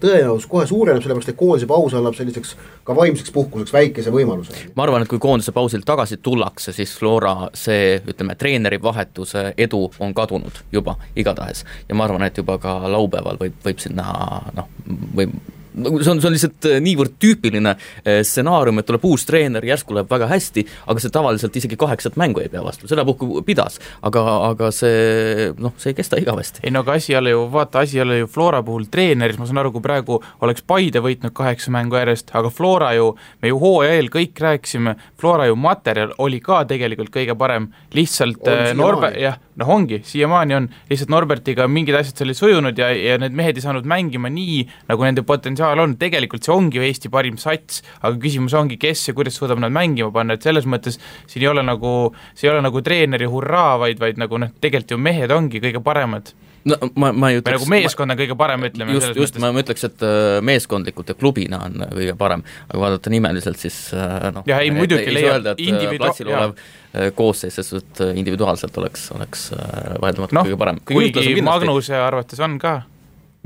tõenäosus 0.00 0.48
kohe 0.50 0.66
suureneb, 0.68 1.02
sellepärast 1.02 1.32
et 1.32 1.38
koondise 1.40 1.68
paus 1.70 1.94
annab 1.96 2.16
selliseks 2.18 2.56
ka 2.86 2.96
vaimseks 2.96 3.32
puhkuseks 3.34 3.72
väikese 3.74 4.14
võimaluse. 4.14 4.56
ma 4.76 4.86
arvan, 4.86 5.04
et 5.04 5.12
kui 5.12 5.22
koondise 5.22 5.54
pausilt 5.56 5.86
tagasi 5.88 6.20
tullakse, 6.22 6.74
siis 6.76 6.96
Flora 6.98 7.50
see, 7.54 8.00
ütleme, 8.06 8.36
treeneri 8.38 8.80
vahetuse 8.82 9.50
edu 9.58 9.86
on 10.00 10.14
kadunud 10.14 10.64
juba 10.72 10.96
igatahes. 11.16 11.64
ja 11.88 11.94
ma 11.94 12.04
arvan, 12.08 12.28
et 12.28 12.36
juba 12.36 12.58
ka 12.58 12.80
laupäeval 12.92 13.40
võib, 13.40 13.56
võib 13.64 13.80
siin 13.82 13.96
näha 13.98 14.52
noh, 14.56 14.68
või 15.16 15.30
see 15.74 16.10
on, 16.10 16.20
see 16.20 16.28
on 16.28 16.34
lihtsalt 16.34 16.68
äh, 16.68 16.78
niivõrd 16.82 17.16
tüüpiline 17.22 17.74
äh, 17.74 18.20
stsenaarium, 18.26 18.80
et 18.80 18.88
tuleb 18.88 19.04
uus 19.06 19.24
treener, 19.28 19.64
järsku 19.66 19.96
läheb 19.96 20.10
väga 20.10 20.28
hästi, 20.30 20.64
aga 20.90 21.02
see 21.02 21.14
tavaliselt 21.14 21.56
isegi 21.60 21.78
kaheksat 21.80 22.18
mängu 22.20 22.42
ei 22.42 22.50
pea 22.52 22.62
vastu, 22.64 22.88
sedapuhku 22.90 23.42
pidas, 23.46 23.80
aga, 24.06 24.24
aga 24.50 24.70
see 24.74 25.50
noh, 25.60 25.74
see 25.80 25.94
ei 25.94 25.98
kesta 25.98 26.20
igavesti. 26.20 26.64
ei 26.64 26.74
no 26.74 26.84
aga 26.84 26.96
asi 26.98 27.14
ei 27.14 27.20
ole 27.20 27.34
ju, 27.34 27.44
vaata, 27.52 27.84
asi 27.84 27.98
ei 27.98 28.04
ole 28.04 28.20
ju 28.22 28.30
Flora 28.30 28.62
puhul 28.66 28.88
treeneris, 28.90 29.38
ma 29.40 29.48
saan 29.48 29.62
aru, 29.62 29.74
kui 29.76 29.84
praegu 29.84 30.20
oleks 30.44 30.64
Paide 30.66 31.02
võitnud 31.04 31.34
kaheksa 31.36 31.72
mängu 31.74 31.98
järjest, 31.98 32.34
aga 32.36 32.50
Flora 32.54 32.92
ju, 32.98 33.12
me 33.42 33.52
ju 33.52 33.60
hooaja 33.62 33.98
eel 33.98 34.10
kõik 34.12 34.40
rääkisime, 34.40 34.96
Flora 35.20 35.48
ju 35.50 35.58
materjal 35.60 36.14
oli 36.18 36.40
ka 36.44 36.64
tegelikult 36.70 37.12
kõige 37.14 37.36
parem, 37.38 37.70
lihtsalt 37.96 38.46
äh, 38.50 38.70
Norbe-, 38.76 39.14
jah, 39.20 39.38
noh 39.58 39.70
ongi, 39.74 40.00
siiamaani 40.06 40.56
on, 40.56 40.68
lihtsalt 40.90 41.10
Norbertiga 41.12 41.66
mingid 41.70 41.96
asjad 41.98 42.20
seal 42.20 42.32
ei 42.32 42.38
sujunud 42.38 42.78
ja, 42.78 42.90
ja 42.94 43.16
need 43.20 43.34
mehed 43.36 43.58
ei 43.58 43.64
saanud 43.64 43.88
mängima 43.88 44.30
nii, 44.32 44.60
nagu 44.90 45.06
nende 45.06 45.24
potentsiaal 45.26 45.82
on, 45.82 45.96
tegelikult 46.00 46.46
see 46.46 46.54
ongi 46.54 46.78
ju 46.78 46.86
Eesti 46.86 47.10
parim 47.12 47.38
sats, 47.40 47.82
aga 48.00 48.14
küsimus 48.22 48.54
ongi, 48.58 48.78
kes 48.80 49.08
ja 49.10 49.16
kuidas 49.16 49.38
suudab 49.40 49.62
nad 49.62 49.74
mängima 49.74 50.12
panna, 50.14 50.38
et 50.38 50.46
selles 50.46 50.68
mõttes 50.70 51.00
siin 51.26 51.44
ei 51.44 51.50
ole 51.50 51.64
nagu, 51.66 52.12
see 52.34 52.48
ei 52.48 52.54
ole 52.54 52.62
nagu 52.66 52.84
treeneri 52.86 53.28
hurraa, 53.30 53.74
vaid, 53.82 53.98
vaid 54.02 54.20
nagu 54.22 54.38
noh, 54.40 54.54
tegelikult 54.62 54.96
ju 54.96 55.02
mehed 55.02 55.34
ongi 55.34 55.62
kõige 55.62 55.82
paremad. 55.84 56.32
No 56.68 56.76
ma, 56.94 57.12
ma 57.12 57.30
ei 57.32 57.40
ütleks 57.40 57.56
nagu 57.56 57.70
meeskond 57.72 58.12
on 58.14 58.18
kõige 58.20 58.36
parem, 58.38 58.66
ütleme 58.68 58.96
just, 58.96 59.14
just, 59.16 59.38
ma, 59.42 59.52
ma 59.54 59.62
ütleks, 59.64 59.86
et 59.88 60.04
äh, 60.06 60.40
meeskondlikult 60.44 61.12
ja 61.12 61.16
klubina 61.18 61.62
on 61.68 61.86
kõige 61.94 62.16
parem, 62.20 62.44
aga 62.68 62.82
vaadata 62.84 63.12
nimeliselt, 63.12 63.60
siis 63.62 63.78
äh, 63.96 64.28
noh 64.34 64.46
Jah, 64.50 64.62
ei, 64.64 64.72
muidugi 64.74 65.14
leiab 65.14 65.54
individua- 65.56 66.10
platsil 66.10 66.30
jaa. 66.30 66.38
olev 66.44 66.54
äh, 66.60 67.10
koosseis, 67.16 67.56
suhtes, 67.60 67.84
et 67.86 68.18
individuaalselt 68.20 68.76
oleks, 68.82 69.08
oleks 69.16 69.48
äh, 69.56 69.96
vaieldamatult 70.02 70.38
noh 70.40 70.48
kõige 70.50 70.60
parem. 70.60 70.80
kuigi 70.90 71.40
Magnuse 71.46 71.96
arvates 71.96 72.40
on 72.44 72.58
ka, 72.62 72.80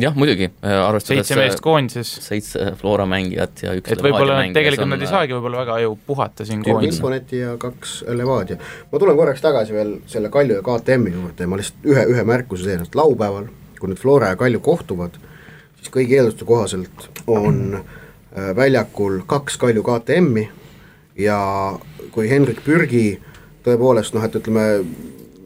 jah, 0.01 0.15
muidugi, 0.19 0.49
arvestades 0.63 1.29
seitse 1.29 1.39
meest 1.39 1.61
koondises, 1.63 2.11
seitse 2.25 2.73
Flora 2.81 3.07
mängijat 3.09 3.63
ja 3.63 3.75
üks 3.79 3.95
et 3.95 4.03
võib-olla 4.03 4.41
nad 4.41 4.57
tegelikult 4.57 4.91
nad 4.91 5.05
ei 5.05 5.11
saagi 5.11 5.37
võib-olla 5.37 5.63
väga 5.63 5.77
ju 5.85 5.95
puhata 6.09 6.47
siin 6.49 6.65
koondises. 6.67 6.99
Infoneti 6.99 7.43
ja 7.45 7.55
kaks 7.61 8.01
Levadia. 8.11 8.59
ma 8.91 9.03
tulen 9.03 9.19
korraks 9.21 9.45
tagasi 9.45 9.77
veel 9.77 9.95
selle 10.11 10.33
Kalju 10.35 10.59
ja 10.59 10.65
KTM-i 10.67 11.15
juurde 11.15 11.47
ja 11.47 11.51
ma 11.51 11.61
lihtsalt 11.61 11.87
ühe, 11.93 12.07
ühe 12.15 12.27
märkuse 12.27 12.67
teen, 12.67 12.83
et 12.83 12.99
laupäeval, 12.99 13.47
kui 13.79 13.93
nüüd 13.93 14.03
Flora 14.03 14.33
ja 14.35 14.41
Kalju 14.41 14.63
kohtuvad, 14.65 15.19
siis 15.79 15.95
kõigi 15.95 16.19
eelduste 16.19 16.49
kohaselt 16.49 17.09
on 17.31 17.79
äh, 17.79 18.51
väljakul 18.57 19.23
kaks 19.31 19.61
Kalju 19.63 19.87
KTM-i 19.87 20.49
ja 21.23 21.39
kui 22.11 22.27
Hendrik 22.31 22.65
Pürgi 22.67 23.21
tõepoolest 23.65 24.17
noh, 24.17 24.27
et 24.27 24.43
ütleme 24.43 24.65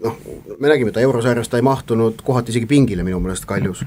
noh, 0.03 0.23
me 0.57 0.71
nägime, 0.71 0.93
ta 0.95 1.05
eurosarjas 1.05 1.51
ta 1.53 1.61
ei 1.61 1.67
mahtunud 1.67 2.23
kohati 2.25 2.55
isegi 2.55 2.71
pingile 2.71 3.05
minu 3.05 3.21
meelest 3.21 3.45
Kaljus 3.49 3.85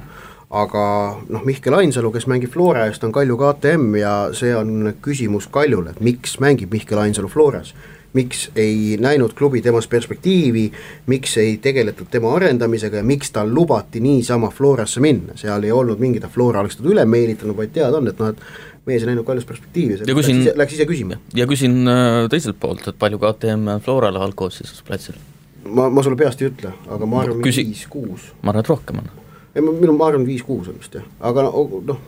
aga 0.51 0.81
noh, 1.29 1.45
Mihkel 1.47 1.73
Ainsalu, 1.77 2.11
kes 2.11 2.25
mängib 2.27 2.51
Flora 2.51 2.85
eest, 2.89 3.03
on 3.07 3.11
Kalju 3.15 3.37
KTM 3.39 3.95
ja 4.01 4.13
see 4.35 4.51
on 4.55 4.93
küsimus 5.01 5.47
Kaljule, 5.51 5.93
et 5.95 6.01
miks 6.03 6.37
mängib 6.43 6.73
Mihkel 6.75 6.99
Ainsalu 6.99 7.29
Floras. 7.31 7.73
miks 8.13 8.49
ei 8.59 8.97
näinud 8.99 9.31
klubi 9.39 9.61
temas 9.63 9.85
perspektiivi, 9.87 10.65
miks 11.07 11.37
ei 11.39 11.53
tegeletud 11.63 12.09
tema 12.11 12.33
arendamisega 12.35 12.97
ja 12.99 13.03
miks 13.07 13.31
tal 13.31 13.53
lubati 13.55 14.01
niisama 14.03 14.49
Florasse 14.51 14.99
minna, 14.99 15.37
seal 15.39 15.63
ei 15.63 15.71
olnud 15.71 15.99
mingit, 16.03 16.25
et 16.27 16.31
Flora 16.33 16.59
oleks 16.59 16.75
teda 16.75 16.89
üle 16.91 17.05
meelitanud, 17.07 17.55
vaid 17.55 17.71
teada 17.71 17.97
on, 18.01 18.09
et 18.11 18.19
noh, 18.19 18.33
et 18.33 18.43
mees 18.85 19.05
ei 19.05 19.07
näinud 19.13 19.23
Kaljus 19.23 19.45
perspektiivi, 19.47 20.01
Ja 20.03 20.15
küsin- 20.17 20.41
läks, 20.41 20.49
ise- 20.49 20.57
läks 20.59 20.73
ise 20.75 20.85
küsima. 20.89 21.21
ja 21.39 21.47
küsin 21.47 21.87
äh, 21.87 22.27
teiselt 22.29 22.59
poolt, 22.59 22.83
et 22.91 22.99
palju 22.99 23.17
KTM 23.23 23.79
Florale 23.79 24.19
algkoosseisus 24.19 24.83
platsil? 24.83 25.15
ma, 25.63 25.87
ma 25.89 26.03
sulle 26.03 26.19
peast 26.19 26.41
ei 26.43 26.49
ütle, 26.51 26.73
aga 26.91 27.05
ma 27.07 27.21
arvan 27.23 27.39
Küsi- 27.47 27.63
viis-kuus. 27.63 28.33
ma 28.43 28.51
arvan, 28.51 28.59
et 28.59 28.67
rohkem 28.75 28.99
on. 29.05 29.07
Ei, 29.55 29.61
ma- 29.61 29.71
minu, 29.75 29.93
ma 29.97 30.07
arvan 30.07 30.25
viis-kuus 30.27 30.71
on 30.71 30.79
vist 30.79 30.95
jah, 30.95 31.05
aga 31.19 31.43
no, 31.47 31.67
noh, 31.87 32.01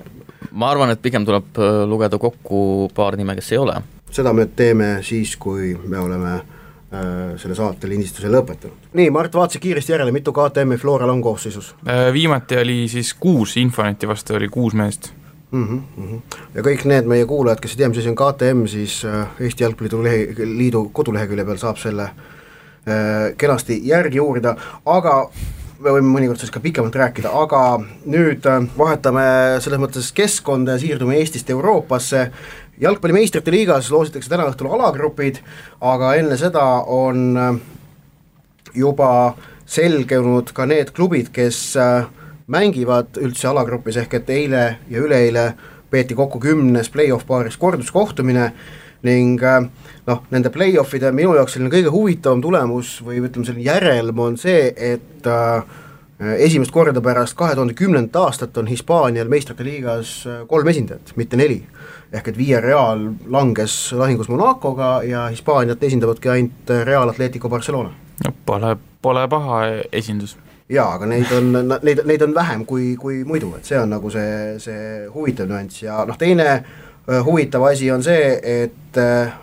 ma 0.51 0.71
arvan, 0.71 0.93
et 0.93 1.01
pigem 1.01 1.25
tuleb 1.25 1.57
äh, 1.59 1.83
lugeda 1.89 2.19
kokku 2.21 2.89
paar 2.95 3.17
nime, 3.19 3.35
kes 3.39 3.51
ei 3.53 3.61
ole. 3.61 3.79
seda 4.13 4.33
me 4.33 4.45
teeme 4.45 4.97
siis, 5.03 5.35
kui 5.41 5.73
me 5.87 5.99
oleme 5.99 6.33
äh, 6.35 7.33
selle 7.41 7.55
saate 7.57 7.89
lindistuse 7.89 8.29
lõpetanud. 8.31 8.91
nii, 8.93 9.09
Mart, 9.13 9.33
vaatasid 9.33 9.63
kiiresti 9.63 9.95
järele, 9.95 10.13
mitu 10.15 10.33
KTM-i 10.35 10.77
Floral 10.77 11.09
on 11.09 11.21
koosseisus 11.21 11.73
Äh, 11.87 12.13
viimati 12.13 12.57
oli 12.57 12.87
siis 12.87 13.13
kuus 13.13 13.57
Infoneti 13.57 14.07
vastu 14.07 14.35
oli 14.39 14.49
kuus 14.49 14.73
meest. 14.73 15.11
mm? 15.51 15.67
-hmm, 15.67 15.81
mm 15.97 16.09
-hmm. 16.11 16.37
ja 16.55 16.61
kõik 16.61 16.85
need 16.85 17.05
meie 17.05 17.25
kuulajad, 17.25 17.59
kes 17.59 17.71
ei 17.71 17.77
tea, 17.77 17.89
mis 17.89 17.97
asi 17.97 18.09
on 18.09 18.15
KTM, 18.15 18.65
siis 18.65 19.05
äh, 19.05 19.27
Eesti 19.39 19.63
Jalgpalliliidu 19.63 20.03
lehe, 20.03 20.45
liidu 20.45 20.89
kodulehekülje 20.93 21.45
peal 21.45 21.57
saab 21.57 21.77
selle 21.77 22.03
äh, 22.03 23.35
kenasti 23.37 23.81
järgi 23.87 24.19
uurida, 24.19 24.55
aga 24.85 25.29
me 25.83 25.91
võime 25.97 26.11
mõnikord 26.13 26.39
sellest 26.39 26.55
ka 26.55 26.61
pikemalt 26.63 26.95
rääkida, 26.95 27.31
aga 27.35 27.61
nüüd 28.09 28.45
äh, 28.47 28.65
vahetame 28.77 29.23
selles 29.63 29.81
mõttes 29.81 30.11
keskkonda 30.15 30.77
ja 30.77 30.81
siirdume 30.83 31.17
Eestist 31.19 31.49
Euroopasse. 31.51 32.29
jalgpalli 32.79 33.13
meistrite 33.13 33.51
liigas 33.51 33.91
loositakse 33.91 34.29
täna 34.29 34.47
õhtul 34.49 34.71
alagrupid, 34.73 35.41
aga 35.81 36.15
enne 36.15 36.37
seda 36.39 36.63
on 36.87 37.37
äh, 37.37 37.51
juba 38.73 39.35
selgunud 39.65 40.53
ka 40.53 40.65
need 40.65 40.93
klubid, 40.95 41.31
kes 41.35 41.75
äh, 41.77 42.07
mängivad 42.47 43.19
üldse 43.19 43.47
alagrupis, 43.51 43.97
ehk 43.97 44.19
et 44.21 44.29
eile 44.29 44.63
ja 44.89 45.03
üleeile 45.03 45.53
peeti 45.91 46.15
kokku 46.15 46.39
kümnes 46.39 46.89
play-off 46.89 47.27
paaris 47.27 47.57
korduskohtumine, 47.57 48.51
ning 49.03 49.41
äh, 49.43 49.61
noh, 50.07 50.21
nende 50.31 50.51
play-off'ide 50.53 51.11
minu 51.15 51.35
jaoks 51.37 51.57
selline 51.57 51.71
kõige 51.73 51.91
huvitavam 51.93 52.43
tulemus 52.43 52.95
või 53.03 53.19
ütleme, 53.21 53.47
selline 53.47 53.65
järelm 53.67 54.21
on 54.23 54.37
see, 54.39 54.69
et 54.71 55.27
äh, 55.27 55.81
esimest 56.39 56.71
korda 56.71 57.01
pärast 57.03 57.35
kahe 57.39 57.55
tuhande 57.57 57.75
kümnendat 57.77 58.21
aastat 58.21 58.57
on 58.61 58.69
Hispaanial 58.71 59.31
meistrite 59.31 59.65
liigas 59.67 60.21
äh, 60.27 60.43
kolm 60.47 60.71
esindajat, 60.71 61.15
mitte 61.19 61.39
neli. 61.39 61.63
ehk 62.13 62.27
et 62.29 62.37
Villarreal 62.37 63.07
langes 63.33 63.91
lahingus 63.97 64.29
Monacoga 64.29 65.01
ja 65.03 65.27
Hispaaniat 65.33 65.83
esindavadki 65.83 66.29
ainult 66.29 66.73
Real 66.83 67.09
Atletico 67.09 67.49
Barcelona. 67.49 67.91
no 68.23 68.33
pole, 68.45 68.77
pole 69.01 69.27
paha 69.27 69.61
esindus 69.91 70.37
jaa, 70.69 70.93
aga 70.95 71.05
neid 71.05 71.31
on, 71.35 71.51
neid, 71.83 72.05
neid 72.05 72.21
on 72.21 72.35
vähem 72.35 72.65
kui, 72.65 72.95
kui 72.95 73.23
muidu, 73.27 73.51
et 73.57 73.65
see 73.65 73.79
on 73.79 73.89
nagu 73.89 74.09
see, 74.09 74.59
see 74.63 75.07
huvitav 75.11 75.49
nüanss 75.49 75.83
ja 75.83 76.05
noh, 76.07 76.17
teine 76.17 76.47
äh, 76.53 76.63
huvitav 77.25 77.63
asi 77.63 77.91
on 77.91 78.03
see, 78.03 78.39
et 78.63 78.97
äh, 78.97 79.33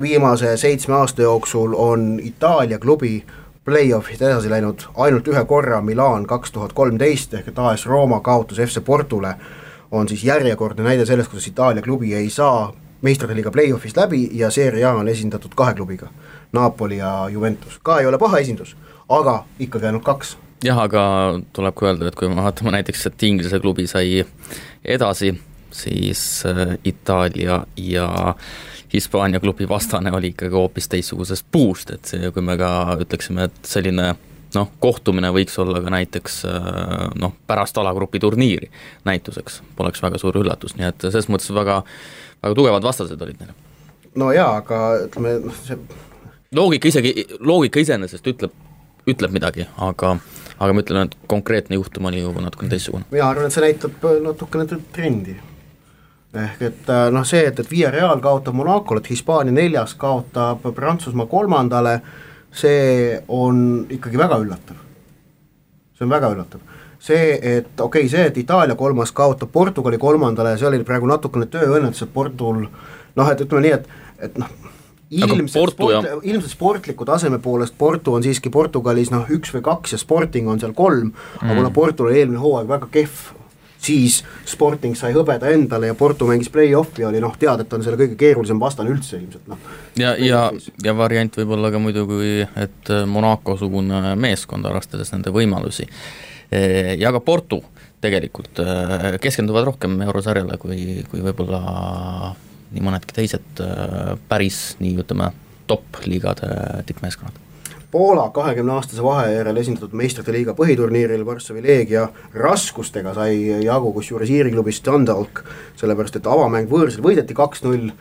viimase 0.00 0.56
seitsme 0.56 0.94
aasta 0.94 1.22
jooksul 1.22 1.74
on 1.76 2.20
Itaalia 2.22 2.78
klubi 2.78 3.24
play-off'ist 3.64 4.22
edasi 4.22 4.50
läinud 4.50 4.86
ainult 4.94 5.28
ühe 5.28 5.44
korra, 5.44 5.80
Milan 5.80 6.26
kaks 6.26 6.52
tuhat 6.52 6.72
kolmteist, 6.72 7.34
ehk 7.34 7.48
et 7.48 7.58
AS 7.58 7.86
Rooma 7.86 8.20
kaotas 8.20 8.58
FC 8.58 8.84
Portule, 8.84 9.34
on 9.90 10.08
siis 10.08 10.24
järjekordne 10.24 10.84
näide 10.84 11.06
sellest, 11.06 11.30
kuidas 11.30 11.46
Itaalia 11.48 11.82
klubi 11.82 12.14
ei 12.14 12.30
saa 12.30 12.72
meistrite 13.02 13.36
liiga 13.36 13.50
play-off'ist 13.54 13.96
läbi 13.96 14.28
ja 14.32 14.50
Serie 14.50 14.84
A 14.84 14.92
on 14.92 15.08
esindatud 15.08 15.54
kahe 15.54 15.74
klubiga, 15.74 16.08
Napoli 16.52 16.98
ja 16.98 17.28
Juventus, 17.30 17.78
ka 17.82 18.00
ei 18.00 18.06
ole 18.06 18.18
paha 18.18 18.38
esindus, 18.38 18.76
aga 19.08 19.44
ikkagi 19.58 19.86
ainult 19.86 20.04
kaks. 20.04 20.36
Jah, 20.64 20.78
aga 20.80 21.40
tuleb 21.52 21.74
ka 21.76 21.86
öelda, 21.90 22.08
et 22.08 22.16
kui 22.16 22.28
me 22.28 22.40
vaatame 22.40 22.72
näiteks, 22.72 23.06
et 23.06 23.22
Inglise 23.22 23.60
klubi 23.60 23.86
sai 23.86 24.24
edasi, 24.84 25.34
siis 25.74 26.42
äh, 26.46 26.76
Itaalia 26.84 27.64
ja 27.76 28.34
Hispaania 28.92 29.40
klubi 29.40 29.68
vastane 29.68 30.12
oli 30.12 30.30
ikkagi 30.34 30.54
hoopis 30.54 30.88
teistsugusest 30.88 31.46
puust, 31.52 31.90
et 31.90 32.04
see, 32.06 32.30
kui 32.30 32.42
me 32.42 32.56
ka 32.60 32.70
ütleksime, 33.02 33.48
et 33.48 33.58
selline 33.66 34.12
noh, 34.54 34.70
kohtumine 34.80 35.32
võiks 35.34 35.58
olla 35.58 35.82
ka 35.82 35.92
näiteks 35.96 36.40
äh, 36.50 37.04
noh, 37.18 37.34
pärast 37.46 37.78
alagrupi 37.82 38.22
turniiri 38.22 38.70
näituseks, 39.08 39.62
poleks 39.76 40.02
väga 40.02 40.20
suur 40.22 40.38
üllatus, 40.40 40.76
nii 40.78 40.88
et 40.92 41.08
selles 41.08 41.28
mõttes 41.32 41.50
väga, 41.54 41.82
väga 42.44 42.58
tugevad 42.60 42.86
vastased 42.86 43.22
olid 43.26 43.42
neil. 43.42 43.54
no 44.14 44.30
jaa, 44.32 44.56
aga 44.62 44.82
ütleme, 45.08 45.38
noh 45.48 45.62
see 45.66 45.78
loogika 46.54 46.88
isegi, 46.88 47.26
loogika 47.40 47.82
iseenesest 47.82 48.26
ütleb, 48.30 48.54
ütleb 49.10 49.34
midagi, 49.34 49.66
aga 49.82 50.16
aga 50.54 50.74
ma 50.74 50.84
ütlen, 50.84 51.08
et 51.08 51.16
konkreetne 51.30 51.78
juhtum 51.78 52.06
oli 52.10 52.22
ju 52.22 52.30
natukene 52.38 52.70
teistsugune. 52.70 53.08
mina 53.10 53.26
arvan, 53.28 53.48
et 53.48 53.56
see 53.56 53.64
näitab 53.64 54.06
natukene 54.22 54.80
trendi. 54.94 55.36
Ehk 56.36 56.62
et 56.68 56.90
äh, 56.92 57.08
noh, 57.14 57.24
see, 57.28 57.44
et, 57.48 57.58
et 57.60 57.70
Villarreal 57.70 58.22
kaotab 58.24 58.56
Monacole, 58.58 59.02
et 59.02 59.10
Hispaania 59.12 59.54
neljas 59.54 59.94
kaotab 60.00 60.66
Prantsusmaa 60.74 61.26
kolmandale, 61.30 61.98
see 62.54 63.18
on 63.28 63.86
ikkagi 63.90 64.20
väga 64.20 64.38
üllatav. 64.42 64.80
see 65.94 66.06
on 66.06 66.10
väga 66.10 66.32
üllatav. 66.34 66.60
see, 66.98 67.38
et 67.38 67.80
okei 67.80 68.06
okay,, 68.06 68.10
see, 68.10 68.26
et 68.30 68.38
Itaalia 68.38 68.74
kolmas 68.74 69.12
kaotab 69.12 69.52
Portugali 69.52 69.98
kolmandale, 69.98 70.58
see 70.58 70.68
oli 70.68 70.84
praegu 70.84 71.06
natukene 71.10 71.46
tööõnnetus, 71.46 72.06
et 72.06 72.14
Portul 72.14 72.66
noh, 73.16 73.30
et 73.30 73.40
ütleme 73.44 73.66
nii, 73.66 73.74
et, 73.78 73.88
et 74.28 74.38
noh, 74.40 74.50
ilmselt 75.14 75.74
sport, 75.74 76.08
ilmselt 76.22 76.52
sportliku 76.52 77.06
taseme 77.08 77.38
poolest 77.42 77.76
Porto 77.78 78.14
on 78.16 78.24
siiski 78.24 78.50
Portugalis 78.50 79.12
noh, 79.14 79.26
üks 79.30 79.52
või 79.54 79.62
kaks 79.64 79.94
ja 79.94 80.00
Sporting 80.00 80.48
on 80.50 80.60
seal 80.62 80.74
kolm 80.76 81.12
mm., 81.12 81.42
aga 81.44 81.56
kuna 81.60 81.72
Porto 81.74 82.08
oli 82.08 82.20
eelmine 82.20 82.42
hooaeg 82.42 82.70
väga 82.70 82.88
kehv, 82.94 83.20
siis 83.84 84.20
Sporting 84.48 84.96
sai 84.98 85.12
hõbeda 85.16 85.50
endale 85.52 85.90
ja 85.90 85.96
Porto 85.98 86.28
mängis 86.28 86.50
play-off'i, 86.52 87.04
oli 87.08 87.20
noh, 87.22 87.34
teada, 87.40 87.66
et 87.66 87.76
on 87.76 87.84
selle 87.84 88.00
kõige 88.00 88.18
keerulisem 88.20 88.60
vastane 88.60 88.92
üldse 88.94 89.18
ilmselt 89.20 89.50
noh. 89.50 89.68
ja, 90.00 90.14
ja, 90.20 90.46
ja 90.84 90.96
variant 90.96 91.36
võib 91.40 91.56
olla 91.58 91.72
ka 91.74 91.82
muidugi, 91.82 92.46
et 92.64 92.94
Monaco-sugune 93.10 94.16
meeskond, 94.20 94.66
arvestades 94.70 95.12
nende 95.14 95.34
võimalusi, 95.34 95.86
e, 96.50 96.64
ja 97.00 97.12
ka 97.14 97.22
Porto 97.24 97.60
tegelikult 98.04 98.60
e, 98.60 99.14
keskenduvad 99.22 99.70
rohkem 99.70 100.00
eurosarjale 100.08 100.58
kui, 100.60 101.04
kui 101.10 101.22
võib-olla 101.24 101.62
nii 102.74 102.84
mõnedki 102.84 103.16
teised 103.16 103.62
äh, 103.62 104.14
päris 104.28 104.74
nii 104.82 104.98
ütleme, 105.04 105.30
top-liigade 105.70 106.50
tippmeeskonnad. 106.88 107.43
Poola 107.94 108.24
kahekümne 108.34 108.72
aastase 108.74 109.04
vahe 109.06 109.28
järel 109.36 109.60
esindatud 109.60 109.92
meistrite 109.94 110.32
liiga 110.34 110.50
põhiturniiril 110.58 111.20
Varssavi 111.26 111.60
Leegia 111.62 112.08
raskustega 112.34 113.12
sai 113.14 113.36
jagu, 113.62 113.92
kusjuures 113.94 114.32
Iiri 114.34 114.50
klubist 114.50 114.82
Dundalk, 114.88 115.44
sellepärast 115.78 116.18
et 116.18 116.26
avamäng 116.26 116.66
võõrsil 116.72 117.04
võideti 117.06 117.36
kaks-null, 117.38 117.92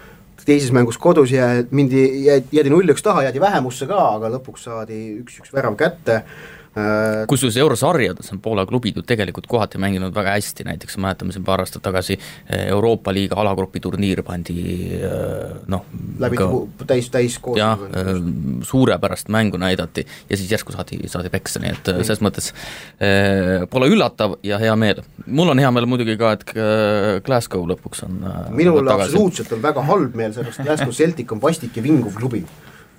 teises 0.48 0.74
mängus 0.74 0.98
kodus 0.98 1.36
jää, 1.36 1.68
mindi, 1.78 2.02
jäädi 2.26 2.74
null-üks 2.74 3.06
taha, 3.06 3.28
jäädi 3.28 3.44
vähemusse 3.44 3.86
ka, 3.86 4.00
aga 4.18 4.34
lõpuks 4.34 4.66
saadi 4.66 4.98
üks-üks 5.20 5.54
värav 5.54 5.78
kätte 5.78 6.24
kusjuures 7.30 7.58
eurosarjades 7.62 8.32
on 8.34 8.40
Poola 8.42 8.66
klubid 8.66 8.98
ju 8.98 9.04
tegelikult 9.06 9.46
kohati 9.48 9.78
mänginud 9.82 10.14
väga 10.16 10.34
hästi, 10.38 10.66
näiteks 10.66 10.98
mäletame 10.98 11.34
siin 11.36 11.46
paar 11.46 11.62
aastat 11.62 11.84
tagasi 11.86 12.18
äh, 12.18 12.68
Euroopa 12.74 13.14
liiga 13.14 13.38
alagrupi 13.42 13.80
turniir 13.84 14.24
pandi 14.26 14.58
äh, 14.98 15.54
noh 15.70 15.86
läbi 16.20 16.40
ka, 16.40 16.50
täis, 16.90 17.12
täis 17.14 17.38
koos 17.44 17.60
jah, 17.60 17.80
suurepärast 18.66 19.30
mängu 19.34 19.62
näidati 19.62 20.06
ja 20.30 20.38
siis 20.38 20.52
järsku 20.52 20.74
saadi, 20.74 21.00
saadi 21.12 21.30
peksa, 21.34 21.62
nii 21.62 21.76
et 21.76 21.94
selles 21.94 22.22
mm. 22.22 22.28
mõttes 22.28 22.50
pole 23.70 23.90
üllatav 23.94 24.38
ja 24.44 24.58
hea 24.62 24.74
meel. 24.80 25.04
mul 25.26 25.54
on 25.54 25.62
hea 25.62 25.72
meel 25.72 25.90
muidugi 25.90 26.18
ka, 26.18 26.34
et 26.40 27.24
Glasgow 27.26 27.68
lõpuks 27.70 28.06
on 28.08 28.20
minul 28.58 28.90
absoluutselt 28.98 29.54
on 29.54 29.64
väga 29.64 29.86
halb 29.94 30.18
meel, 30.18 30.34
sellepärast 30.34 30.66
Glasgow 30.66 31.02
Celtic 31.04 31.32
on 31.34 31.42
vastik 31.44 31.78
ja 31.78 31.86
vinguv 31.86 32.18
klubi 32.18 32.46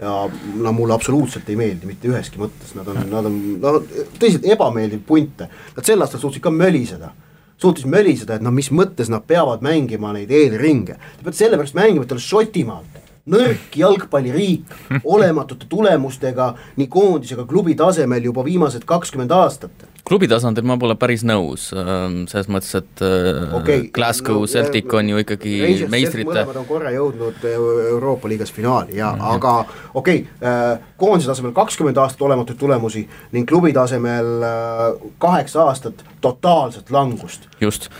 ja 0.01 0.15
no 0.57 0.73
mulle 0.73 0.95
absoluutselt 0.95 1.49
ei 1.49 1.59
meeldi 1.59 1.87
mitte 1.87 2.11
üheski 2.11 2.41
mõttes, 2.41 2.75
nad 2.75 2.89
on, 2.91 2.99
nad 3.11 3.29
on, 3.29 3.39
no 3.63 3.75
tõsiselt 4.19 4.47
ebameeldiv 4.55 5.05
punt. 5.07 5.45
Nad 5.77 5.87
sel 5.87 6.03
aastal 6.03 6.23
suutsid 6.23 6.43
ka 6.45 6.53
möliseda, 6.55 7.13
suutis 7.61 7.87
möliseda, 7.89 8.39
et 8.39 8.45
noh, 8.45 8.55
mis 8.55 8.73
mõttes 8.75 9.11
nad 9.13 9.25
peavad 9.27 9.63
mängima 9.65 10.13
neid 10.17 10.33
eelringe. 10.35 10.99
Te 10.99 11.27
peate 11.27 11.45
sellepärast 11.45 11.79
mängima, 11.79 12.05
et 12.05 12.11
te 12.11 12.19
olete 12.19 12.27
Šotimaalt, 12.27 13.01
nõrk 13.31 13.79
jalgpalliriik, 13.81 14.75
olematute 15.17 15.71
tulemustega 15.71 16.53
nii 16.81 16.91
koondisega 16.91 17.47
klubi 17.49 17.79
tasemel 17.79 18.31
juba 18.31 18.45
viimased 18.47 18.87
kakskümmend 18.89 19.33
aastat 19.35 19.87
klubi 20.05 20.29
tasandil 20.29 20.67
ma 20.69 20.77
pole 20.81 20.97
päris 21.01 21.25
nõus, 21.27 21.71
ähm, 21.77 22.25
selles 22.31 22.49
mõttes, 22.53 22.75
et 22.77 23.03
äh, 23.05 23.55
okay, 23.57 23.87
Glasgow 23.95 24.43
no, 24.43 24.49
Celtic 24.51 24.93
on 24.93 25.09
ju 25.09 25.23
ikkagi 25.23 25.55
Rangers, 25.63 25.93
meistrite 25.93 26.29
mõlemad 26.29 26.61
on 26.61 26.69
korra 26.69 26.93
jõudnud 26.95 27.47
Euroopa 27.51 28.29
liigas 28.29 28.53
finaali 28.53 28.99
ja 28.99 29.15
mm, 29.15 29.21
-hmm. 29.21 29.37
aga 29.37 29.55
okei 29.95 30.25
okay,, 30.27 30.51
äh, 30.51 30.91
koondise 31.01 31.33
tasemel 31.33 31.55
kakskümmend 31.57 32.01
aastat 32.01 32.23
olematuid 32.29 32.59
tulemusi 32.61 33.07
ning 33.33 33.49
klubi 33.49 33.73
tasemel 33.73 34.45
äh, 34.45 35.09
kaheksa 35.19 35.65
aastat 35.71 36.05
totaalset 36.25 36.91
langust. 36.95 37.49
just, 37.61 37.91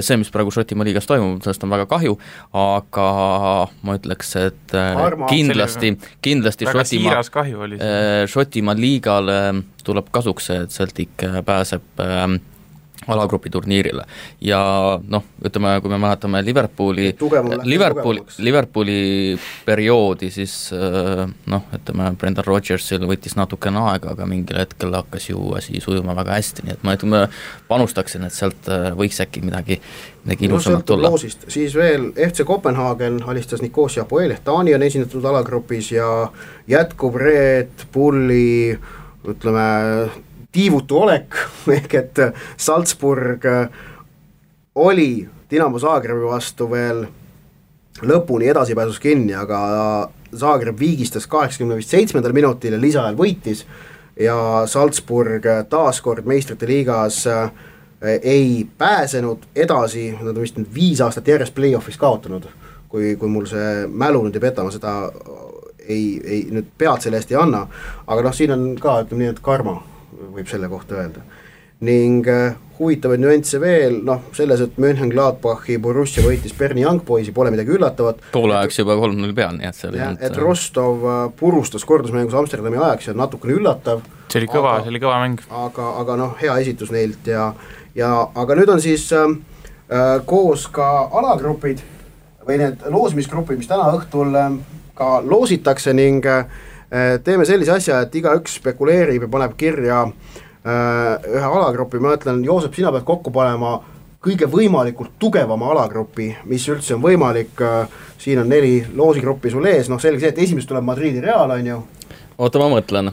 see, 0.00 0.18
mis 0.20 0.30
praegu 0.34 0.52
Šotimaa 0.54 0.86
liigas 0.88 1.08
toimub, 1.08 1.40
sellest 1.44 1.64
on 1.66 1.72
väga 1.72 1.88
kahju, 1.90 2.18
aga 2.58 3.08
ma 3.86 3.96
ütleks, 3.98 4.34
et 4.42 4.76
Arma, 4.78 5.30
kindlasti, 5.30 5.94
kindlasti 6.24 6.68
Šotimaa, 6.68 7.22
Šotimaa 8.28 8.78
liigale 8.78 9.40
tuleb 9.88 10.12
kasuks 10.14 10.50
see, 10.50 10.62
et 10.64 10.74
Celtic 10.74 11.24
äh, 11.24 11.40
pääseb 11.44 12.02
äh, 12.04 12.26
alagrupi 13.06 13.50
turniirile. 13.50 14.04
Ja 14.40 14.60
noh, 15.08 15.24
ütleme, 15.44 15.76
kui 15.82 15.92
me 15.92 15.98
mäletame 16.02 16.42
Liverpooli, 16.44 17.12
Liverpooli, 17.64 18.24
Liverpooli 18.44 18.98
perioodi, 19.66 20.30
siis 20.34 20.56
äh, 20.74 21.24
noh, 21.46 21.68
ütleme, 21.78 22.10
Brendan 22.18 22.46
Rodgersil 22.46 23.06
võttis 23.08 23.36
natukene 23.38 23.80
aega, 23.92 24.12
aga 24.16 24.28
mingil 24.28 24.60
hetkel 24.60 24.94
hakkas 24.98 25.30
ju 25.30 25.54
asi 25.58 25.82
sujuma 25.84 26.16
väga 26.18 26.36
hästi, 26.38 26.66
nii 26.66 26.76
et 26.76 26.86
ma 26.86 26.96
ütleme, 26.98 27.24
panustaksin, 27.70 28.26
et 28.28 28.36
sealt 28.36 28.70
äh, 28.72 28.90
võiks 28.98 29.22
äkki 29.24 29.44
midagi, 29.46 29.80
midagi 30.26 30.48
ilusamat 30.50 30.84
no, 30.84 30.88
tulla. 30.92 31.12
siis 31.48 31.76
veel 31.78 32.10
FC 32.12 32.46
Kopenhaagen 32.48 33.22
alistas 33.30 33.62
Nicosia 33.64 34.04
Apoel, 34.04 34.34
ehk 34.34 34.44
Taani 34.46 34.74
on 34.76 34.86
esindatud 34.86 35.24
alagrupis 35.28 35.92
ja 35.94 36.08
jätkub 36.68 37.16
Red 37.20 37.88
Bulli 37.94 38.76
ütleme, 39.28 40.08
tiivutu 40.52 41.02
olek, 41.04 41.36
ehk 41.78 41.94
et 41.94 42.20
Salzburg 42.56 43.44
oli 44.78 45.28
Dinamo 45.50 45.78
Zagrebi 45.78 46.28
vastu 46.28 46.68
veel 46.70 47.06
lõpuni 48.04 48.50
edasipääsus 48.52 49.00
kinni, 49.02 49.34
aga 49.34 49.58
Zagreb 50.36 50.78
viigistas 50.78 51.26
kaheksakümne 51.26 51.78
vist 51.78 51.94
seitsmendal 51.94 52.34
minutil 52.36 52.76
ja 52.76 52.80
lisaajal 52.80 53.16
võitis 53.16 53.64
ja 54.20 54.36
Salzburg 54.68 55.46
taas 55.70 56.02
kord 56.04 56.28
meistrite 56.28 56.68
liigas 56.68 57.22
äh, 57.26 57.50
ei 58.22 58.66
pääsenud 58.78 59.48
edasi, 59.56 60.10
nad 60.20 60.36
on 60.36 60.42
vist 60.42 60.58
nüüd 60.60 60.70
viis 60.74 61.00
aastat 61.02 61.28
järjest 61.28 61.54
play-off'is 61.56 61.98
kaotanud, 61.98 62.46
kui, 62.88 63.16
kui 63.16 63.28
mul 63.28 63.48
see 63.50 63.86
mälu 63.88 64.22
nüüd 64.26 64.36
ei 64.38 64.44
peta, 64.44 64.66
ma 64.66 64.74
seda 64.74 64.94
ei, 65.88 66.20
ei 66.24 66.42
nüüd 66.52 66.68
pead 66.78 67.02
selle 67.02 67.18
eest 67.18 67.32
ei 67.32 67.40
anna, 67.40 67.64
aga 68.06 68.26
noh, 68.28 68.36
siin 68.36 68.54
on 68.54 68.68
ka 68.78 69.00
ütleme 69.06 69.24
nii, 69.24 69.32
et 69.34 69.42
karma 69.42 69.78
võib 70.12 70.48
selle 70.50 70.68
kohta 70.68 71.02
öelda. 71.02 71.22
ning 71.80 72.26
äh, 72.26 72.56
huvitavaid 72.78 73.20
nüansse 73.22 73.60
veel, 73.62 74.00
noh 74.06 74.24
selles, 74.34 74.60
et 74.64 74.78
Mönchengladbachi 74.82 75.76
Borussia 75.82 76.24
võitis 76.24 76.54
Berni 76.58 76.82
Young 76.82 77.04
Boysi, 77.06 77.30
pole 77.34 77.52
midagi 77.54 77.70
üllatavat. 77.74 78.22
poole 78.32 78.56
ajaks 78.58 78.80
juba 78.80 78.96
kolm-null 78.98 79.34
peal, 79.34 79.54
nii 79.58 79.68
et 79.68 79.78
seal 79.78 79.94
ei 79.94 80.02
olnud 80.06 80.24
et 80.26 80.40
Rostov 80.42 81.04
äh, 81.06 81.20
purustas 81.38 81.86
kordusmängus 81.86 82.34
Amsterdami 82.38 82.80
ajaks 82.80 83.10
ja 83.10 83.14
natukene 83.18 83.58
üllatav. 83.60 84.02
see 84.28 84.42
oli 84.42 84.50
kõva, 84.50 84.78
see 84.82 84.94
oli 84.94 85.02
kõva 85.02 85.20
mäng. 85.24 85.44
aga, 85.66 85.92
aga 86.02 86.18
noh, 86.22 86.34
hea 86.40 86.58
esitus 86.64 86.90
neilt 86.94 87.30
ja, 87.30 87.52
ja 87.98 88.10
aga 88.34 88.58
nüüd 88.58 88.74
on 88.74 88.82
siis 88.82 89.06
äh, 89.14 89.28
äh, 89.92 90.18
koos 90.26 90.66
ka 90.72 90.88
alagrupid 91.20 91.84
või 92.48 92.58
need 92.62 92.82
loosimisgrupid, 92.88 93.60
mis 93.60 93.70
täna 93.70 93.90
õhtul 93.94 94.34
äh, 94.38 94.50
ka 94.98 95.18
loositakse 95.24 95.94
ning 95.96 96.26
äh, 96.26 96.46
teeme 96.88 97.44
sellise 97.44 97.72
asja, 97.74 97.98
et 98.00 98.14
igaüks 98.16 98.54
spekuleerib 98.62 99.26
ja 99.26 99.28
paneb 99.28 99.56
kirja 99.60 100.06
Äh, 100.68 101.28
ühe 101.30 101.44
alagrupi, 101.46 102.00
ma 102.02 102.16
ütlen, 102.16 102.42
Joosep, 102.44 102.74
sina 102.76 102.90
pead 102.92 103.04
kokku 103.06 103.30
panema 103.32 103.76
kõige 104.24 104.48
võimalikult 104.50 105.14
tugevama 105.22 105.70
alagrupi, 105.70 106.26
mis 106.50 106.64
üldse 106.68 106.96
on 106.96 107.04
võimalik, 107.04 107.54
äh, 107.62 108.00
siin 108.20 108.42
on 108.42 108.50
neli 108.50 108.82
loosigruppi 108.98 109.52
sul 109.54 109.68
ees, 109.70 109.86
noh 109.88 110.02
selge 110.02 110.24
see, 110.24 110.32
et 110.34 110.40
esimesest 110.44 110.68
tuleb 110.68 110.84
Madridi 110.84 111.22
Real, 111.24 111.54
on 111.54 111.70
ju. 111.70 111.78
oota, 112.36 112.60
ma 112.60 112.68
mõtlen 112.74 113.12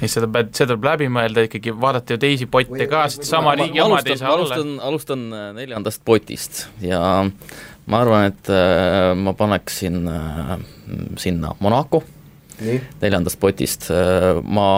siis 0.00 0.16
seda 0.16 0.30
pead, 0.32 0.54
seda 0.56 0.72
tuleb 0.72 0.88
läbi 0.88 1.10
mõelda 1.12 1.44
ikkagi, 1.46 1.74
vaadata 1.84 2.16
ju 2.16 2.22
teisi 2.24 2.48
potte 2.50 2.86
ka, 2.90 3.04
sest 3.12 3.28
sama 3.28 3.52
riigi 3.60 3.84
omad 3.84 4.08
ei 4.08 4.16
saa 4.16 4.32
olla. 4.32 4.48
alustan, 4.48 4.72
alustan 4.88 5.26
äh, 5.28 5.50
neljandast 5.60 6.02
potist 6.08 6.64
ja 6.82 7.02
ma 7.86 8.00
arvan, 8.00 8.32
et 8.32 8.50
äh, 8.56 9.12
ma 9.20 9.36
paneksin 9.36 10.08
äh, 10.08 10.56
sinna 11.20 11.52
Monaco 11.60 12.02
neljandast 12.60 13.40
potist, 13.40 13.88
ma 14.44 14.68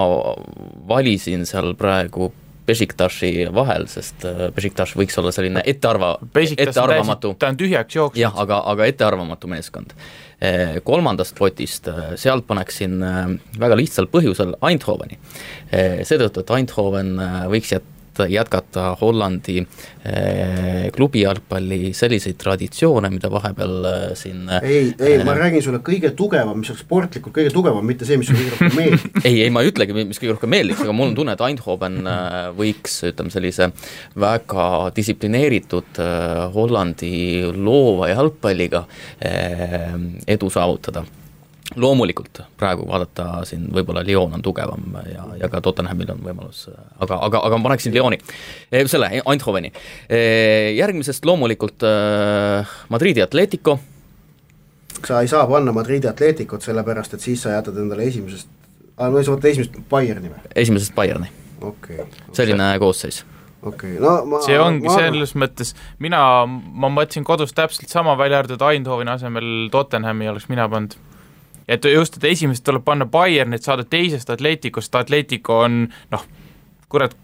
valisin 0.88 1.46
seal 1.48 1.74
praegu 1.78 2.32
Besiktaši 2.62 3.48
vahel, 3.50 3.88
sest 3.90 4.22
Besiktaš 4.54 4.92
võiks 4.94 5.16
olla 5.18 5.32
selline 5.34 5.64
ettearva, 5.66 6.12
ettearvamatu 6.32 7.32
ta 7.34 7.48
on 7.50 7.56
tühjaks 7.58 7.96
jooksnud. 7.96 8.20
jah, 8.22 8.36
aga, 8.38 8.60
aga 8.70 8.86
ettearvamatu 8.86 9.50
meeskond. 9.50 9.96
Kolmandast 10.86 11.34
potist, 11.38 11.90
sealt 12.18 12.46
paneksin 12.46 13.02
väga 13.58 13.78
lihtsal 13.78 14.06
põhjusel 14.10 14.54
Eindhoveni. 14.70 15.18
seetõttu, 16.06 16.46
et 16.46 16.54
Eindhoven 16.54 17.12
võiks 17.50 17.74
jät-, 17.74 17.91
jätkata 18.28 18.96
Hollandi 19.00 19.58
eh, 19.60 20.90
klubi 20.94 21.22
jalgpalli 21.22 21.92
selliseid 21.96 22.36
traditsioone, 22.40 23.10
mida 23.12 23.30
vahepeal 23.32 23.88
eh, 23.88 24.04
siin 24.18 24.44
ei, 24.58 24.92
ei 24.98 25.16
äh,, 25.18 25.24
ma 25.26 25.36
räägin 25.38 25.64
sulle 25.64 25.82
kõige 25.84 26.12
tugevam, 26.18 26.58
mis 26.60 26.72
oleks 26.72 26.84
sportlikult 26.84 27.36
kõige 27.36 27.54
tugevam, 27.54 27.86
mitte 27.86 28.08
see, 28.08 28.18
mis 28.20 28.30
sulle 28.30 28.42
kõige 28.42 28.56
rohkem 28.56 28.78
meeldib. 28.80 29.20
Ei, 29.28 29.36
ei 29.44 29.50
ma 29.54 29.62
ei 29.62 29.70
ütlegi, 29.70 29.94
mis 29.94 30.18
kõige 30.18 30.34
rohkem 30.34 30.50
meeldiks, 30.52 30.82
aga 30.82 30.94
mul 30.96 31.12
on 31.12 31.16
tunne, 31.16 31.36
et 31.36 31.44
Eindhoven 31.46 31.98
võiks, 32.58 32.98
ütleme 33.06 33.30
sellise 33.32 33.70
väga 34.18 34.66
distsiplineeritud 34.96 36.02
Hollandi 36.56 37.14
loova 37.54 38.10
jalgpalliga 38.10 38.84
edu 39.22 40.50
saavutada 40.52 41.04
loomulikult 41.76 42.42
praegu 42.58 42.86
vaadata 42.88 43.42
siin 43.48 43.68
võib-olla 43.74 44.02
Lyon 44.06 44.34
on 44.36 44.42
tugevam 44.42 44.98
ja, 45.08 45.24
ja 45.40 45.48
ka 45.52 45.60
Tottenhamil 45.64 46.10
on 46.14 46.22
võimalus, 46.24 46.66
aga, 46.98 47.18
aga, 47.28 47.42
aga 47.48 47.58
ma 47.58 47.70
paneksin 47.70 47.94
Lyoni, 47.94 48.18
eh, 48.70 48.84
selle, 48.90 49.08
Eindhoveni. 49.22 49.72
Eh, 50.08 50.72
järgmisest 50.76 51.26
loomulikult 51.28 51.86
äh, 51.86 52.76
Madridi 52.92 53.22
Atletico. 53.22 53.78
sa 55.06 55.20
ei 55.20 55.28
saa 55.28 55.46
panna 55.46 55.72
Madridi 55.72 56.08
Atleticut, 56.08 56.62
sellepärast 56.62 57.14
et 57.14 57.20
siis 57.20 57.42
sa 57.42 57.56
jätad 57.56 57.78
endale 57.78 58.06
esimesest, 58.06 58.48
no 58.98 59.22
sa 59.22 59.34
võtad 59.34 59.50
esimesest 59.50 59.82
Bayerni 59.90 60.32
või? 60.32 60.48
esimesest 60.54 60.94
Bayerni. 60.94 61.30
okei 61.60 62.00
okay. 62.00 62.06
okay.. 62.06 62.34
selline 62.36 62.72
koosseis 62.78 63.24
okei 63.62 63.96
okay., 63.96 64.02
no 64.02 64.24
ma 64.26 64.42
see 64.44 64.58
ongi 64.60 64.88
ma... 64.90 64.98
selles 64.98 65.34
mõttes, 65.38 65.72
mina, 66.02 66.20
ma 66.46 66.90
mõtlesin 66.92 67.26
kodus 67.26 67.54
täpselt 67.56 67.90
sama, 67.92 68.16
välja 68.18 68.42
arvatud 68.42 68.62
Eindhoveni 68.68 69.14
asemel 69.14 69.48
Tottenhami 69.72 70.30
oleks 70.32 70.48
mina 70.50 70.68
pannud 70.70 70.98
et 71.68 71.84
just, 71.92 72.16
et 72.18 72.30
esimesest 72.32 72.64
tuleb 72.66 72.84
panna 72.84 73.06
Bayern, 73.06 73.54
et 73.54 73.62
saada 73.62 73.84
teisest 73.84 74.30
Atleticust, 74.30 74.94
Atletico 74.98 75.62
on 75.66 75.84
noh, 76.12 76.26
kurat, 76.92 77.16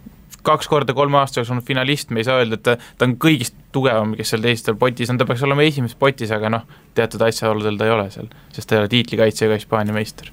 kaks 0.49 0.69
korda 0.71 0.95
kolme 0.97 1.19
aasta 1.21 1.41
jooksul 1.41 1.57
olnud 1.57 1.67
finalist, 1.67 2.13
me 2.15 2.23
ei 2.23 2.29
saa 2.29 2.39
öelda, 2.41 2.59
et 2.59 2.65
ta, 2.65 2.77
ta 2.99 3.07
on 3.09 3.17
kõigist 3.21 3.57
tugevam, 3.75 4.15
kes 4.19 4.33
seal 4.33 4.45
teistel 4.45 4.79
potis 4.81 5.11
on, 5.13 5.21
ta 5.21 5.27
peaks 5.29 5.45
olema 5.47 5.67
esimeses 5.67 5.99
potis, 5.99 6.33
aga 6.35 6.53
noh, 6.53 6.67
teatud 6.97 7.23
asjaoludel 7.27 7.79
ta 7.81 7.89
ei 7.89 7.95
ole 7.95 8.09
seal, 8.15 8.31
sest 8.55 8.71
ta 8.71 8.77
ei 8.77 8.85
ole 8.85 8.93
tiitlikaitsjaga 8.95 9.59
Hispaania 9.59 9.97
meister. 9.97 10.33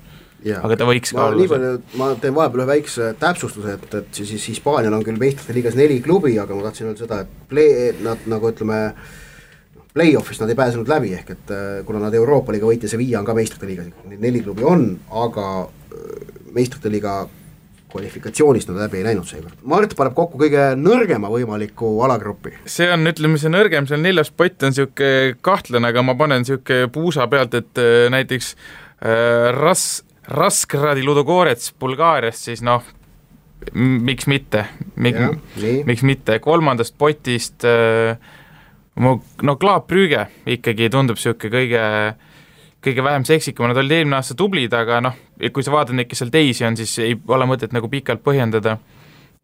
aga 0.56 0.78
ta 0.78 0.86
võiks 0.86 1.12
ka 1.16 1.26
olla. 1.26 1.41
nii 1.41 1.51
palju, 1.51 1.74
ma 1.99 2.10
teen 2.22 2.36
vahepeal 2.38 2.64
ühe 2.64 2.70
väikse 2.70 3.12
täpsustuse, 3.20 3.78
et, 3.80 3.99
et 4.01 4.22
siis 4.22 4.49
Hispaanial 4.53 4.93
on 4.93 5.06
küll 5.06 5.20
meistrite 5.20 5.58
liigas 5.58 5.78
neli 5.80 5.99
klubi, 6.06 6.36
aga 6.39 6.56
ma 6.56 6.68
tahtsin 6.68 6.91
öelda 6.91 7.06
seda, 7.08 7.22
et 7.26 7.47
play, 7.49 7.91
nad 8.06 8.28
nagu 8.30 8.51
ütleme, 8.53 8.82
play-off'ist 9.96 10.43
nad 10.43 10.52
ei 10.52 10.60
pääsenud 10.60 10.91
läbi, 10.91 11.14
ehk 11.16 11.32
et 11.38 11.56
äh, 11.56 11.80
kuna 11.88 12.04
nad 12.04 12.14
Euroopa 12.14 12.54
liiga 12.54 12.68
võitja 12.68 12.91
Sevilla 12.91 13.22
on 13.22 13.28
ka 13.28 13.36
meistrite 13.38 13.70
liigas, 13.70 13.89
neid 14.10 14.22
neli 14.24 14.43
klubi 14.43 14.66
on, 14.68 14.89
aga 15.24 15.48
äh, 15.64 16.16
meistrite 16.56 16.91
liiga 16.91 17.22
kvalifikatsioonist 17.96 18.68
nad 18.72 18.82
läbi 18.84 19.00
ei 19.00 19.06
läinud 19.08 19.28
seekord. 19.30 19.62
Mart 19.72 19.96
paneb 19.96 20.16
kokku 20.18 20.39
kõige 20.41 20.66
nõrgema 20.80 21.30
võimaliku 21.32 21.93
alagrupi. 22.04 22.58
see 22.68 22.89
on, 22.91 23.08
ütleme, 23.08 23.39
see 23.39 23.52
nõrgem, 23.54 23.88
seal 23.88 24.04
neljas 24.04 24.34
pott 24.36 24.68
on 24.68 24.76
niisugune 24.76 25.38
kahtlane, 25.46 25.93
aga 25.93 26.04
ma 26.04 26.18
panen 26.20 26.43
niisugune 26.43 26.91
puusa 26.91 27.30
pealt, 27.32 27.56
et 27.56 27.80
äh, 27.82 28.10
näiteks 28.12 28.52
äh, 28.56 29.56
Ras-, 29.56 30.04
Raskradi 30.28 31.08
Ludogorets 31.08 31.72
Bulgaariast, 31.80 32.50
siis 32.50 32.66
noh, 32.66 32.84
miks 33.74 34.28
mitte, 34.28 34.66
miks 35.00 36.04
mitte, 36.04 36.41
kolmandast 36.43 36.98
potist 37.00 37.64
äh, 37.64 38.20
mu 39.02 39.18
no 39.43 39.56
Klaap 39.60 39.88
Prüge 39.89 40.28
ikkagi 40.56 40.89
tundub 40.93 41.20
niisugune 41.20 41.52
kõige 41.52 41.84
kõige 42.86 43.04
vähem 43.06 43.26
seksikam, 43.26 43.70
nad 43.70 43.80
olid 43.82 43.96
eelmine 43.98 44.20
aasta 44.20 44.36
tublid, 44.38 44.74
aga 44.78 45.00
noh, 45.08 45.18
kui 45.54 45.66
sa 45.66 45.74
vaatad 45.74 45.98
neid, 45.98 46.10
kes 46.10 46.22
seal 46.22 46.32
teisi 46.34 46.68
on, 46.68 46.78
siis 46.78 46.93
ei 47.02 47.18
ole 47.34 47.48
mõtet 47.50 47.74
nagu 47.74 47.89
pikalt 47.89 48.22
põhjendada. 48.26 48.78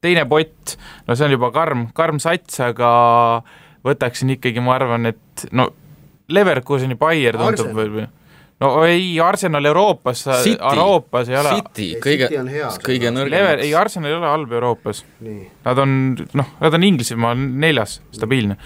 teine 0.02 0.26
pott, 0.26 0.78
no 1.08 1.16
see 1.16 1.26
on 1.28 1.36
juba 1.36 1.52
karm, 1.54 1.88
karm 1.94 2.20
sats, 2.22 2.60
aga 2.62 2.90
võtaksin 3.86 4.36
ikkagi, 4.38 4.62
ma 4.62 4.76
arvan, 4.78 5.10
et 5.10 5.46
no 5.52 5.72
Leverkuseni 6.32 6.96
Bayer 6.96 7.38
tundub 7.38 7.74
või? 7.78 8.08
No 8.62 8.76
ei, 8.86 9.16
Arsenal 9.20 9.66
Euroopas, 9.66 10.22
Euroopas 10.46 11.30
ei 11.30 11.38
ole. 11.40 11.54
City, 11.58 11.88
kõige, 11.98 12.28
kõige 12.86 13.10
nõrgem. 13.10 13.34
Lever, 13.34 13.64
ei, 13.66 13.72
Arsenal 13.74 14.12
ei 14.12 14.18
ole 14.20 14.30
halb 14.30 14.54
Euroopas. 14.54 15.02
Nad 15.66 15.82
on, 15.82 15.96
noh, 16.38 16.52
nad 16.62 16.78
on 16.78 16.86
Inglismaal 16.86 17.42
neljas, 17.42 17.98
stabiilne 18.14 18.60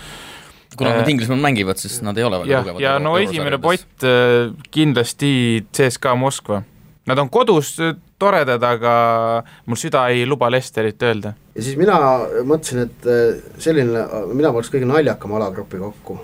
kuna 0.77 0.93
nad 0.95 1.05
äh, 1.05 1.11
Inglismaal 1.13 1.41
mängivad, 1.41 1.79
siis 1.79 1.99
nad 2.05 2.17
ei 2.17 2.25
ole 2.27 2.39
väga 2.43 2.61
tugevad. 2.63 2.81
ja 2.83 2.95
no 2.99 3.15
esimene 3.19 3.59
pott 3.61 4.03
äh, 4.03 4.51
kindlasti 4.71 5.65
CSKA 5.75 6.15
Moskva. 6.19 6.61
Nad 7.05 7.21
on 7.21 7.29
kodus 7.29 7.75
äh, 7.79 7.95
toredad, 8.19 8.63
aga 8.63 8.95
mul 9.65 9.79
süda 9.79 10.07
ei 10.13 10.25
luba 10.27 10.49
Lesterit 10.51 11.03
öelda. 11.03 11.35
ja 11.55 11.63
siis 11.63 11.77
mina 11.79 11.99
mõtlesin, 12.47 12.85
et 12.87 13.09
selline, 13.61 14.05
mina 14.33 14.51
paneks 14.55 14.71
kõige 14.73 14.89
naljakama 14.89 15.39
alagrupi 15.41 15.81
kokku. 15.81 16.19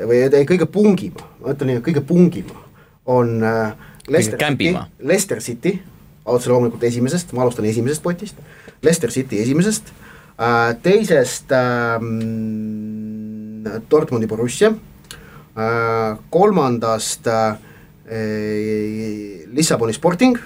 või 0.00 0.22
ei, 0.24 0.46
kõige 0.48 0.66
pungima, 0.70 1.26
ma 1.40 1.54
ütlen 1.54 1.72
nii, 1.72 1.80
et 1.80 1.86
kõige 1.86 2.04
pungima 2.06 2.56
on 3.10 3.40
Leicester 4.08 4.38
City, 4.38 4.74
Leicester 4.98 5.40
City, 5.42 5.74
otse 6.24 6.50
loomulikult 6.50 6.84
esimesest, 6.86 7.32
ma 7.34 7.42
alustan 7.42 7.66
esimesest 7.68 8.02
potist, 8.02 8.38
Leicester 8.82 9.10
City 9.10 9.42
esimesest, 9.42 9.90
teisest 10.82 11.52
ähm, 11.52 13.19
Dortmundi 13.90 14.26
Borussia, 14.26 14.70
äh, 14.70 16.16
kolmandast 16.30 17.26
äh, 17.26 17.56
Lissaboni 19.52 19.92
Sporting. 19.92 20.38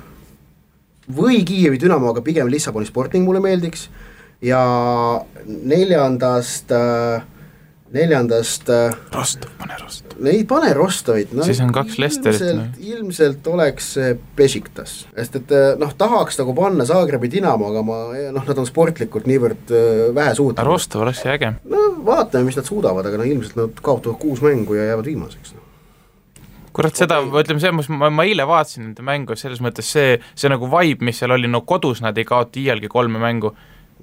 Või 1.05 1.43
Kiievi 1.45 1.77
Dünamo, 1.77 2.09
aga 2.15 2.23
pigem 2.25 2.49
Lissaboni 2.49 2.89
Sporting 2.89 3.27
mulle 3.27 3.43
meeldiks. 3.45 3.89
Ja 4.45 4.61
neljandast 5.45 6.73
äh, 6.73 7.23
neljandast 7.95 8.71
äh, 8.73 8.95
Rostov, 9.15 9.53
pane 9.59 9.79
Rostov. 9.81 10.19
ei 10.27 10.45
pane 10.49 10.73
Rostovit, 10.77 11.35
noh 11.37 11.47
siis 11.47 11.61
on 11.65 11.73
kaks 11.75 11.99
Lesterit. 12.03 12.41
ilmselt, 12.41 12.79
ilmselt 12.83 13.51
oleks 13.53 13.91
Besiktas, 14.37 14.97
sest 15.15 15.41
et 15.41 15.55
äh, 15.55 15.67
noh, 15.81 15.93
tahaks 15.99 16.41
nagu 16.43 16.55
panna 16.57 16.87
Zagrebi 16.89 17.31
Dinamo, 17.33 17.71
aga 17.73 17.85
ma 17.87 18.01
noh, 18.35 18.47
nad 18.47 18.63
on 18.63 18.69
sportlikult 18.69 19.29
niivõrd 19.31 19.75
äh, 19.75 20.07
vähe 20.17 20.35
suutnud. 20.39 20.65
Rostov 20.67 21.07
oleks 21.07 21.25
äge. 21.31 21.55
no 21.71 21.85
vaatame, 22.07 22.49
mis 22.51 22.59
nad 22.59 22.69
suudavad, 22.69 23.07
aga 23.11 23.21
no 23.21 23.29
ilmselt 23.29 23.61
nad 23.61 23.85
kaotavad 23.85 24.19
kuus 24.23 24.43
mängu 24.45 24.79
ja 24.79 24.91
jäävad 24.93 25.13
viimaseks, 25.13 25.55
noh 25.55 25.63
kurat, 26.75 26.97
seda 26.99 27.21
okay., 27.23 27.45
ütleme 27.45 27.63
selles 27.63 27.77
mõttes, 27.79 27.93
ma, 27.95 28.11
ma 28.11 28.25
eile 28.27 28.47
vaatasin 28.51 28.89
nende 28.89 29.05
mängu, 29.07 29.37
selles 29.39 29.61
mõttes 29.63 29.87
see, 29.95 30.17
see 30.35 30.51
nagu 30.51 30.67
vibe, 30.73 31.07
mis 31.07 31.21
seal 31.23 31.35
oli, 31.37 31.47
no 31.51 31.63
kodus 31.63 32.03
nad 32.03 32.19
ei 32.19 32.27
kaota 32.27 32.59
iialgi 32.59 32.91
kolme 32.91 33.23
mängu 33.23 33.55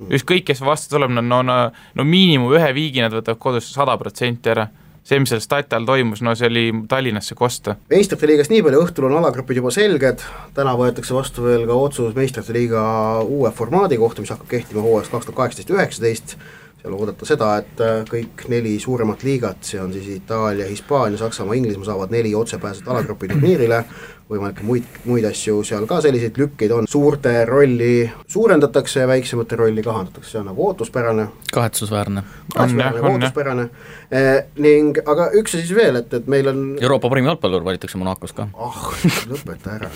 ükskõik, 0.10 0.46
kes 0.50 0.62
vastu 0.66 0.96
tuleb, 0.96 1.12
no, 1.14 1.24
no, 1.24 1.58
no, 1.72 2.06
miinimum 2.08 2.54
ühe 2.58 2.70
viigi 2.78 3.04
nad 3.04 3.14
võtavad 3.16 3.42
kodus 3.42 3.72
sada 3.74 3.98
protsenti 4.02 4.54
ära. 4.54 4.70
see, 5.04 5.18
mis 5.18 5.32
seal 5.34 5.42
stati 5.42 5.74
all 5.74 5.86
toimus, 5.86 6.20
no 6.22 6.36
see 6.38 6.46
oli 6.46 6.64
Tallinnasse 6.88 7.34
kosta. 7.36 7.74
meistrite 7.90 8.28
liigast 8.30 8.52
nii 8.54 8.62
palju, 8.62 8.84
õhtul 8.86 9.08
on 9.08 9.16
alagrupid 9.18 9.58
juba 9.58 9.72
selged, 9.74 10.22
täna 10.54 10.76
võetakse 10.78 11.16
vastu 11.16 11.44
veel 11.48 11.66
ka 11.66 11.74
otsus 11.74 12.14
meistrite 12.16 12.54
liiga 12.54 12.84
uue 13.26 13.50
formaadi 13.52 13.98
kohta, 13.98 14.22
mis 14.22 14.30
hakkab 14.30 14.52
kehtima 14.52 14.86
hooajast 14.86 15.12
kaks 15.12 15.26
tuhat 15.26 15.40
kaheksateist, 15.40 15.74
üheksateist, 15.74 16.38
seal 16.82 16.96
oodata 16.98 17.28
seda, 17.30 17.52
et 17.62 17.82
äh, 17.84 18.00
kõik 18.10 18.48
neli 18.50 18.74
suuremat 18.82 19.22
liigat, 19.26 19.62
see 19.66 19.82
on 19.82 19.92
siis 19.94 20.08
Itaalia, 20.16 20.66
Hispaania, 20.70 21.20
Saksamaa, 21.22 21.58
Inglismaa 21.60 21.92
saavad 21.92 22.14
neli 22.14 22.34
otsepääset 22.36 22.88
alagrupi 22.90 23.30
turniirile, 23.30 23.84
võimalikke 24.32 24.66
muid, 24.66 24.88
muid 25.06 25.28
asju 25.30 25.60
seal 25.68 25.86
ka, 25.90 26.00
selliseid 26.02 26.40
lükkeid 26.42 26.74
on, 26.74 26.88
suurte 26.90 27.34
rolli 27.46 28.08
suurendatakse 28.32 29.04
ja 29.04 29.12
väiksemate 29.12 29.60
rolli 29.60 29.84
kahandatakse, 29.86 30.32
see 30.34 30.42
on 30.42 30.50
nagu 30.50 30.68
ootuspärane. 30.72 31.28
kahetsusväärne. 31.54 32.24
kahetsusväärne, 32.56 33.06
ootuspärane 33.12 33.68
eh,, 34.10 34.34
ning 34.58 34.98
aga 35.06 35.30
üks 35.38 35.54
asi 35.54 35.68
siis 35.68 35.78
veel, 35.78 36.02
et, 36.02 36.14
et 36.18 36.28
meil 36.32 36.50
on 36.50 36.66
Euroopa 36.82 37.14
parim 37.14 37.30
jalgpallur 37.30 37.66
valitakse 37.68 38.02
Monacos 38.02 38.34
ka. 38.34 38.50
ah, 38.58 38.84
lõpeta 39.30 39.78
ära 39.78 39.94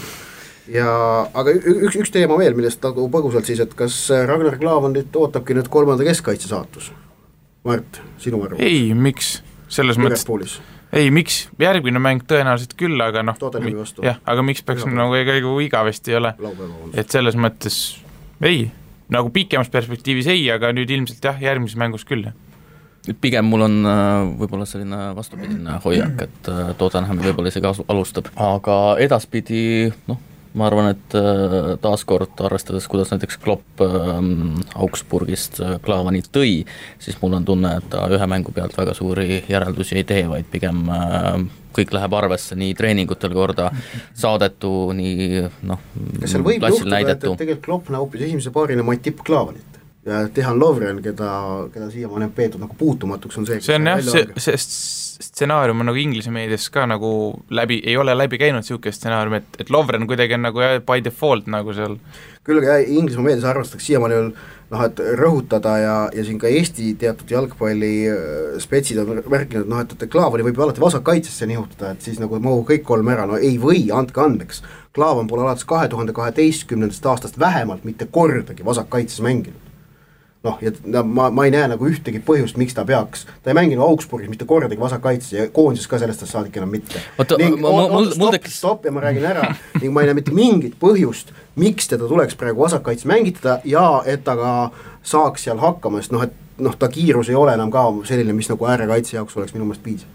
ja 0.72 0.90
aga 1.34 1.56
üks, 1.56 1.98
üks 2.02 2.14
teema 2.14 2.38
veel, 2.40 2.56
millest 2.58 2.84
nagu 2.86 3.08
põgusalt 3.14 3.48
siis, 3.50 3.62
et 3.64 3.74
kas 3.78 3.98
Ragnar 4.30 4.60
Klavandit 4.62 5.16
ootabki 5.16 5.58
nüüd 5.58 5.70
kolmanda 5.74 6.08
keskkaitse 6.08 6.52
saatus? 6.52 6.92
Mart, 7.66 8.02
sinu 8.22 8.44
arvamus? 8.46 8.64
ei, 8.66 8.94
miks, 8.94 9.40
selles 9.74 10.00
mõttes 10.02 10.26
ei, 10.96 11.10
miks, 11.12 11.46
järgmine 11.60 12.00
mäng 12.02 12.24
tõenäoliselt 12.30 12.76
küll, 12.80 13.00
aga 13.04 13.24
noh, 13.26 13.38
jah, 14.04 14.20
aga 14.24 14.46
miks 14.46 14.64
peaks 14.64 14.86
Laupäeva. 14.86 15.02
nagu 15.02 15.18
ega 15.20 15.38
nagu 15.40 15.60
igavesti 15.66 16.14
ei 16.14 16.20
ole, 16.22 16.34
et 16.94 17.12
selles 17.12 17.38
mõttes 17.40 17.80
ei, 18.46 18.68
nagu 19.12 19.32
pikemas 19.34 19.72
perspektiivis 19.74 20.30
ei, 20.32 20.46
aga 20.54 20.72
nüüd 20.76 20.92
ilmselt 20.94 21.26
jah, 21.26 21.42
järgmises 21.42 21.80
mängus 21.80 22.08
küll, 22.08 22.30
jah. 22.30 22.42
Pigem 23.22 23.46
mul 23.46 23.62
on 23.62 23.74
äh, 23.86 24.30
võib-olla 24.40 24.66
selline 24.66 25.12
vastupidine 25.14 25.76
hoiak, 25.84 26.24
et 26.26 26.48
äh, 26.50 26.72
Tottenham 26.80 27.20
võib-olla 27.22 27.52
isegi 27.52 27.70
alustab, 27.86 28.32
aga 28.42 28.78
edaspidi 29.04 29.92
noh, 30.10 30.18
ma 30.56 30.70
arvan, 30.70 30.90
et 30.96 31.16
äh, 31.20 31.74
taaskord 31.84 32.40
arvestades, 32.48 32.88
kuidas 32.92 33.12
näiteks 33.14 33.38
Klopp 33.44 33.84
ähm, 33.84 34.56
Augsburgist 34.76 35.60
äh, 35.64 35.76
Klaavani 35.84 36.24
tõi, 36.26 36.64
siis 37.02 37.20
mul 37.22 37.38
on 37.40 37.46
tunne, 37.48 37.76
et 37.80 37.90
ta 37.92 38.06
ühe 38.12 38.30
mängu 38.32 38.56
pealt 38.56 38.78
väga 38.78 38.96
suuri 38.98 39.44
järeldusi 39.50 40.00
ei 40.00 40.08
tee, 40.08 40.24
vaid 40.32 40.50
pigem 40.52 40.86
äh, 40.90 41.30
kõik 41.76 41.92
läheb 41.96 42.16
arvesse 42.16 42.56
nii 42.56 42.74
treeningutel 42.78 43.36
korda 43.36 43.70
saadetu, 44.16 44.74
nii 44.96 45.46
noh, 45.68 45.88
kas 46.22 46.36
seal 46.36 46.46
võib 46.46 46.64
juhtuda, 46.64 47.02
et, 47.04 47.16
et 47.18 47.26
tegelikult 47.26 47.66
Klopp 47.66 47.92
näeb 47.92 48.06
hoopis 48.06 48.28
esimese 48.30 48.56
paarina 48.56 48.86
Matip 48.88 49.24
Klaavanit? 49.26 49.82
ja 50.06 50.28
Tehan 50.30 50.60
Lovren, 50.60 51.02
keda, 51.02 51.32
keda 51.74 51.90
siiamaani 51.90 52.30
on 52.30 52.32
peetud 52.38 52.62
nagu 52.62 52.76
puutumatuks, 52.78 53.40
on 53.42 53.48
see 53.50 53.58
see 53.62 53.76
on 53.80 53.90
jah, 53.90 54.04
see, 54.06 54.28
see 54.38 54.58
stsenaarium 55.22 55.80
on 55.80 55.90
nagu 55.90 56.00
Inglise 56.00 56.32
meedias 56.34 56.68
ka 56.74 56.86
nagu 56.90 57.10
läbi, 57.50 57.80
ei 57.86 57.98
ole 57.98 58.16
läbi 58.18 58.40
käinud 58.42 58.64
niisugune 58.64 58.94
stsenaarium, 58.96 59.40
et, 59.40 59.60
et 59.60 59.72
Lovren 59.74 60.08
kuidagi 60.10 60.38
on 60.38 60.46
nagu 60.48 60.68
by 60.86 61.04
default 61.06 61.48
nagu 61.52 61.74
seal. 61.76 61.98
Küll 62.46 62.62
aga 62.62 62.76
jah, 62.76 62.92
Inglismaa 63.00 63.30
meedias 63.30 63.48
arvestatakse 63.50 63.88
siiamaani 63.88 64.20
veel 64.20 64.30
noh, 64.72 64.84
et 64.86 65.02
rõhutada 65.20 65.76
ja, 65.82 65.98
ja 66.14 66.26
siin 66.28 66.40
ka 66.42 66.50
Eesti 66.52 66.94
teatud 67.02 67.32
jalgpalli 67.32 67.92
äh, 68.12 69.02
on 69.02 69.22
märkinud, 69.32 69.68
noh 69.72 69.84
et, 69.84 69.96
et 69.98 70.10
Klaavani 70.12 70.46
võib 70.46 70.60
ju 70.60 70.66
alati 70.68 70.84
vasakkaitsesse 70.84 71.50
nihutada, 71.50 71.94
et 71.94 72.06
siis 72.06 72.22
nagu 72.22 72.40
mahub 72.40 72.66
kõik 72.70 72.86
kolm 72.88 73.14
ära, 73.14 73.28
no 73.30 73.38
ei 73.38 73.58
või, 73.62 73.88
andke 73.94 74.22
andeks. 74.22 74.64
Klaavan 74.96 75.28
pole 75.28 75.44
alates 75.44 75.68
kahe 75.68 75.90
tuhande 75.92 76.16
kaheteistkümnendast 76.16 77.06
aastast 77.12 77.40
vähemalt 77.40 77.84
mitte 77.84 78.08
kordagi 78.12 78.66
vasakkaitses 78.66 79.22
mänginud 79.26 79.65
noh, 80.46 80.60
ja 80.62 81.04
ma, 81.04 81.30
ma 81.34 81.46
ei 81.48 81.54
näe 81.54 81.68
nagu 81.72 81.88
ühtegi 81.90 82.22
põhjust, 82.26 82.60
miks 82.62 82.76
ta 82.78 82.86
peaks, 82.88 83.26
ta 83.44 83.52
ei 83.52 83.58
mänginud 83.58 83.86
Augsburgis 83.86 84.32
mitte 84.32 84.48
kordagi 84.50 84.80
vasakkaitses 84.82 85.34
ja 85.36 85.48
koondises 85.54 85.90
ka 85.92 86.00
sellest 86.02 86.24
ajast 86.24 86.38
saadik 86.38 86.58
enam 86.62 86.74
mitte. 86.76 87.02
ning 87.42 87.58
stopp, 88.14 88.50
stopp 88.54 88.86
ja 88.86 88.94
ma 88.96 89.04
räägin 89.06 89.28
ära. 89.32 89.50
Ning 89.82 89.94
ma 89.94 90.04
ei 90.04 90.12
näe 90.12 90.20
mitte 90.22 90.36
mingit 90.36 90.78
põhjust, 90.82 91.34
miks 91.60 91.90
teda 91.92 92.10
tuleks 92.12 92.38
praegu 92.40 92.66
vasakkaitses 92.66 93.10
mängitada 93.10 93.60
ja 93.66 94.04
et 94.06 94.26
ta 94.28 94.38
ka 94.40 94.56
saaks 95.06 95.48
seal 95.48 95.62
hakkama, 95.62 96.02
sest 96.02 96.16
noh, 96.16 96.26
et 96.26 96.62
noh, 96.62 96.76
ta 96.80 96.90
kiirus 96.92 97.30
ei 97.30 97.40
ole 97.40 97.56
enam 97.58 97.72
ka 97.74 97.88
selline, 98.08 98.34
mis 98.36 98.50
nagu 98.52 98.70
äärekaitse 98.72 99.18
jaoks 99.18 99.38
oleks 99.38 99.56
minu 99.56 99.68
meelest 99.68 99.84
piisav 99.84 100.12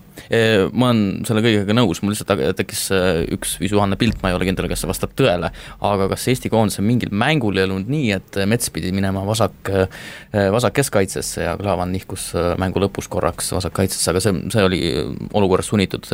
ma 0.73 0.91
olen 0.91 1.25
selle 1.29 1.43
kõigega 1.45 1.75
nõus, 1.77 2.03
mul 2.03 2.15
lihtsalt 2.15 2.57
tekkis 2.59 2.87
äh, 2.95 3.23
üks 3.37 3.57
visuaalne 3.61 3.99
pilt, 4.01 4.21
ma 4.23 4.31
ei 4.31 4.37
ole 4.37 4.49
kindel, 4.49 4.69
kas 4.71 4.85
see 4.85 4.91
vastab 4.91 5.15
tõele, 5.19 5.51
aga 5.87 6.09
kas 6.13 6.27
Eesti 6.33 6.51
koondisel 6.53 6.87
mingil 6.87 7.13
mängul 7.15 7.59
ei 7.59 7.67
olnud 7.67 7.91
nii, 7.91 8.11
et 8.17 8.41
Mets 8.51 8.73
pidi 8.75 8.93
minema 8.97 9.23
vasak, 9.27 9.73
äh, 9.73 10.49
vasak 10.53 10.77
keskkaitsesse 10.81 11.47
ja 11.47 11.57
Klaavan 11.61 11.93
nihkus 11.95 12.31
äh, 12.39 12.53
mängu 12.61 12.83
lõpus 12.83 13.11
korraks 13.13 13.53
vasakkaitsesse, 13.57 14.11
aga 14.13 14.23
see, 14.25 14.37
see 14.53 14.67
oli 14.67 14.83
olukorras 15.37 15.71
sunnitud 15.73 16.09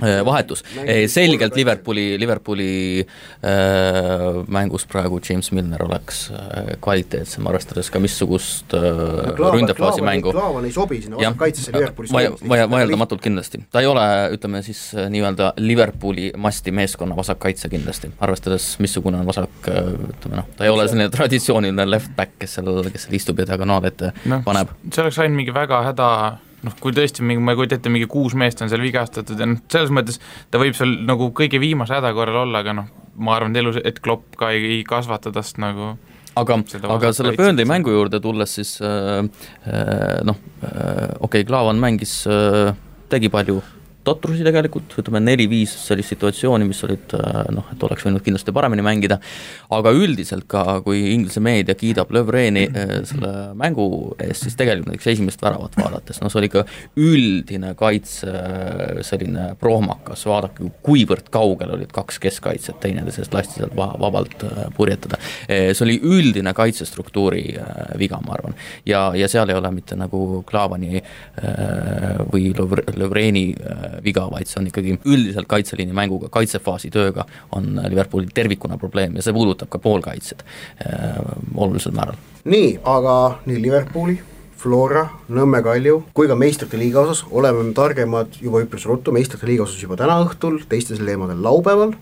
vahetus, 0.00 0.64
selgelt 1.12 1.56
Liverpooli, 1.56 2.20
Liverpooli 2.20 3.06
äh, 3.44 4.48
mängus 4.48 4.86
praegu 4.86 5.20
James 5.28 5.52
Milner 5.52 5.84
oleks 5.84 6.30
äh, 6.30 6.72
kvaliteetsem, 6.80 7.46
arvestades 7.46 7.90
ka 7.92 8.00
missugust 8.00 8.74
äh, 8.74 8.80
ründefaasi 9.38 10.02
mängu. 10.02 10.32
Klaavan 10.32 10.64
ei 10.64 10.72
sobi 10.72 11.00
sinna 11.02 11.16
vasakkaitsesse 11.20 11.72
Liverpoolis 11.76 12.12
vaja, 12.12 12.32
vaja, 12.48 12.68
vaieldamatult 12.70 13.22
kindlasti, 13.24 13.62
ta 13.72 13.82
ei 13.82 13.90
ole, 13.90 14.04
ütleme 14.36 14.62
siis 14.66 14.80
äh, 14.96 15.10
nii-öelda 15.12 15.52
Liverpooli 15.60 16.32
masti 16.36 16.72
meeskonna 16.72 17.16
vasakkaitse 17.16 17.68
kindlasti, 17.72 18.12
arvestades 18.20 18.76
missugune 18.82 19.20
on 19.20 19.28
vasak, 19.28 19.68
äh, 19.68 19.92
ütleme 20.14 20.40
noh, 20.40 20.48
ta 20.56 20.68
ei 20.68 20.72
ole 20.72 20.88
selline 20.88 21.10
traditsiooniline 21.12 21.88
left 21.90 22.16
back, 22.16 22.38
kes 22.38 22.58
seal, 22.58 22.72
kes 22.92 23.06
seal 23.06 23.20
istub 23.20 23.42
ja 23.42 23.48
diagonaal 23.52 23.90
ette 23.92 24.14
no, 24.24 24.40
paneb. 24.46 24.72
see 24.88 25.04
oleks 25.04 25.20
ainult 25.22 25.42
mingi 25.42 25.54
väga 25.54 25.84
häda 25.90 26.08
noh, 26.66 26.76
kui 26.80 26.94
tõesti 26.96 27.24
mingi, 27.26 27.42
ma 27.42 27.54
ei 27.54 27.60
kujuta 27.60 27.78
ette, 27.78 27.92
mingi 27.92 28.08
kuus 28.10 28.36
meest 28.38 28.62
on 28.62 28.70
seal 28.72 28.82
vigastatud 28.84 29.40
ja 29.40 29.48
noh, 29.48 29.60
selles 29.72 29.92
mõttes 29.94 30.20
ta 30.50 30.60
võib 30.62 30.76
seal 30.78 30.94
nagu 31.08 31.30
kõige 31.36 31.60
viimase 31.62 31.96
häda 31.98 32.12
korral 32.16 32.44
olla, 32.44 32.62
aga 32.62 32.76
noh, 32.82 32.88
ma 33.16 33.36
arvan, 33.36 33.54
et 33.54 33.62
elus, 33.62 33.80
et 33.82 34.00
Klopp 34.02 34.38
ka 34.40 34.52
ei, 34.54 34.78
ei 34.78 34.80
kasvata 34.88 35.34
tast 35.34 35.60
nagu 35.62 35.94
aga, 36.38 36.58
aga 36.94 37.12
selle 37.12 37.34
Burnley 37.36 37.68
mängu 37.68 37.92
juurde 37.92 38.20
tulles 38.22 38.56
siis 38.58 38.76
äh, 38.80 39.20
äh 39.68 40.22
noh 40.24 40.38
äh,, 40.64 40.72
okei 41.20 41.42
okay,, 41.42 41.44
Klaavan 41.48 41.80
mängis 41.82 42.22
äh,, 42.26 42.72
tegi 43.12 43.32
palju 43.32 43.60
totrusi 44.04 44.44
tegelikult, 44.46 44.94
ütleme 44.98 45.20
neli-viis 45.22 45.72
sellist 45.86 46.12
situatsiooni, 46.12 46.66
mis 46.66 46.80
olid 46.86 47.14
äh, 47.18 47.38
noh, 47.54 47.68
et 47.72 47.84
oleks 47.86 48.06
võinud 48.06 48.24
kindlasti 48.24 48.54
paremini 48.54 48.84
mängida, 48.84 49.18
aga 49.72 49.92
üldiselt 49.94 50.48
ka, 50.50 50.80
kui 50.84 51.12
Inglise 51.12 51.42
meedia 51.44 51.76
kiidab 51.78 52.10
Lövreni 52.14 52.64
äh, 52.66 52.94
selle 53.08 53.32
mängu 53.58 53.86
eest, 54.18 54.46
siis 54.46 54.58
tegelikult 54.58 54.90
näiteks 54.90 55.10
esimest 55.14 55.42
väravat 55.44 55.78
vaadates, 55.78 56.18
no 56.22 56.30
see 56.32 56.40
oli 56.42 56.50
ikka 56.50 56.64
üldine 56.98 57.74
kaitse 57.78 58.30
äh, 58.32 59.02
selline 59.06 59.52
prohmakas, 59.60 60.26
vaadake, 60.28 60.70
kuivõrd 60.86 61.30
kaugel 61.34 61.76
olid 61.76 61.94
kaks 61.94 62.18
keskkaitset 62.22 62.80
teineteisest, 62.82 63.34
lasti 63.34 63.60
sealt 63.60 63.76
vabalt 63.78 64.42
purjetada. 64.76 65.18
see 65.46 65.84
oli 65.84 65.98
üldine 66.02 66.52
kaitsestruktuuri 66.56 67.42
viga, 68.00 68.18
ma 68.24 68.34
arvan. 68.36 68.54
ja, 68.86 69.04
ja 69.16 69.28
seal 69.30 69.50
ei 69.50 69.58
ole 69.58 69.70
mitte 69.74 69.96
nagu 69.98 70.42
Klaavani 70.48 71.02
või 72.32 72.50
Lövreni 72.96 73.44
viga, 74.04 74.26
vaid 74.30 74.50
see 74.50 74.60
on 74.62 74.68
ikkagi 74.70 74.98
üldiselt 75.04 75.48
kaitseliini 75.50 75.94
mänguga, 75.96 76.30
kaitsefaasi 76.32 76.90
tööga 76.94 77.26
on 77.52 77.74
Liverpoolil 77.88 78.32
tervikuna 78.34 78.78
probleem 78.80 79.16
ja 79.16 79.24
see 79.24 79.36
puudutab 79.36 79.70
ka 79.72 79.80
poolkaitsjad 79.82 80.44
äh, 80.44 81.16
olulisel 81.54 81.96
määral. 81.96 82.20
nii, 82.44 82.76
aga 82.84 83.16
nii 83.46 83.62
Liverpooli 83.62 84.20
Flora, 84.62 85.08
Nõmme 85.26 85.58
Kalju 85.64 85.96
kui 86.14 86.28
ka 86.30 86.36
meistrite 86.38 86.78
liiga 86.78 87.02
osas 87.02 87.24
oleme 87.34 87.64
me 87.66 87.72
targemad 87.74 88.36
juba 88.38 88.60
üpris 88.62 88.84
ruttu, 88.86 89.10
meistrite 89.14 89.48
liiga 89.48 89.64
osas 89.64 89.82
juba 89.82 89.96
täna 89.98 90.20
õhtul, 90.22 90.60
teistel 90.70 91.02
teemadel 91.02 91.40
laupäeval, 91.42 91.96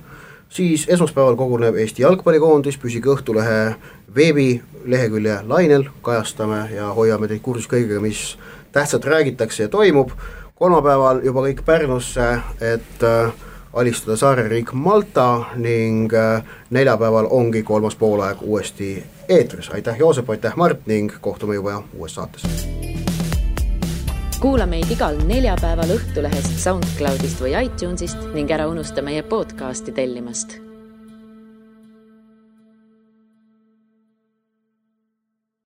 siis 0.52 0.84
esmaspäeval 0.92 1.38
koguneb 1.40 1.78
Eesti 1.80 2.04
jalgpallikoondis, 2.04 2.76
püsige 2.82 3.14
Õhtulehe 3.14 3.78
veebilehekülje 4.14 5.38
lainel, 5.48 5.86
kajastame 6.04 6.66
ja 6.74 6.90
hoiame 6.96 7.30
teid 7.30 7.40
kursis 7.46 7.70
kõigega, 7.70 8.02
mis 8.04 8.34
tähtsat 8.76 9.08
räägitakse 9.08 9.64
ja 9.64 9.72
toimub 9.72 10.12
kolmapäeval 10.60 11.22
juba 11.24 11.40
kõik 11.46 11.62
Pärnusse, 11.64 12.26
et 12.60 13.04
äh, 13.04 13.32
alistada 13.72 14.16
saareriik 14.20 14.74
Malta 14.76 15.56
ning 15.56 16.12
äh, 16.12 16.44
neljapäeval 16.70 17.30
ongi 17.30 17.62
kolmas 17.62 17.96
poolaeg 17.96 18.42
uuesti 18.42 18.92
eetris, 19.28 19.70
aitäh 19.72 19.98
Joosep, 19.98 20.30
aitäh 20.30 20.56
Mart! 20.56 20.86
Ning 20.86 21.12
kohtume 21.20 21.54
juba 21.54 21.82
uues 21.96 22.14
saates. 22.14 22.44
kuula 24.40 24.66
meid 24.66 24.88
igal 24.92 25.16
neljapäeval 25.24 25.96
Õhtulehest, 25.96 26.56
SoundCloudist 26.60 27.40
või 27.40 27.56
iTunesist 27.64 28.32
ning 28.34 28.50
ära 28.50 28.68
unusta 28.68 29.02
meie 29.02 29.22
podcasti 29.22 29.92
tellimast 29.92 30.60